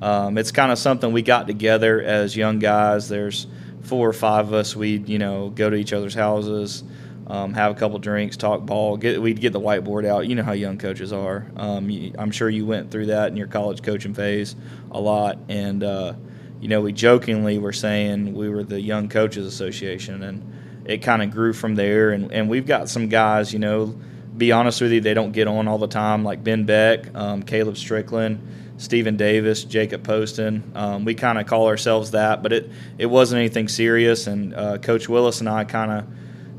um, 0.00 0.38
it's 0.38 0.50
kind 0.50 0.72
of 0.72 0.78
something 0.78 1.12
we 1.12 1.22
got 1.22 1.46
together 1.46 2.00
as 2.02 2.34
young 2.34 2.58
guys. 2.58 3.08
There's 3.08 3.46
four 3.82 4.08
or 4.08 4.12
five 4.14 4.48
of 4.48 4.54
us. 4.54 4.74
We'd, 4.74 5.08
you 5.08 5.18
know, 5.18 5.50
go 5.50 5.68
to 5.68 5.76
each 5.76 5.92
other's 5.92 6.14
houses 6.14 6.82
um, 7.30 7.54
have 7.54 7.70
a 7.70 7.74
couple 7.78 7.96
drinks, 8.00 8.36
talk 8.36 8.66
ball. 8.66 8.96
Get 8.96 9.22
we'd 9.22 9.40
get 9.40 9.52
the 9.52 9.60
whiteboard 9.60 10.04
out. 10.04 10.26
You 10.26 10.34
know 10.34 10.42
how 10.42 10.50
young 10.50 10.78
coaches 10.78 11.12
are. 11.12 11.46
Um, 11.56 11.88
you, 11.88 12.12
I'm 12.18 12.32
sure 12.32 12.50
you 12.50 12.66
went 12.66 12.90
through 12.90 13.06
that 13.06 13.28
in 13.28 13.36
your 13.36 13.46
college 13.46 13.84
coaching 13.84 14.14
phase 14.14 14.56
a 14.90 15.00
lot. 15.00 15.38
And 15.48 15.84
uh, 15.84 16.14
you 16.60 16.66
know, 16.66 16.80
we 16.80 16.92
jokingly 16.92 17.58
were 17.58 17.72
saying 17.72 18.34
we 18.34 18.48
were 18.48 18.64
the 18.64 18.80
Young 18.80 19.08
Coaches 19.08 19.46
Association, 19.46 20.24
and 20.24 20.82
it 20.84 20.98
kind 20.98 21.22
of 21.22 21.30
grew 21.30 21.52
from 21.52 21.76
there. 21.76 22.10
And, 22.10 22.32
and 22.32 22.50
we've 22.50 22.66
got 22.66 22.88
some 22.88 23.08
guys. 23.08 23.52
You 23.52 23.60
know, 23.60 23.96
be 24.36 24.50
honest 24.50 24.80
with 24.80 24.90
you, 24.90 25.00
they 25.00 25.14
don't 25.14 25.30
get 25.30 25.46
on 25.46 25.68
all 25.68 25.78
the 25.78 25.86
time, 25.86 26.24
like 26.24 26.42
Ben 26.42 26.64
Beck, 26.64 27.14
um, 27.14 27.44
Caleb 27.44 27.76
Strickland. 27.76 28.56
Stephen 28.76 29.18
Davis, 29.18 29.62
Jacob 29.64 30.02
Poston. 30.04 30.72
Um, 30.74 31.04
we 31.04 31.14
kind 31.14 31.38
of 31.38 31.46
call 31.46 31.66
ourselves 31.66 32.12
that, 32.12 32.42
but 32.42 32.50
it, 32.50 32.70
it 32.96 33.04
wasn't 33.04 33.38
anything 33.38 33.68
serious. 33.68 34.26
And 34.26 34.54
uh, 34.54 34.78
Coach 34.78 35.06
Willis 35.06 35.40
and 35.40 35.50
I 35.50 35.64
kind 35.64 35.92
of 35.92 36.06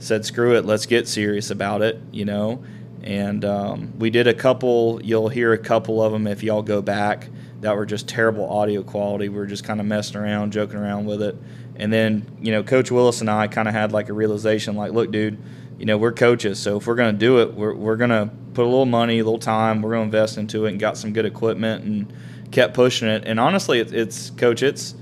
said, 0.04 0.26
screw 0.26 0.56
it, 0.56 0.66
let's 0.66 0.86
get 0.86 1.08
serious 1.08 1.50
about 1.50 1.82
it, 1.82 2.02
you 2.12 2.26
know. 2.26 2.64
And 3.04 3.44
um, 3.46 3.98
we 3.98 4.10
did 4.10 4.28
a 4.28 4.34
couple, 4.34 5.02
you'll 5.04 5.30
hear 5.30 5.54
a 5.54 5.58
couple 5.58 6.02
of 6.02 6.12
them 6.12 6.28
if 6.28 6.44
y'all 6.44 6.62
go 6.62 6.82
back 6.82 7.30
that 7.62 7.76
were 7.76 7.86
just 7.86 8.08
terrible 8.08 8.50
audio 8.50 8.84
quality. 8.84 9.30
We 9.30 9.38
were 9.38 9.46
just 9.46 9.64
kind 9.64 9.80
of 9.80 9.86
messing 9.86 10.18
around, 10.18 10.52
joking 10.52 10.78
around 10.78 11.06
with 11.06 11.22
it. 11.22 11.36
And 11.76 11.92
then, 11.92 12.26
you 12.42 12.52
know, 12.52 12.64
Coach 12.64 12.92
Willis 12.92 13.22
and 13.22 13.30
I 13.30 13.48
kind 13.48 13.68
of 13.68 13.74
had 13.74 13.92
like 13.92 14.10
a 14.10 14.14
realization 14.14 14.76
like, 14.76 14.92
look, 14.92 15.12
dude, 15.12 15.40
you 15.80 15.86
know, 15.86 15.98
we're 15.98 16.12
coaches. 16.12 16.60
So 16.60 16.78
if 16.78 16.86
we're 16.86 16.96
going 16.96 17.14
to 17.14 17.20
do 17.20 17.40
it, 17.40 17.54
we're, 17.54 17.74
we're 17.74 17.96
going 17.96 18.10
to 18.10 18.30
put 18.54 18.64
a 18.64 18.70
little 18.70 18.86
money, 18.86 19.20
a 19.20 19.24
little 19.24 19.40
time, 19.40 19.82
we're 19.82 19.92
going 19.92 20.12
to 20.12 20.18
invest 20.18 20.38
into 20.38 20.66
it 20.66 20.72
and 20.72 20.80
got 20.80 20.98
some 20.98 21.14
good 21.14 21.26
equipment 21.26 21.84
and 21.84 22.14
kept 22.52 22.74
pushing 22.74 23.08
it. 23.08 23.24
And 23.26 23.40
honestly, 23.40 23.80
it, 23.80 23.94
it's, 23.94 24.30
coach, 24.32 24.62
it's, 24.62 24.94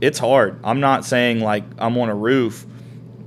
it's 0.00 0.18
hard. 0.18 0.60
I'm 0.64 0.80
not 0.80 1.04
saying 1.04 1.40
like 1.40 1.64
I'm 1.78 1.96
on 1.96 2.08
a 2.08 2.14
roof 2.14 2.66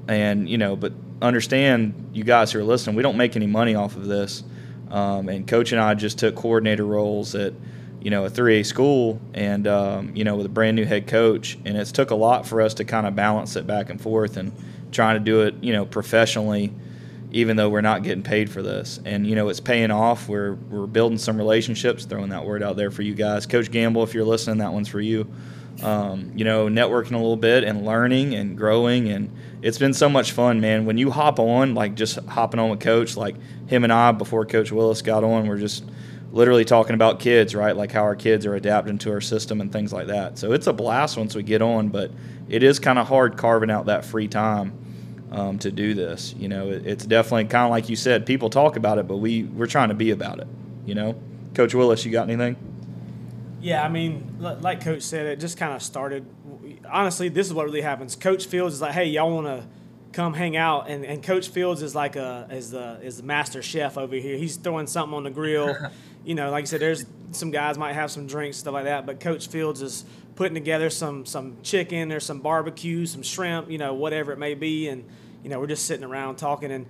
and, 0.07 0.49
you 0.49 0.57
know, 0.57 0.75
but 0.75 0.93
understand, 1.21 2.11
you 2.13 2.23
guys 2.23 2.51
who 2.51 2.59
are 2.59 2.63
listening, 2.63 2.95
we 2.95 3.03
don't 3.03 3.17
make 3.17 3.35
any 3.35 3.47
money 3.47 3.75
off 3.75 3.95
of 3.95 4.05
this. 4.05 4.43
Um, 4.89 5.29
and 5.29 5.47
coach 5.47 5.71
and 5.71 5.79
I 5.79 5.93
just 5.93 6.19
took 6.19 6.35
coordinator 6.35 6.85
roles 6.85 7.33
at, 7.35 7.53
you 8.01 8.09
know, 8.09 8.25
a 8.25 8.29
3A 8.29 8.65
school 8.65 9.21
and, 9.33 9.67
um, 9.67 10.15
you 10.15 10.23
know, 10.23 10.35
with 10.35 10.45
a 10.45 10.49
brand 10.49 10.75
new 10.75 10.85
head 10.85 11.07
coach. 11.07 11.57
And 11.63 11.77
it's 11.77 11.91
took 11.91 12.11
a 12.11 12.15
lot 12.15 12.45
for 12.45 12.61
us 12.61 12.73
to 12.75 12.85
kind 12.85 13.07
of 13.07 13.15
balance 13.15 13.55
it 13.55 13.65
back 13.65 13.89
and 13.89 14.01
forth 14.01 14.37
and 14.37 14.51
trying 14.91 15.15
to 15.15 15.23
do 15.23 15.41
it, 15.41 15.55
you 15.61 15.71
know, 15.71 15.85
professionally, 15.85 16.73
even 17.31 17.55
though 17.55 17.69
we're 17.69 17.79
not 17.79 18.03
getting 18.03 18.23
paid 18.23 18.49
for 18.49 18.61
this. 18.61 18.99
And, 19.05 19.25
you 19.25 19.35
know, 19.35 19.47
it's 19.47 19.61
paying 19.61 19.91
off. 19.91 20.27
We're, 20.27 20.55
we're 20.55 20.87
building 20.87 21.17
some 21.17 21.37
relationships, 21.37 22.03
throwing 22.03 22.29
that 22.29 22.45
word 22.45 22.61
out 22.63 22.75
there 22.75 22.91
for 22.91 23.03
you 23.03 23.15
guys. 23.15 23.45
Coach 23.45 23.71
Gamble, 23.71 24.03
if 24.03 24.13
you're 24.13 24.25
listening, 24.25 24.57
that 24.57 24.73
one's 24.73 24.89
for 24.89 24.99
you. 24.99 25.31
Um, 25.81 26.33
you 26.35 26.43
know, 26.43 26.67
networking 26.67 27.13
a 27.13 27.17
little 27.17 27.37
bit 27.37 27.63
and 27.63 27.85
learning 27.85 28.35
and 28.35 28.57
growing 28.57 29.07
and, 29.07 29.31
it's 29.61 29.77
been 29.77 29.93
so 29.93 30.09
much 30.09 30.31
fun, 30.31 30.59
man. 30.59 30.85
When 30.85 30.97
you 30.97 31.11
hop 31.11 31.39
on, 31.39 31.75
like 31.75 31.95
just 31.95 32.17
hopping 32.25 32.59
on 32.59 32.69
with 32.69 32.79
Coach, 32.79 33.15
like 33.15 33.35
him 33.67 33.83
and 33.83 33.93
I 33.93 34.11
before 34.11 34.45
Coach 34.45 34.71
Willis 34.71 35.01
got 35.01 35.23
on, 35.23 35.47
we're 35.47 35.57
just 35.57 35.83
literally 36.31 36.65
talking 36.65 36.93
about 36.93 37.19
kids, 37.19 37.53
right? 37.53 37.75
Like 37.75 37.91
how 37.91 38.01
our 38.01 38.15
kids 38.15 38.45
are 38.45 38.55
adapting 38.55 38.97
to 38.99 39.11
our 39.11 39.21
system 39.21 39.61
and 39.61 39.71
things 39.71 39.93
like 39.93 40.07
that. 40.07 40.37
So 40.37 40.53
it's 40.53 40.67
a 40.67 40.73
blast 40.73 41.17
once 41.17 41.35
we 41.35 41.43
get 41.43 41.61
on, 41.61 41.89
but 41.89 42.11
it 42.49 42.63
is 42.63 42.79
kind 42.79 42.97
of 42.97 43.07
hard 43.07 43.37
carving 43.37 43.69
out 43.69 43.85
that 43.85 44.05
free 44.05 44.27
time 44.27 44.73
um, 45.31 45.59
to 45.59 45.71
do 45.71 45.93
this. 45.93 46.33
You 46.37 46.47
know, 46.47 46.69
it, 46.69 46.87
it's 46.87 47.05
definitely 47.05 47.45
kind 47.45 47.65
of 47.65 47.71
like 47.71 47.89
you 47.89 47.95
said, 47.95 48.25
people 48.25 48.49
talk 48.49 48.77
about 48.77 48.97
it, 48.97 49.07
but 49.07 49.17
we 49.17 49.43
we're 49.43 49.67
trying 49.67 49.89
to 49.89 49.95
be 49.95 50.11
about 50.11 50.39
it. 50.39 50.47
You 50.85 50.95
know, 50.95 51.21
Coach 51.53 51.75
Willis, 51.75 52.03
you 52.05 52.11
got 52.11 52.29
anything? 52.29 52.55
Yeah, 53.61 53.83
I 53.83 53.89
mean, 53.89 54.37
like 54.39 54.81
Coach 54.81 55.03
said, 55.03 55.27
it 55.27 55.39
just 55.39 55.57
kind 55.57 55.73
of 55.73 55.81
started 55.81 56.25
honestly, 56.89 57.29
this 57.29 57.47
is 57.47 57.53
what 57.53 57.65
really 57.65 57.81
happens. 57.81 58.15
Coach 58.15 58.45
Fields 58.45 58.75
is 58.75 58.81
like, 58.81 58.93
hey, 58.93 59.05
y'all 59.05 59.33
want 59.33 59.47
to 59.47 59.65
come 60.11 60.33
hang 60.33 60.57
out, 60.57 60.89
and, 60.89 61.05
and 61.05 61.23
Coach 61.23 61.49
Fields 61.49 61.81
is 61.81 61.95
like 61.95 62.15
a 62.15 62.47
is 62.51 62.71
the 62.71 62.99
is 63.01 63.17
the 63.17 63.23
master 63.23 63.61
chef 63.61 63.97
over 63.97 64.15
here. 64.15 64.37
He's 64.37 64.57
throwing 64.57 64.87
something 64.87 65.15
on 65.15 65.23
the 65.23 65.29
grill. 65.29 65.75
you 66.25 66.35
know, 66.35 66.51
like 66.51 66.63
I 66.63 66.65
said, 66.65 66.81
there's 66.81 67.05
some 67.31 67.51
guys 67.51 67.77
might 67.77 67.93
have 67.93 68.11
some 68.11 68.27
drinks 68.27 68.57
stuff 68.57 68.73
like 68.73 68.83
that, 68.85 69.05
but 69.05 69.19
Coach 69.19 69.47
Fields 69.47 69.81
is 69.81 70.05
putting 70.35 70.53
together 70.53 70.89
some 70.89 71.25
some 71.25 71.57
chicken 71.63 72.11
or 72.11 72.19
some 72.19 72.39
barbecue, 72.39 73.05
some 73.05 73.23
shrimp, 73.23 73.69
you 73.69 73.77
know, 73.77 73.93
whatever 73.93 74.31
it 74.31 74.37
may 74.39 74.53
be, 74.53 74.87
and 74.87 75.05
you 75.43 75.49
know, 75.49 75.59
we're 75.59 75.67
just 75.67 75.85
sitting 75.85 76.05
around 76.05 76.37
talking 76.37 76.71
and. 76.71 76.85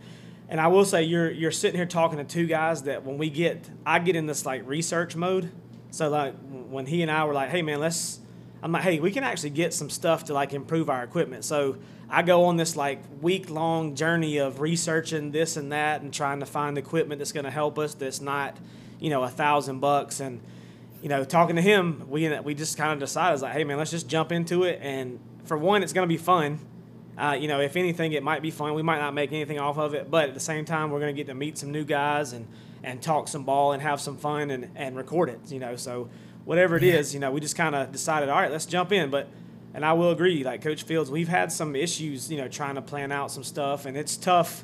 And 0.50 0.60
I 0.60 0.68
will 0.68 0.84
say, 0.84 1.04
you're 1.04 1.32
you're 1.32 1.50
sitting 1.50 1.78
here 1.78 1.86
talking 1.86 2.18
to 2.18 2.26
two 2.26 2.46
guys 2.46 2.84
that 2.84 3.06
when 3.06 3.18
we 3.18 3.30
get, 3.30 3.70
I 3.86 4.00
get 4.00 4.18
in 4.18 4.26
this 4.26 4.46
like 4.46 4.68
research 4.68 5.16
mode. 5.16 5.50
So 5.92 6.10
like 6.10 6.34
when 6.70 6.86
he 6.88 7.04
and 7.04 7.12
I 7.12 7.26
were 7.26 7.34
like, 7.34 7.50
hey 7.50 7.62
man, 7.62 7.80
let's 7.80 8.20
I'm 8.64 8.72
like, 8.72 8.84
hey, 8.84 9.00
we 9.00 9.12
can 9.12 9.24
actually 9.24 9.50
get 9.52 9.74
some 9.74 9.90
stuff 9.90 10.26
to 10.26 10.34
like 10.34 10.54
improve 10.54 10.90
our 10.90 11.04
equipment. 11.04 11.44
So 11.46 11.78
I 12.10 12.22
go 12.22 12.46
on 12.46 12.58
this 12.58 12.76
like 12.76 13.02
week 13.22 13.50
long 13.50 13.96
journey 13.96 14.38
of 14.38 14.60
researching 14.60 15.32
this 15.32 15.58
and 15.58 15.72
that 15.72 16.02
and 16.02 16.14
trying 16.14 16.42
to 16.42 16.46
find 16.46 16.78
equipment 16.78 17.20
that's 17.20 17.32
going 17.32 17.46
to 17.46 17.52
help 17.52 17.80
us 17.80 17.94
that's 17.96 18.22
not, 18.22 18.58
you 19.00 19.10
know, 19.10 19.24
a 19.24 19.30
thousand 19.30 19.80
bucks. 19.80 20.20
And, 20.20 20.42
you 21.02 21.10
know, 21.10 21.24
talking 21.24 21.56
to 21.56 21.62
him, 21.62 22.06
we, 22.08 22.38
we 22.40 22.54
just 22.54 22.78
kind 22.78 22.92
of 22.92 23.00
decided, 23.00 23.42
like, 23.42 23.54
hey, 23.54 23.64
man, 23.64 23.78
let's 23.78 23.90
just 23.90 24.08
jump 24.08 24.32
into 24.32 24.64
it. 24.64 24.80
And 24.84 25.20
for 25.46 25.58
one, 25.58 25.82
it's 25.82 25.94
going 25.94 26.08
to 26.08 26.14
be 26.14 26.18
fun. 26.18 26.60
Uh, 27.18 27.38
you 27.40 27.48
know, 27.48 27.60
if 27.60 27.76
anything, 27.76 28.14
it 28.14 28.22
might 28.22 28.42
be 28.42 28.52
fun. 28.52 28.76
We 28.76 28.84
might 28.84 29.00
not 29.00 29.14
make 29.14 29.32
anything 29.32 29.60
off 29.60 29.78
of 29.78 29.96
it, 29.96 30.12
but 30.12 30.30
at 30.30 30.34
the 30.36 30.40
same 30.40 30.66
time, 30.66 30.92
we're 30.92 31.00
going 31.00 31.16
to 31.16 31.20
get 31.20 31.28
to 31.28 31.34
meet 31.34 31.58
some 31.58 31.72
new 31.72 31.84
guys 31.84 32.34
and, 32.34 32.48
and 32.84 33.02
talk 33.02 33.28
some 33.28 33.44
ball 33.44 33.74
and 33.74 33.82
have 33.82 34.02
some 34.02 34.18
fun 34.18 34.52
and, 34.52 34.70
and 34.76 34.96
record 34.96 35.30
it, 35.30 35.40
you 35.50 35.60
know. 35.60 35.76
So, 35.76 36.10
whatever 36.46 36.76
it 36.76 36.84
is, 36.84 37.14
you 37.14 37.20
know, 37.20 37.32
we 37.32 37.40
just 37.40 37.56
kind 37.56 37.76
of 37.76 37.92
decided, 37.92 38.30
all 38.30 38.40
right, 38.40 38.52
let's 38.52 38.66
jump 38.66 38.92
in. 38.92 39.10
But 39.10 39.28
and 39.74 39.86
I 39.86 39.94
will 39.94 40.12
agree, 40.12 40.44
like 40.44 40.62
Coach 40.62 40.84
Fields, 40.84 41.10
we've 41.10 41.30
had 41.30 41.52
some 41.52 41.76
issues, 41.76 42.30
you 42.30 42.38
know, 42.38 42.48
trying 42.48 42.76
to 42.76 42.82
plan 42.82 43.12
out 43.12 43.32
some 43.32 43.44
stuff, 43.44 43.86
and 43.86 43.96
it's 43.96 44.18
tough. 44.18 44.64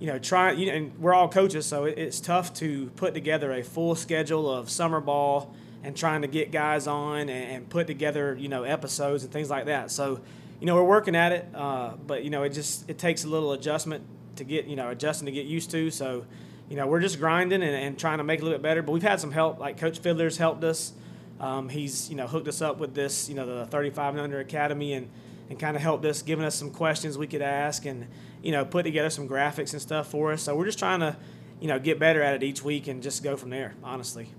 You 0.00 0.08
know, 0.08 0.18
trying, 0.18 0.58
you 0.58 0.66
know, 0.66 0.72
and 0.72 0.98
we're 0.98 1.14
all 1.14 1.28
coaches, 1.28 1.64
so 1.64 1.84
it's 1.84 2.18
tough 2.18 2.52
to 2.54 2.90
put 2.96 3.14
together 3.14 3.52
a 3.52 3.62
full 3.62 3.94
schedule 3.94 4.52
of 4.52 4.68
summer 4.68 5.00
ball 5.00 5.54
and 5.84 5.96
trying 5.96 6.22
to 6.22 6.28
get 6.28 6.50
guys 6.50 6.88
on 6.88 7.20
and, 7.20 7.30
and 7.30 7.68
put 7.68 7.86
together, 7.86 8.36
you 8.38 8.48
know, 8.48 8.64
episodes 8.64 9.22
and 9.22 9.32
things 9.32 9.48
like 9.48 9.66
that. 9.66 9.92
So, 9.92 10.20
you 10.60 10.66
know, 10.66 10.74
we're 10.74 10.84
working 10.84 11.14
at 11.14 11.32
it, 11.32 11.48
uh, 11.54 11.92
but 12.06 12.24
you 12.24 12.30
know, 12.30 12.42
it 12.42 12.50
just 12.50 12.88
it 12.88 12.98
takes 12.98 13.24
a 13.24 13.28
little 13.28 13.52
adjustment 13.52 14.04
to 14.36 14.44
get, 14.44 14.66
you 14.66 14.76
know, 14.76 14.90
adjusting 14.90 15.26
to 15.26 15.32
get 15.32 15.46
used 15.46 15.70
to. 15.70 15.90
So, 15.90 16.24
you 16.72 16.78
know, 16.78 16.86
we're 16.86 17.00
just 17.00 17.18
grinding 17.18 17.62
and, 17.62 17.74
and 17.74 17.98
trying 17.98 18.16
to 18.16 18.24
make 18.24 18.38
it 18.38 18.42
a 18.42 18.44
little 18.46 18.58
bit 18.58 18.62
better. 18.62 18.80
But 18.80 18.92
we've 18.92 19.02
had 19.02 19.20
some 19.20 19.30
help, 19.30 19.58
like 19.58 19.76
Coach 19.76 19.98
Fiddler's 19.98 20.38
helped 20.38 20.64
us. 20.64 20.94
Um, 21.38 21.68
he's 21.68 22.08
you 22.08 22.16
know 22.16 22.26
hooked 22.26 22.48
us 22.48 22.62
up 22.62 22.78
with 22.78 22.94
this 22.94 23.28
you 23.28 23.34
know 23.34 23.44
the 23.44 23.66
35 23.66 24.14
and 24.14 24.22
under 24.22 24.40
academy 24.40 24.94
and 24.94 25.10
and 25.50 25.60
kind 25.60 25.76
of 25.76 25.82
helped 25.82 26.06
us, 26.06 26.22
giving 26.22 26.46
us 26.46 26.54
some 26.54 26.70
questions 26.70 27.18
we 27.18 27.26
could 27.26 27.42
ask 27.42 27.84
and 27.84 28.06
you 28.42 28.52
know 28.52 28.64
put 28.64 28.84
together 28.84 29.10
some 29.10 29.28
graphics 29.28 29.74
and 29.74 29.82
stuff 29.82 30.10
for 30.10 30.32
us. 30.32 30.44
So 30.44 30.56
we're 30.56 30.64
just 30.64 30.78
trying 30.78 31.00
to 31.00 31.14
you 31.60 31.68
know 31.68 31.78
get 31.78 31.98
better 31.98 32.22
at 32.22 32.36
it 32.36 32.42
each 32.42 32.64
week 32.64 32.88
and 32.88 33.02
just 33.02 33.22
go 33.22 33.36
from 33.36 33.50
there. 33.50 33.74
Honestly. 33.84 34.30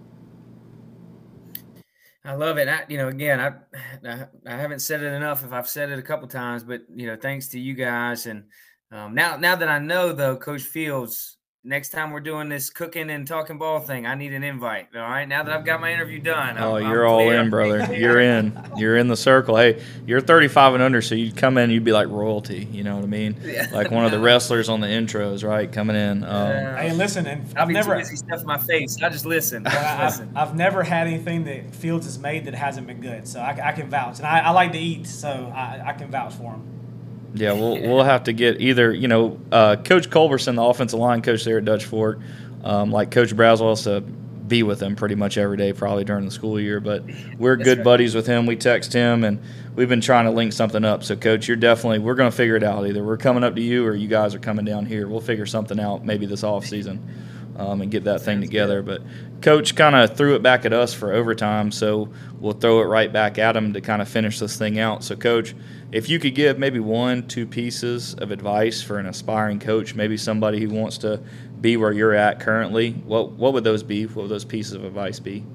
I 2.26 2.34
love 2.34 2.58
it. 2.58 2.68
I, 2.68 2.84
you 2.88 2.98
know, 2.98 3.10
again, 3.10 3.40
I, 3.40 4.26
I 4.48 4.56
haven't 4.56 4.80
said 4.80 5.04
it 5.04 5.14
enough. 5.14 5.44
If 5.44 5.54
I've 5.54 5.68
said 5.68 5.92
it 5.92 6.00
a 6.00 6.02
couple 6.02 6.28
times, 6.28 6.64
but 6.64 6.82
you 6.96 7.06
know, 7.06 7.16
thanks 7.16 7.50
to 7.50 7.60
you 7.60 7.76
guys, 7.76 8.26
and 8.26 8.46
um, 8.92 9.14
now 9.14 9.38
now 9.38 9.56
that 9.56 9.70
I 9.70 9.78
know 9.78 10.14
though, 10.14 10.36
Coach 10.36 10.64
Fields, 10.64 11.38
next 11.66 11.90
time 11.90 12.12
we're 12.12 12.20
doing 12.20 12.50
this 12.50 12.70
cooking 12.70 13.10
and 13.10 13.26
talking 13.26 13.58
ball 13.58 13.80
thing, 13.80 14.06
I 14.06 14.16
need 14.16 14.34
an 14.34 14.44
invite. 14.44 14.90
All 14.96 15.02
right. 15.02 15.28
Now 15.28 15.44
that 15.44 15.54
I've 15.54 15.66
got 15.66 15.80
my 15.80 15.94
interview 15.94 16.20
done. 16.20 16.58
Oh, 16.58 16.76
I'm, 16.76 16.90
you're 16.90 17.06
I'm 17.06 17.12
all 17.12 17.30
in, 17.32 17.50
brother. 17.50 17.94
You're 18.04 18.20
in. 18.20 18.60
You're 18.76 18.98
in 18.98 19.08
the 19.08 19.16
circle. 19.16 19.56
Hey, 19.56 19.82
you're 20.06 20.20
35 20.20 20.76
and 20.76 20.84
under, 20.84 21.02
so 21.02 21.16
you'd 21.16 21.38
come 21.38 21.58
in, 21.58 21.70
you'd 21.70 21.84
be 21.84 21.92
like 21.92 22.08
royalty. 22.10 22.68
You 22.72 22.84
know 22.84 22.96
what 22.96 23.04
I 23.04 23.08
mean? 23.08 23.38
Yeah. 23.44 23.70
Like 23.72 23.92
one 23.92 24.06
of 24.06 24.12
the 24.12 24.20
wrestlers 24.20 24.68
on 24.68 24.82
the 24.82 24.88
intros, 24.88 25.48
right? 25.48 25.72
Coming 25.72 25.96
in. 25.96 26.24
Um, 26.24 26.48
hey, 26.78 26.94
listen, 26.94 27.26
and 27.28 27.46
I've 27.58 27.70
never 27.70 27.96
busy 27.96 28.16
stuff 28.16 28.44
my 28.44 28.58
face. 28.58 28.98
I 29.02 29.10
just 29.10 29.26
listen. 29.26 29.66
I 29.68 29.72
just 29.72 30.00
listen. 30.00 30.36
I've, 30.36 30.50
I've, 30.50 30.56
never 30.56 30.84
had 30.84 31.08
anything 31.08 31.44
that 31.46 31.74
Fields 31.76 32.06
has 32.06 32.20
made 32.20 32.46
that 32.46 32.56
hasn't 32.56 32.88
been 32.88 33.02
good, 33.02 33.28
so 33.28 33.40
I, 33.40 33.70
I 33.70 33.72
can 33.72 33.90
vouch. 33.90 34.18
And 34.18 34.28
I, 34.28 34.40
I, 34.40 34.50
like 34.52 34.72
to 34.74 34.80
eat, 34.80 35.08
so 35.08 35.52
I, 35.56 35.82
I 35.86 35.94
can 35.94 36.10
vouch 36.10 36.34
for 36.34 36.52
him. 36.52 36.73
Yeah, 37.34 37.54
we'll 37.54 37.82
we'll 37.82 38.04
have 38.04 38.26
to 38.26 38.34
get 38.34 38.62
either 38.62 38.94
you 38.94 39.08
know 39.08 39.40
uh, 39.52 39.76
Coach 39.78 40.10
Culberson, 40.10 40.56
the 40.56 40.64
offensive 40.64 41.00
line 41.00 41.22
coach 41.22 41.44
there 41.44 41.58
at 41.58 41.66
Dutch 41.66 41.86
Fork, 41.86 42.20
um, 42.64 42.92
like 42.92 43.12
Coach 43.12 43.36
Braswell 43.36 43.82
to 43.86 44.02
be 44.02 44.62
with 44.62 44.82
him 44.82 44.96
pretty 44.96 45.16
much 45.16 45.38
every 45.38 45.58
day, 45.58 45.74
probably 45.74 46.04
during 46.04 46.26
the 46.26 46.32
school 46.32 46.60
year. 46.60 46.80
But 46.80 47.04
we're 47.38 47.56
That's 47.56 47.68
good 47.68 47.78
right. 47.80 47.86
buddies 47.86 48.14
with 48.14 48.28
him. 48.28 48.46
We 48.46 48.56
text 48.56 48.94
him, 48.94 49.24
and 49.24 49.40
we've 49.76 49.90
been 49.90 50.02
trying 50.02 50.26
to 50.26 50.32
link 50.32 50.54
something 50.54 50.86
up. 50.86 51.04
So, 51.04 51.16
Coach, 51.16 51.48
you're 51.48 51.58
definitely 51.58 52.00
we're 52.00 52.16
going 52.16 52.30
to 52.30 52.36
figure 52.36 52.56
it 52.56 52.64
out. 52.64 52.86
Either 52.86 53.04
we're 53.04 53.18
coming 53.18 53.44
up 53.44 53.56
to 53.56 53.62
you, 53.62 53.86
or 53.86 53.96
you 53.96 54.08
guys 54.08 54.36
are 54.36 54.40
coming 54.40 54.66
down 54.66 54.86
here. 54.86 55.08
We'll 55.08 55.22
figure 55.22 55.46
something 55.46 55.80
out 55.80 56.06
maybe 56.06 56.26
this 56.26 56.44
off 56.44 56.66
season. 56.66 57.02
Um, 57.56 57.82
and 57.82 57.92
get 57.92 58.06
that 58.06 58.22
thing 58.22 58.42
together. 58.42 58.82
But 58.82 59.04
coach 59.42 59.76
kind 59.76 59.96
of 59.96 60.18
threw 60.18 60.36
it 60.36 60.42
back 60.42 60.66
at 60.66 60.74
us 60.74 60.92
for 60.94 61.14
overtime, 61.14 61.72
so 61.72 62.10
we'll 62.40 62.54
throw 62.54 62.82
it 62.82 62.86
right 62.86 63.14
back 63.14 63.38
at 63.38 63.56
him 63.56 63.74
to 63.74 63.82
kind 63.82 64.02
of 64.02 64.10
finish 64.10 64.40
this 64.40 64.58
thing 64.58 64.80
out. 64.80 65.04
So, 65.04 65.16
coach, 65.16 65.54
if 65.92 66.10
you 66.10 66.18
could 66.18 66.34
give 66.34 66.58
maybe 66.58 66.80
one, 66.80 67.28
two 67.28 67.46
pieces 67.46 68.16
of 68.16 68.32
advice 68.32 68.82
for 68.82 68.98
an 68.98 69.06
aspiring 69.06 69.60
coach, 69.60 69.94
maybe 69.94 70.18
somebody 70.18 70.60
who 70.62 70.70
wants 70.70 70.98
to 71.00 71.22
be 71.62 71.78
where 71.78 71.92
you're 71.92 72.16
at 72.16 72.40
currently, 72.40 72.94
what 73.06 73.34
what 73.34 73.54
would 73.54 73.64
those 73.64 73.84
be? 73.84 74.08
What 74.08 74.24
would 74.24 74.30
those 74.30 74.46
pieces 74.46 74.74
of 74.74 74.84
advice 74.84 75.20
be? 75.20 75.46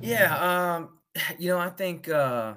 Yeah, 0.00 0.76
um, 0.76 0.88
you 1.38 1.50
know, 1.50 1.58
I 1.58 1.68
think 1.68 2.08
uh, 2.08 2.54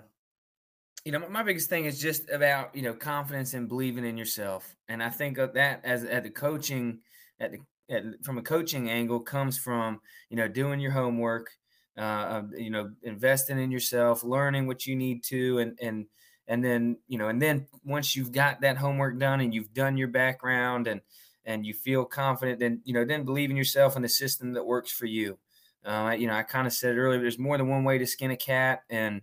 you 1.06 1.12
know 1.12 1.28
my 1.30 1.44
biggest 1.44 1.70
thing 1.70 1.86
is 1.86 2.00
just 2.00 2.30
about 2.30 2.76
you 2.76 2.82
know 2.82 2.94
confidence 2.94 3.54
and 3.54 3.68
believing 3.68 4.06
in 4.06 4.18
yourself, 4.18 4.76
and 4.88 5.04
I 5.04 5.10
think 5.10 5.38
of 5.38 5.54
that 5.54 5.82
as 5.84 6.04
at 6.04 6.24
the 6.24 6.30
coaching 6.30 7.00
at 7.40 7.52
the 7.52 7.60
at, 7.90 8.04
from 8.24 8.38
a 8.38 8.42
coaching 8.42 8.90
angle 8.90 9.20
comes 9.20 9.58
from 9.58 10.02
you 10.30 10.38
know 10.38 10.48
doing 10.48 10.80
your 10.80 10.92
homework 10.92 11.50
uh, 11.98 12.42
you 12.56 12.70
know, 12.70 12.92
investing 13.04 13.60
in 13.60 13.72
yourself, 13.72 14.24
learning 14.24 14.68
what 14.68 14.86
you 14.86 14.96
need 14.96 15.24
to, 15.24 15.60
and 15.60 15.78
and 15.82 16.08
and 16.48 16.64
then 16.64 16.98
you 17.08 17.18
know, 17.18 17.28
and 17.28 17.42
then 17.42 17.68
once 17.84 18.16
you've 18.16 18.32
got 18.32 18.62
that 18.62 18.78
homework 18.78 19.20
done 19.20 19.42
and 19.42 19.54
you've 19.54 19.74
done 19.74 19.98
your 19.98 20.08
background 20.08 20.88
and 20.88 21.02
and 21.46 21.66
you 21.66 21.74
feel 21.74 22.06
confident, 22.06 22.60
then 22.60 22.82
you 22.84 22.94
know, 22.94 23.06
then 23.06 23.26
believe 23.26 23.52
in 23.52 23.58
yourself 23.58 23.96
and 23.96 24.04
the 24.04 24.10
system 24.10 24.54
that 24.54 24.66
works 24.66 24.92
for 24.92 25.06
you. 25.06 25.38
Uh, 25.86 26.16
you 26.18 26.28
know, 26.28 26.34
I 26.34 26.44
kind 26.44 26.66
of 26.66 26.74
said 26.74 26.98
earlier, 26.98 27.20
there's 27.20 27.38
more 27.38 27.58
than 27.58 27.68
one 27.68 27.84
way 27.84 27.98
to 27.98 28.08
skin 28.08 28.32
a 28.32 28.38
cat, 28.38 28.84
and 28.90 29.22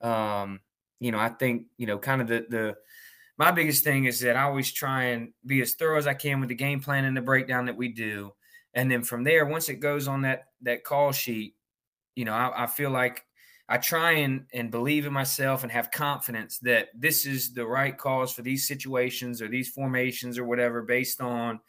um, 0.00 0.60
you 1.00 1.10
know, 1.10 1.18
I 1.18 1.30
think 1.30 1.66
you 1.76 1.86
know, 1.86 1.98
kind 1.98 2.20
of 2.20 2.28
the 2.28 2.46
the 2.48 2.76
my 3.38 3.50
biggest 3.50 3.84
thing 3.84 4.04
is 4.04 4.20
that 4.20 4.36
I 4.36 4.42
always 4.42 4.72
try 4.72 5.04
and 5.04 5.32
be 5.46 5.60
as 5.62 5.74
thorough 5.74 5.98
as 5.98 6.06
I 6.06 6.14
can 6.14 6.40
with 6.40 6.48
the 6.48 6.54
game 6.54 6.80
plan 6.80 7.04
and 7.04 7.16
the 7.16 7.22
breakdown 7.22 7.66
that 7.66 7.76
we 7.76 7.88
do, 7.88 8.32
and 8.74 8.90
then 8.90 9.02
from 9.02 9.24
there, 9.24 9.46
once 9.46 9.68
it 9.68 9.76
goes 9.76 10.08
on 10.08 10.22
that 10.22 10.48
that 10.62 10.84
call 10.84 11.12
sheet, 11.12 11.56
you 12.14 12.24
know, 12.24 12.32
I, 12.34 12.64
I 12.64 12.66
feel 12.66 12.90
like 12.90 13.24
I 13.68 13.78
try 13.78 14.12
and, 14.12 14.44
and 14.52 14.70
believe 14.70 15.06
in 15.06 15.12
myself 15.12 15.62
and 15.62 15.72
have 15.72 15.90
confidence 15.90 16.58
that 16.58 16.88
this 16.94 17.24
is 17.24 17.54
the 17.54 17.66
right 17.66 17.96
cause 17.96 18.32
for 18.32 18.42
these 18.42 18.68
situations 18.68 19.40
or 19.40 19.48
these 19.48 19.70
formations 19.70 20.36
or 20.36 20.44
whatever 20.44 20.82
based 20.82 21.20
on 21.20 21.60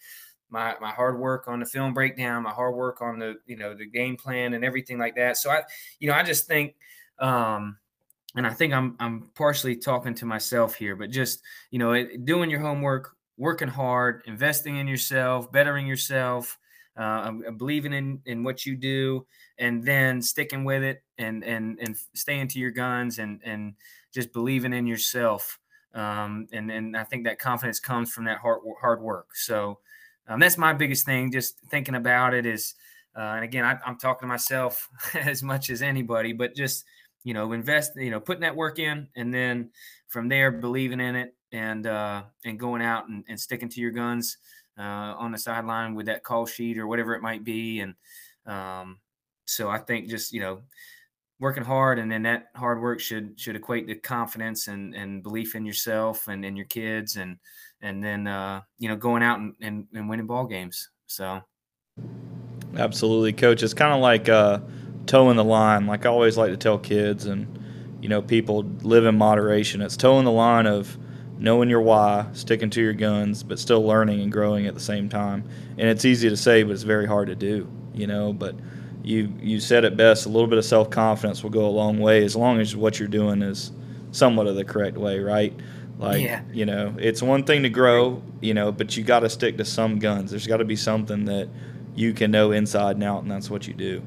my 0.50 0.76
my 0.82 0.92
hard 0.92 1.20
work 1.20 1.48
on 1.48 1.60
the 1.60 1.66
film 1.66 1.94
breakdown, 1.94 2.44
my 2.44 2.52
hard 2.52 2.76
work 2.76 3.02
on 3.02 3.20
the 3.20 3.36
you 3.46 3.56
know 3.58 3.74
the 3.74 3.86
game 3.86 4.18
plan 4.18 4.54
and 4.54 4.66
everything 4.66 4.98
like 4.98 5.16
that. 5.16 5.38
So 5.38 5.50
I 5.50 5.64
you 6.00 6.08
know 6.08 6.14
I 6.14 6.24
just 6.24 6.46
think 6.48 6.76
um 7.20 7.78
and 8.36 8.48
I 8.48 8.52
think 8.52 8.74
I'm 8.74 8.96
I'm 9.00 9.30
partially 9.36 9.76
talking 9.76 10.16
to 10.16 10.26
myself 10.26 10.76
here, 10.76 10.96
but 10.96 11.10
just 11.12 11.42
you 11.72 11.80
know 11.80 12.06
doing 12.24 12.50
your 12.50 12.60
homework, 12.60 13.16
working 13.38 13.68
hard, 13.68 14.24
investing 14.26 14.78
in 14.78 14.88
yourself, 14.88 15.52
bettering 15.52 15.86
yourself, 15.86 16.58
uh, 16.98 17.32
believing 17.58 17.94
in 17.94 18.22
in 18.26 18.44
what 18.44 18.66
you 18.66 18.76
do, 18.76 19.26
and 19.58 19.84
then 19.84 20.22
sticking 20.22 20.64
with 20.64 20.84
it 20.84 21.04
and 21.18 21.44
and 21.44 21.78
and 21.80 21.96
staying 22.16 22.48
to 22.50 22.60
your 22.60 22.72
guns 22.72 23.20
and 23.20 23.42
and 23.44 23.76
just 24.14 24.34
believing 24.34 24.74
in 24.74 24.88
yourself. 24.88 25.60
Um, 25.94 26.48
and 26.52 26.72
and 26.72 26.98
I 26.98 27.04
think 27.04 27.26
that 27.26 27.38
confidence 27.40 27.80
comes 27.80 28.12
from 28.12 28.26
that 28.26 28.40
hard 28.40 28.62
hard 28.82 29.02
work. 29.02 29.36
So 29.36 29.80
um, 30.28 30.40
that's 30.40 30.58
my 30.58 30.74
biggest 30.74 31.06
thing. 31.06 31.32
Just 31.32 31.60
thinking 31.70 31.96
about 31.96 32.34
it 32.34 32.46
is, 32.48 32.74
uh, 33.16 33.34
and 33.36 33.44
again, 33.44 33.64
I, 33.64 33.78
I'm 33.86 33.98
talking 33.98 34.28
to 34.28 34.28
myself 34.28 34.90
as 35.14 35.44
much 35.44 35.70
as 35.70 35.82
anybody, 35.82 36.34
but 36.34 36.56
just 36.56 36.86
you 37.24 37.34
know, 37.34 37.52
invest, 37.54 37.94
you 37.96 38.12
know, 38.12 38.20
putting 38.20 38.42
that 38.42 38.56
work 38.56 38.80
in, 38.80 39.08
and 39.16 39.34
then 39.34 39.70
from 40.08 40.30
there, 40.30 40.52
believing 40.52 41.00
in 41.00 41.16
it 41.16 41.36
and 41.52 41.88
uh, 41.88 42.24
and 42.46 42.60
going 42.60 42.82
out 42.82 43.08
and, 43.08 43.24
and 43.28 43.40
sticking 43.40 43.70
to 43.70 43.82
your 43.82 43.92
guns 43.92 44.38
uh, 44.78 44.82
on 45.18 45.32
the 45.32 45.38
sideline 45.38 45.96
with 45.96 46.08
that 46.08 46.24
call 46.24 46.46
sheet 46.46 46.78
or 46.78 46.88
whatever 46.88 47.16
it 47.16 47.22
might 47.22 47.44
be, 47.44 47.80
and 47.80 47.96
um, 48.46 49.00
so 49.46 49.70
I 49.70 49.80
think 49.80 50.10
just 50.10 50.32
you 50.32 50.42
know 50.42 50.62
working 51.40 51.64
hard 51.64 52.00
and 52.00 52.10
then 52.10 52.24
that 52.24 52.48
hard 52.56 52.82
work 52.82 53.00
should 53.00 53.40
should 53.40 53.56
equate 53.56 53.88
to 53.88 53.96
confidence 53.96 54.68
and 54.68 54.96
and 54.96 55.24
belief 55.24 55.56
in 55.56 55.66
yourself 55.66 56.28
and 56.28 56.46
in 56.46 56.56
your 56.56 56.66
kids 56.68 57.18
and 57.18 57.38
and 57.82 58.04
then 58.04 58.28
uh, 58.28 58.62
you 58.80 58.88
know 58.88 58.96
going 58.96 59.22
out 59.22 59.40
and, 59.40 59.54
and, 59.62 59.86
and 59.94 60.10
winning 60.10 60.26
ball 60.26 60.46
games. 60.46 60.90
So 61.08 61.42
absolutely, 62.78 63.34
coach. 63.34 63.62
It's 63.62 63.74
kind 63.74 63.94
of 63.94 64.00
like 64.00 64.30
uh, 64.30 64.60
toeing 65.06 65.38
the 65.38 65.44
line. 65.44 65.88
Like 65.88 66.06
I 66.06 66.10
always 66.10 66.38
like 66.38 66.52
to 66.52 66.58
tell 66.58 66.78
kids 66.78 67.26
and 67.26 67.60
you 68.02 68.10
know 68.10 68.22
people 68.22 68.64
live 68.82 69.06
in 69.06 69.18
moderation. 69.18 69.82
It's 69.82 69.98
toeing 69.98 70.26
the 70.26 70.32
line 70.32 70.66
of 70.66 70.98
knowing 71.38 71.70
your 71.70 71.82
why, 71.82 72.28
sticking 72.34 72.70
to 72.72 72.82
your 72.82 72.94
guns, 72.94 73.44
but 73.44 73.60
still 73.60 73.86
learning 73.86 74.22
and 74.22 74.32
growing 74.32 74.68
at 74.68 74.74
the 74.74 74.80
same 74.80 75.10
time. 75.10 75.44
And 75.78 75.90
it's 75.90 76.06
easy 76.06 76.30
to 76.30 76.38
say, 76.38 76.64
but 76.64 76.72
it's 76.72 76.84
very 76.84 77.06
hard 77.06 77.28
to 77.28 77.36
do. 77.36 77.70
You 77.94 78.08
know, 78.08 78.34
but 78.34 78.56
you 79.04 79.34
you 79.40 79.60
said 79.60 79.84
it 79.84 79.98
best. 79.98 80.26
A 80.26 80.30
little 80.30 80.48
bit 80.48 80.58
of 80.58 80.66
self 80.66 80.90
confidence 80.90 81.44
will 81.44 81.50
go 81.50 81.66
a 81.66 81.70
long 81.70 82.00
way 82.00 82.24
as 82.24 82.36
long 82.36 82.60
as 82.60 82.76
what 82.76 83.00
you're 83.00 83.08
doing 83.08 83.42
is 83.42 83.72
somewhat 84.12 84.48
of 84.48 84.56
the 84.56 84.64
correct 84.64 84.98
way, 84.98 85.20
right? 85.20 85.54
Like 86.00 86.24
yeah. 86.24 86.42
you 86.52 86.66
know, 86.66 86.96
it's 86.98 87.22
one 87.22 87.44
thing 87.44 87.64
to 87.64 87.70
grow, 87.70 88.22
you 88.42 88.54
know, 88.54 88.72
but 88.72 88.98
you 88.98 89.04
got 89.04 89.20
to 89.20 89.30
stick 89.30 89.58
to 89.58 89.66
some 89.66 90.00
guns. 90.00 90.32
There's 90.32 90.48
got 90.48 90.58
to 90.58 90.66
be 90.66 90.76
something 90.76 91.26
that 91.26 91.50
you 91.96 92.14
can 92.14 92.32
know 92.32 92.52
inside 92.52 92.96
and 92.96 93.04
out, 93.04 93.22
and 93.24 93.32
that's 93.32 93.50
what 93.50 93.68
you 93.68 93.74
do. 93.74 94.02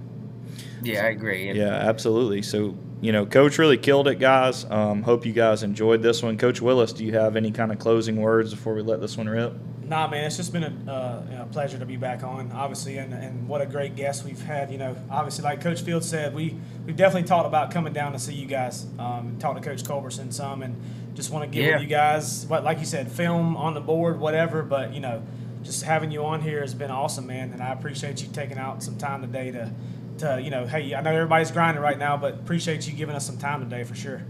Yeah, 0.82 1.04
I 1.04 1.08
agree. 1.08 1.52
Yeah, 1.52 1.68
absolutely. 1.68 2.42
So 2.42 2.76
you 3.00 3.12
know, 3.12 3.26
Coach 3.26 3.58
really 3.58 3.76
killed 3.76 4.08
it, 4.08 4.18
guys. 4.18 4.64
Um, 4.70 5.02
hope 5.02 5.26
you 5.26 5.32
guys 5.32 5.62
enjoyed 5.62 6.02
this 6.02 6.22
one. 6.22 6.38
Coach 6.38 6.62
Willis, 6.62 6.92
do 6.92 7.04
you 7.04 7.12
have 7.12 7.36
any 7.36 7.50
kind 7.50 7.70
of 7.70 7.78
closing 7.78 8.16
words 8.16 8.52
before 8.52 8.74
we 8.74 8.82
let 8.82 9.00
this 9.00 9.16
one 9.16 9.28
rip? 9.28 9.52
Nah, 9.84 10.08
man, 10.08 10.24
it's 10.24 10.36
just 10.36 10.52
been 10.52 10.64
a, 10.64 10.90
uh, 10.90 11.42
a 11.42 11.46
pleasure 11.46 11.78
to 11.78 11.86
be 11.86 11.96
back 11.96 12.24
on, 12.24 12.50
obviously, 12.52 12.98
and, 12.98 13.12
and 13.12 13.46
what 13.46 13.60
a 13.60 13.66
great 13.66 13.94
guest 13.94 14.24
we've 14.24 14.40
had. 14.40 14.72
You 14.72 14.78
know, 14.78 14.96
obviously, 15.10 15.44
like 15.44 15.60
Coach 15.60 15.82
Field 15.82 16.04
said, 16.04 16.34
we 16.34 16.56
we've 16.84 16.96
definitely 16.96 17.28
talked 17.28 17.46
about 17.46 17.70
coming 17.70 17.92
down 17.92 18.12
to 18.12 18.18
see 18.18 18.34
you 18.34 18.46
guys, 18.46 18.86
um, 18.98 19.36
talk 19.38 19.54
to 19.54 19.62
Coach 19.62 19.84
Culberson 19.84 20.32
some, 20.32 20.62
and 20.62 20.76
just 21.14 21.30
want 21.30 21.44
to 21.44 21.54
give 21.54 21.66
yeah. 21.66 21.78
you 21.78 21.86
guys, 21.86 22.46
what 22.46 22.64
like 22.64 22.80
you 22.80 22.84
said, 22.84 23.12
film 23.12 23.56
on 23.56 23.74
the 23.74 23.80
board, 23.80 24.18
whatever. 24.18 24.62
But 24.62 24.92
you 24.92 25.00
know, 25.00 25.22
just 25.62 25.84
having 25.84 26.10
you 26.10 26.24
on 26.24 26.40
here 26.40 26.62
has 26.62 26.74
been 26.74 26.90
awesome, 26.90 27.26
man, 27.28 27.52
and 27.52 27.62
I 27.62 27.72
appreciate 27.72 28.22
you 28.22 28.28
taking 28.32 28.58
out 28.58 28.82
some 28.82 28.96
time 28.96 29.20
today 29.20 29.52
to 29.52 29.70
to 30.18 30.40
you 30.42 30.50
know, 30.50 30.66
hey, 30.66 30.94
I 30.94 31.00
know 31.00 31.12
everybody's 31.12 31.50
grinding 31.50 31.82
right 31.82 31.98
now, 31.98 32.16
but 32.16 32.34
appreciate 32.34 32.86
you 32.86 32.92
giving 32.92 33.14
us 33.14 33.26
some 33.26 33.38
time 33.38 33.60
today 33.60 33.84
for 33.84 33.94
sure. 33.94 34.22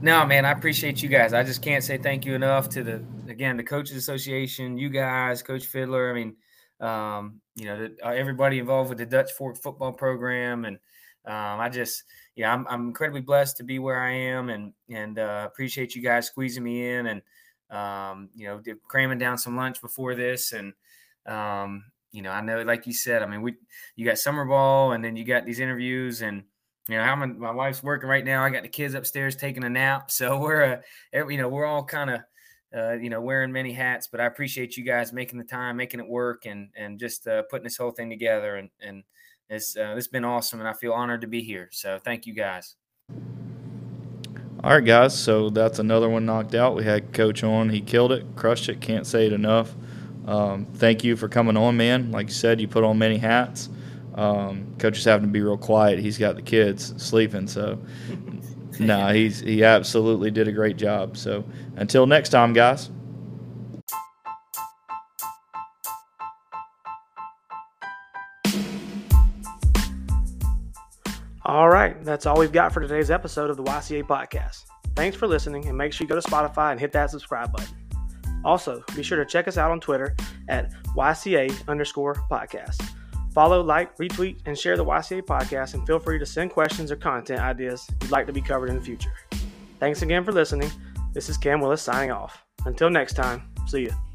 No, 0.00 0.24
man, 0.24 0.44
I 0.44 0.52
appreciate 0.52 1.02
you 1.02 1.08
guys. 1.08 1.32
I 1.32 1.42
just 1.42 1.62
can't 1.62 1.84
say 1.84 1.98
thank 1.98 2.24
you 2.24 2.34
enough 2.34 2.68
to 2.70 2.82
the 2.82 3.04
again 3.28 3.56
the 3.56 3.64
coaches 3.64 3.96
association, 3.96 4.78
you 4.78 4.88
guys, 4.88 5.42
Coach 5.42 5.66
Fiddler. 5.66 6.10
I 6.10 6.14
mean, 6.14 6.36
um, 6.80 7.40
you 7.54 7.66
know, 7.66 7.88
the, 7.88 7.96
uh, 8.06 8.10
everybody 8.10 8.58
involved 8.58 8.88
with 8.88 8.98
the 8.98 9.06
Dutch 9.06 9.32
Fork 9.32 9.56
football 9.62 9.92
program, 9.92 10.64
and 10.64 10.76
um, 11.26 11.60
I 11.60 11.68
just, 11.68 12.04
yeah, 12.36 12.52
I'm, 12.52 12.66
I'm 12.68 12.88
incredibly 12.88 13.20
blessed 13.20 13.56
to 13.58 13.64
be 13.64 13.78
where 13.78 14.00
I 14.00 14.12
am, 14.12 14.48
and 14.48 14.72
and 14.90 15.18
uh, 15.18 15.48
appreciate 15.50 15.94
you 15.94 16.02
guys 16.02 16.26
squeezing 16.26 16.64
me 16.64 16.90
in, 16.90 17.06
and 17.06 17.22
um, 17.70 18.28
you 18.34 18.46
know, 18.46 18.60
cramming 18.88 19.18
down 19.18 19.38
some 19.38 19.56
lunch 19.56 19.80
before 19.80 20.14
this, 20.14 20.52
and 20.52 20.72
um, 21.26 21.84
you 22.14 22.22
know, 22.22 22.30
I 22.30 22.40
know, 22.40 22.62
like 22.62 22.86
you 22.86 22.92
said, 22.92 23.22
I 23.22 23.26
mean, 23.26 23.42
we 23.42 23.54
you 23.96 24.06
got 24.06 24.18
summer 24.18 24.44
ball, 24.44 24.92
and 24.92 25.04
then 25.04 25.16
you 25.16 25.24
got 25.24 25.44
these 25.44 25.58
interviews, 25.58 26.22
and 26.22 26.44
you 26.88 26.96
know, 26.96 27.02
I'm 27.02 27.38
my 27.40 27.50
wife's 27.50 27.82
working 27.82 28.08
right 28.08 28.24
now. 28.24 28.44
I 28.44 28.50
got 28.50 28.62
the 28.62 28.68
kids 28.68 28.94
upstairs 28.94 29.34
taking 29.34 29.64
a 29.64 29.68
nap, 29.68 30.10
so 30.10 30.38
we're 30.38 30.80
uh, 31.12 31.28
you 31.28 31.38
know, 31.38 31.48
we're 31.48 31.66
all 31.66 31.84
kind 31.84 32.10
of 32.10 32.20
uh, 32.76 32.92
you 32.92 33.10
know, 33.10 33.20
wearing 33.20 33.52
many 33.52 33.72
hats, 33.72 34.06
but 34.06 34.20
I 34.20 34.26
appreciate 34.26 34.76
you 34.76 34.84
guys 34.84 35.12
making 35.12 35.38
the 35.38 35.44
time, 35.44 35.76
making 35.76 36.00
it 36.00 36.08
work, 36.08 36.46
and 36.46 36.68
and 36.76 36.98
just 36.98 37.26
uh, 37.26 37.42
putting 37.50 37.64
this 37.64 37.76
whole 37.76 37.90
thing 37.90 38.10
together. 38.10 38.56
And 38.56 38.70
and 38.80 39.02
it's 39.50 39.76
uh, 39.76 39.94
it's 39.96 40.08
been 40.08 40.24
awesome, 40.24 40.60
and 40.60 40.68
I 40.68 40.72
feel 40.72 40.92
honored 40.92 41.20
to 41.22 41.26
be 41.26 41.42
here. 41.42 41.68
So 41.72 41.98
thank 42.04 42.26
you 42.26 42.34
guys. 42.34 42.76
All 44.62 44.70
right, 44.70 44.84
guys. 44.84 45.18
So 45.18 45.50
that's 45.50 45.80
another 45.80 46.08
one 46.08 46.24
knocked 46.24 46.54
out. 46.54 46.74
We 46.76 46.84
had 46.84 47.12
Coach 47.12 47.42
on. 47.44 47.70
He 47.70 47.80
killed 47.80 48.12
it, 48.12 48.24
crushed 48.34 48.68
it. 48.68 48.80
Can't 48.80 49.06
say 49.06 49.26
it 49.26 49.32
enough. 49.32 49.74
Um, 50.26 50.66
thank 50.74 51.04
you 51.04 51.16
for 51.16 51.28
coming 51.28 51.56
on, 51.56 51.76
man. 51.76 52.10
Like 52.10 52.28
you 52.28 52.34
said, 52.34 52.60
you 52.60 52.68
put 52.68 52.84
on 52.84 52.98
many 52.98 53.18
hats. 53.18 53.68
Um, 54.14 54.74
coach 54.78 54.98
is 54.98 55.04
having 55.04 55.26
to 55.26 55.32
be 55.32 55.42
real 55.42 55.58
quiet. 55.58 55.98
He's 55.98 56.18
got 56.18 56.36
the 56.36 56.42
kids 56.42 56.94
sleeping, 57.02 57.48
so 57.48 57.78
no, 58.78 58.86
nah, 58.98 59.12
he's 59.12 59.40
he 59.40 59.64
absolutely 59.64 60.30
did 60.30 60.48
a 60.48 60.52
great 60.52 60.76
job. 60.76 61.16
So 61.16 61.44
until 61.76 62.06
next 62.06 62.28
time, 62.30 62.52
guys. 62.52 62.90
All 71.46 71.68
right, 71.68 72.02
that's 72.02 72.24
all 72.24 72.38
we've 72.38 72.52
got 72.52 72.72
for 72.72 72.80
today's 72.80 73.10
episode 73.10 73.50
of 73.50 73.58
the 73.58 73.64
YCA 73.64 74.04
podcast. 74.04 74.64
Thanks 74.96 75.16
for 75.16 75.26
listening, 75.26 75.66
and 75.68 75.76
make 75.76 75.92
sure 75.92 76.04
you 76.04 76.08
go 76.08 76.18
to 76.18 76.26
Spotify 76.26 76.70
and 76.70 76.80
hit 76.80 76.92
that 76.92 77.10
subscribe 77.10 77.52
button. 77.52 77.83
Also, 78.44 78.82
be 78.94 79.02
sure 79.02 79.18
to 79.18 79.24
check 79.24 79.48
us 79.48 79.56
out 79.56 79.70
on 79.70 79.80
Twitter 79.80 80.14
at 80.48 80.72
YCA 80.96 81.66
underscore 81.68 82.14
podcast. 82.30 82.82
Follow, 83.32 83.62
like, 83.62 83.96
retweet, 83.98 84.38
and 84.46 84.56
share 84.56 84.76
the 84.76 84.84
YCA 84.84 85.22
podcast, 85.22 85.74
and 85.74 85.86
feel 85.86 85.98
free 85.98 86.18
to 86.18 86.26
send 86.26 86.50
questions 86.50 86.92
or 86.92 86.96
content 86.96 87.40
ideas 87.40 87.88
you'd 88.02 88.10
like 88.10 88.26
to 88.26 88.32
be 88.32 88.40
covered 88.40 88.70
in 88.70 88.76
the 88.76 88.82
future. 88.82 89.12
Thanks 89.80 90.02
again 90.02 90.24
for 90.24 90.32
listening. 90.32 90.70
This 91.12 91.28
is 91.28 91.36
Cam 91.36 91.60
Willis 91.60 91.82
signing 91.82 92.10
off. 92.10 92.44
Until 92.64 92.90
next 92.90 93.14
time, 93.14 93.42
see 93.66 93.82
you. 93.82 94.13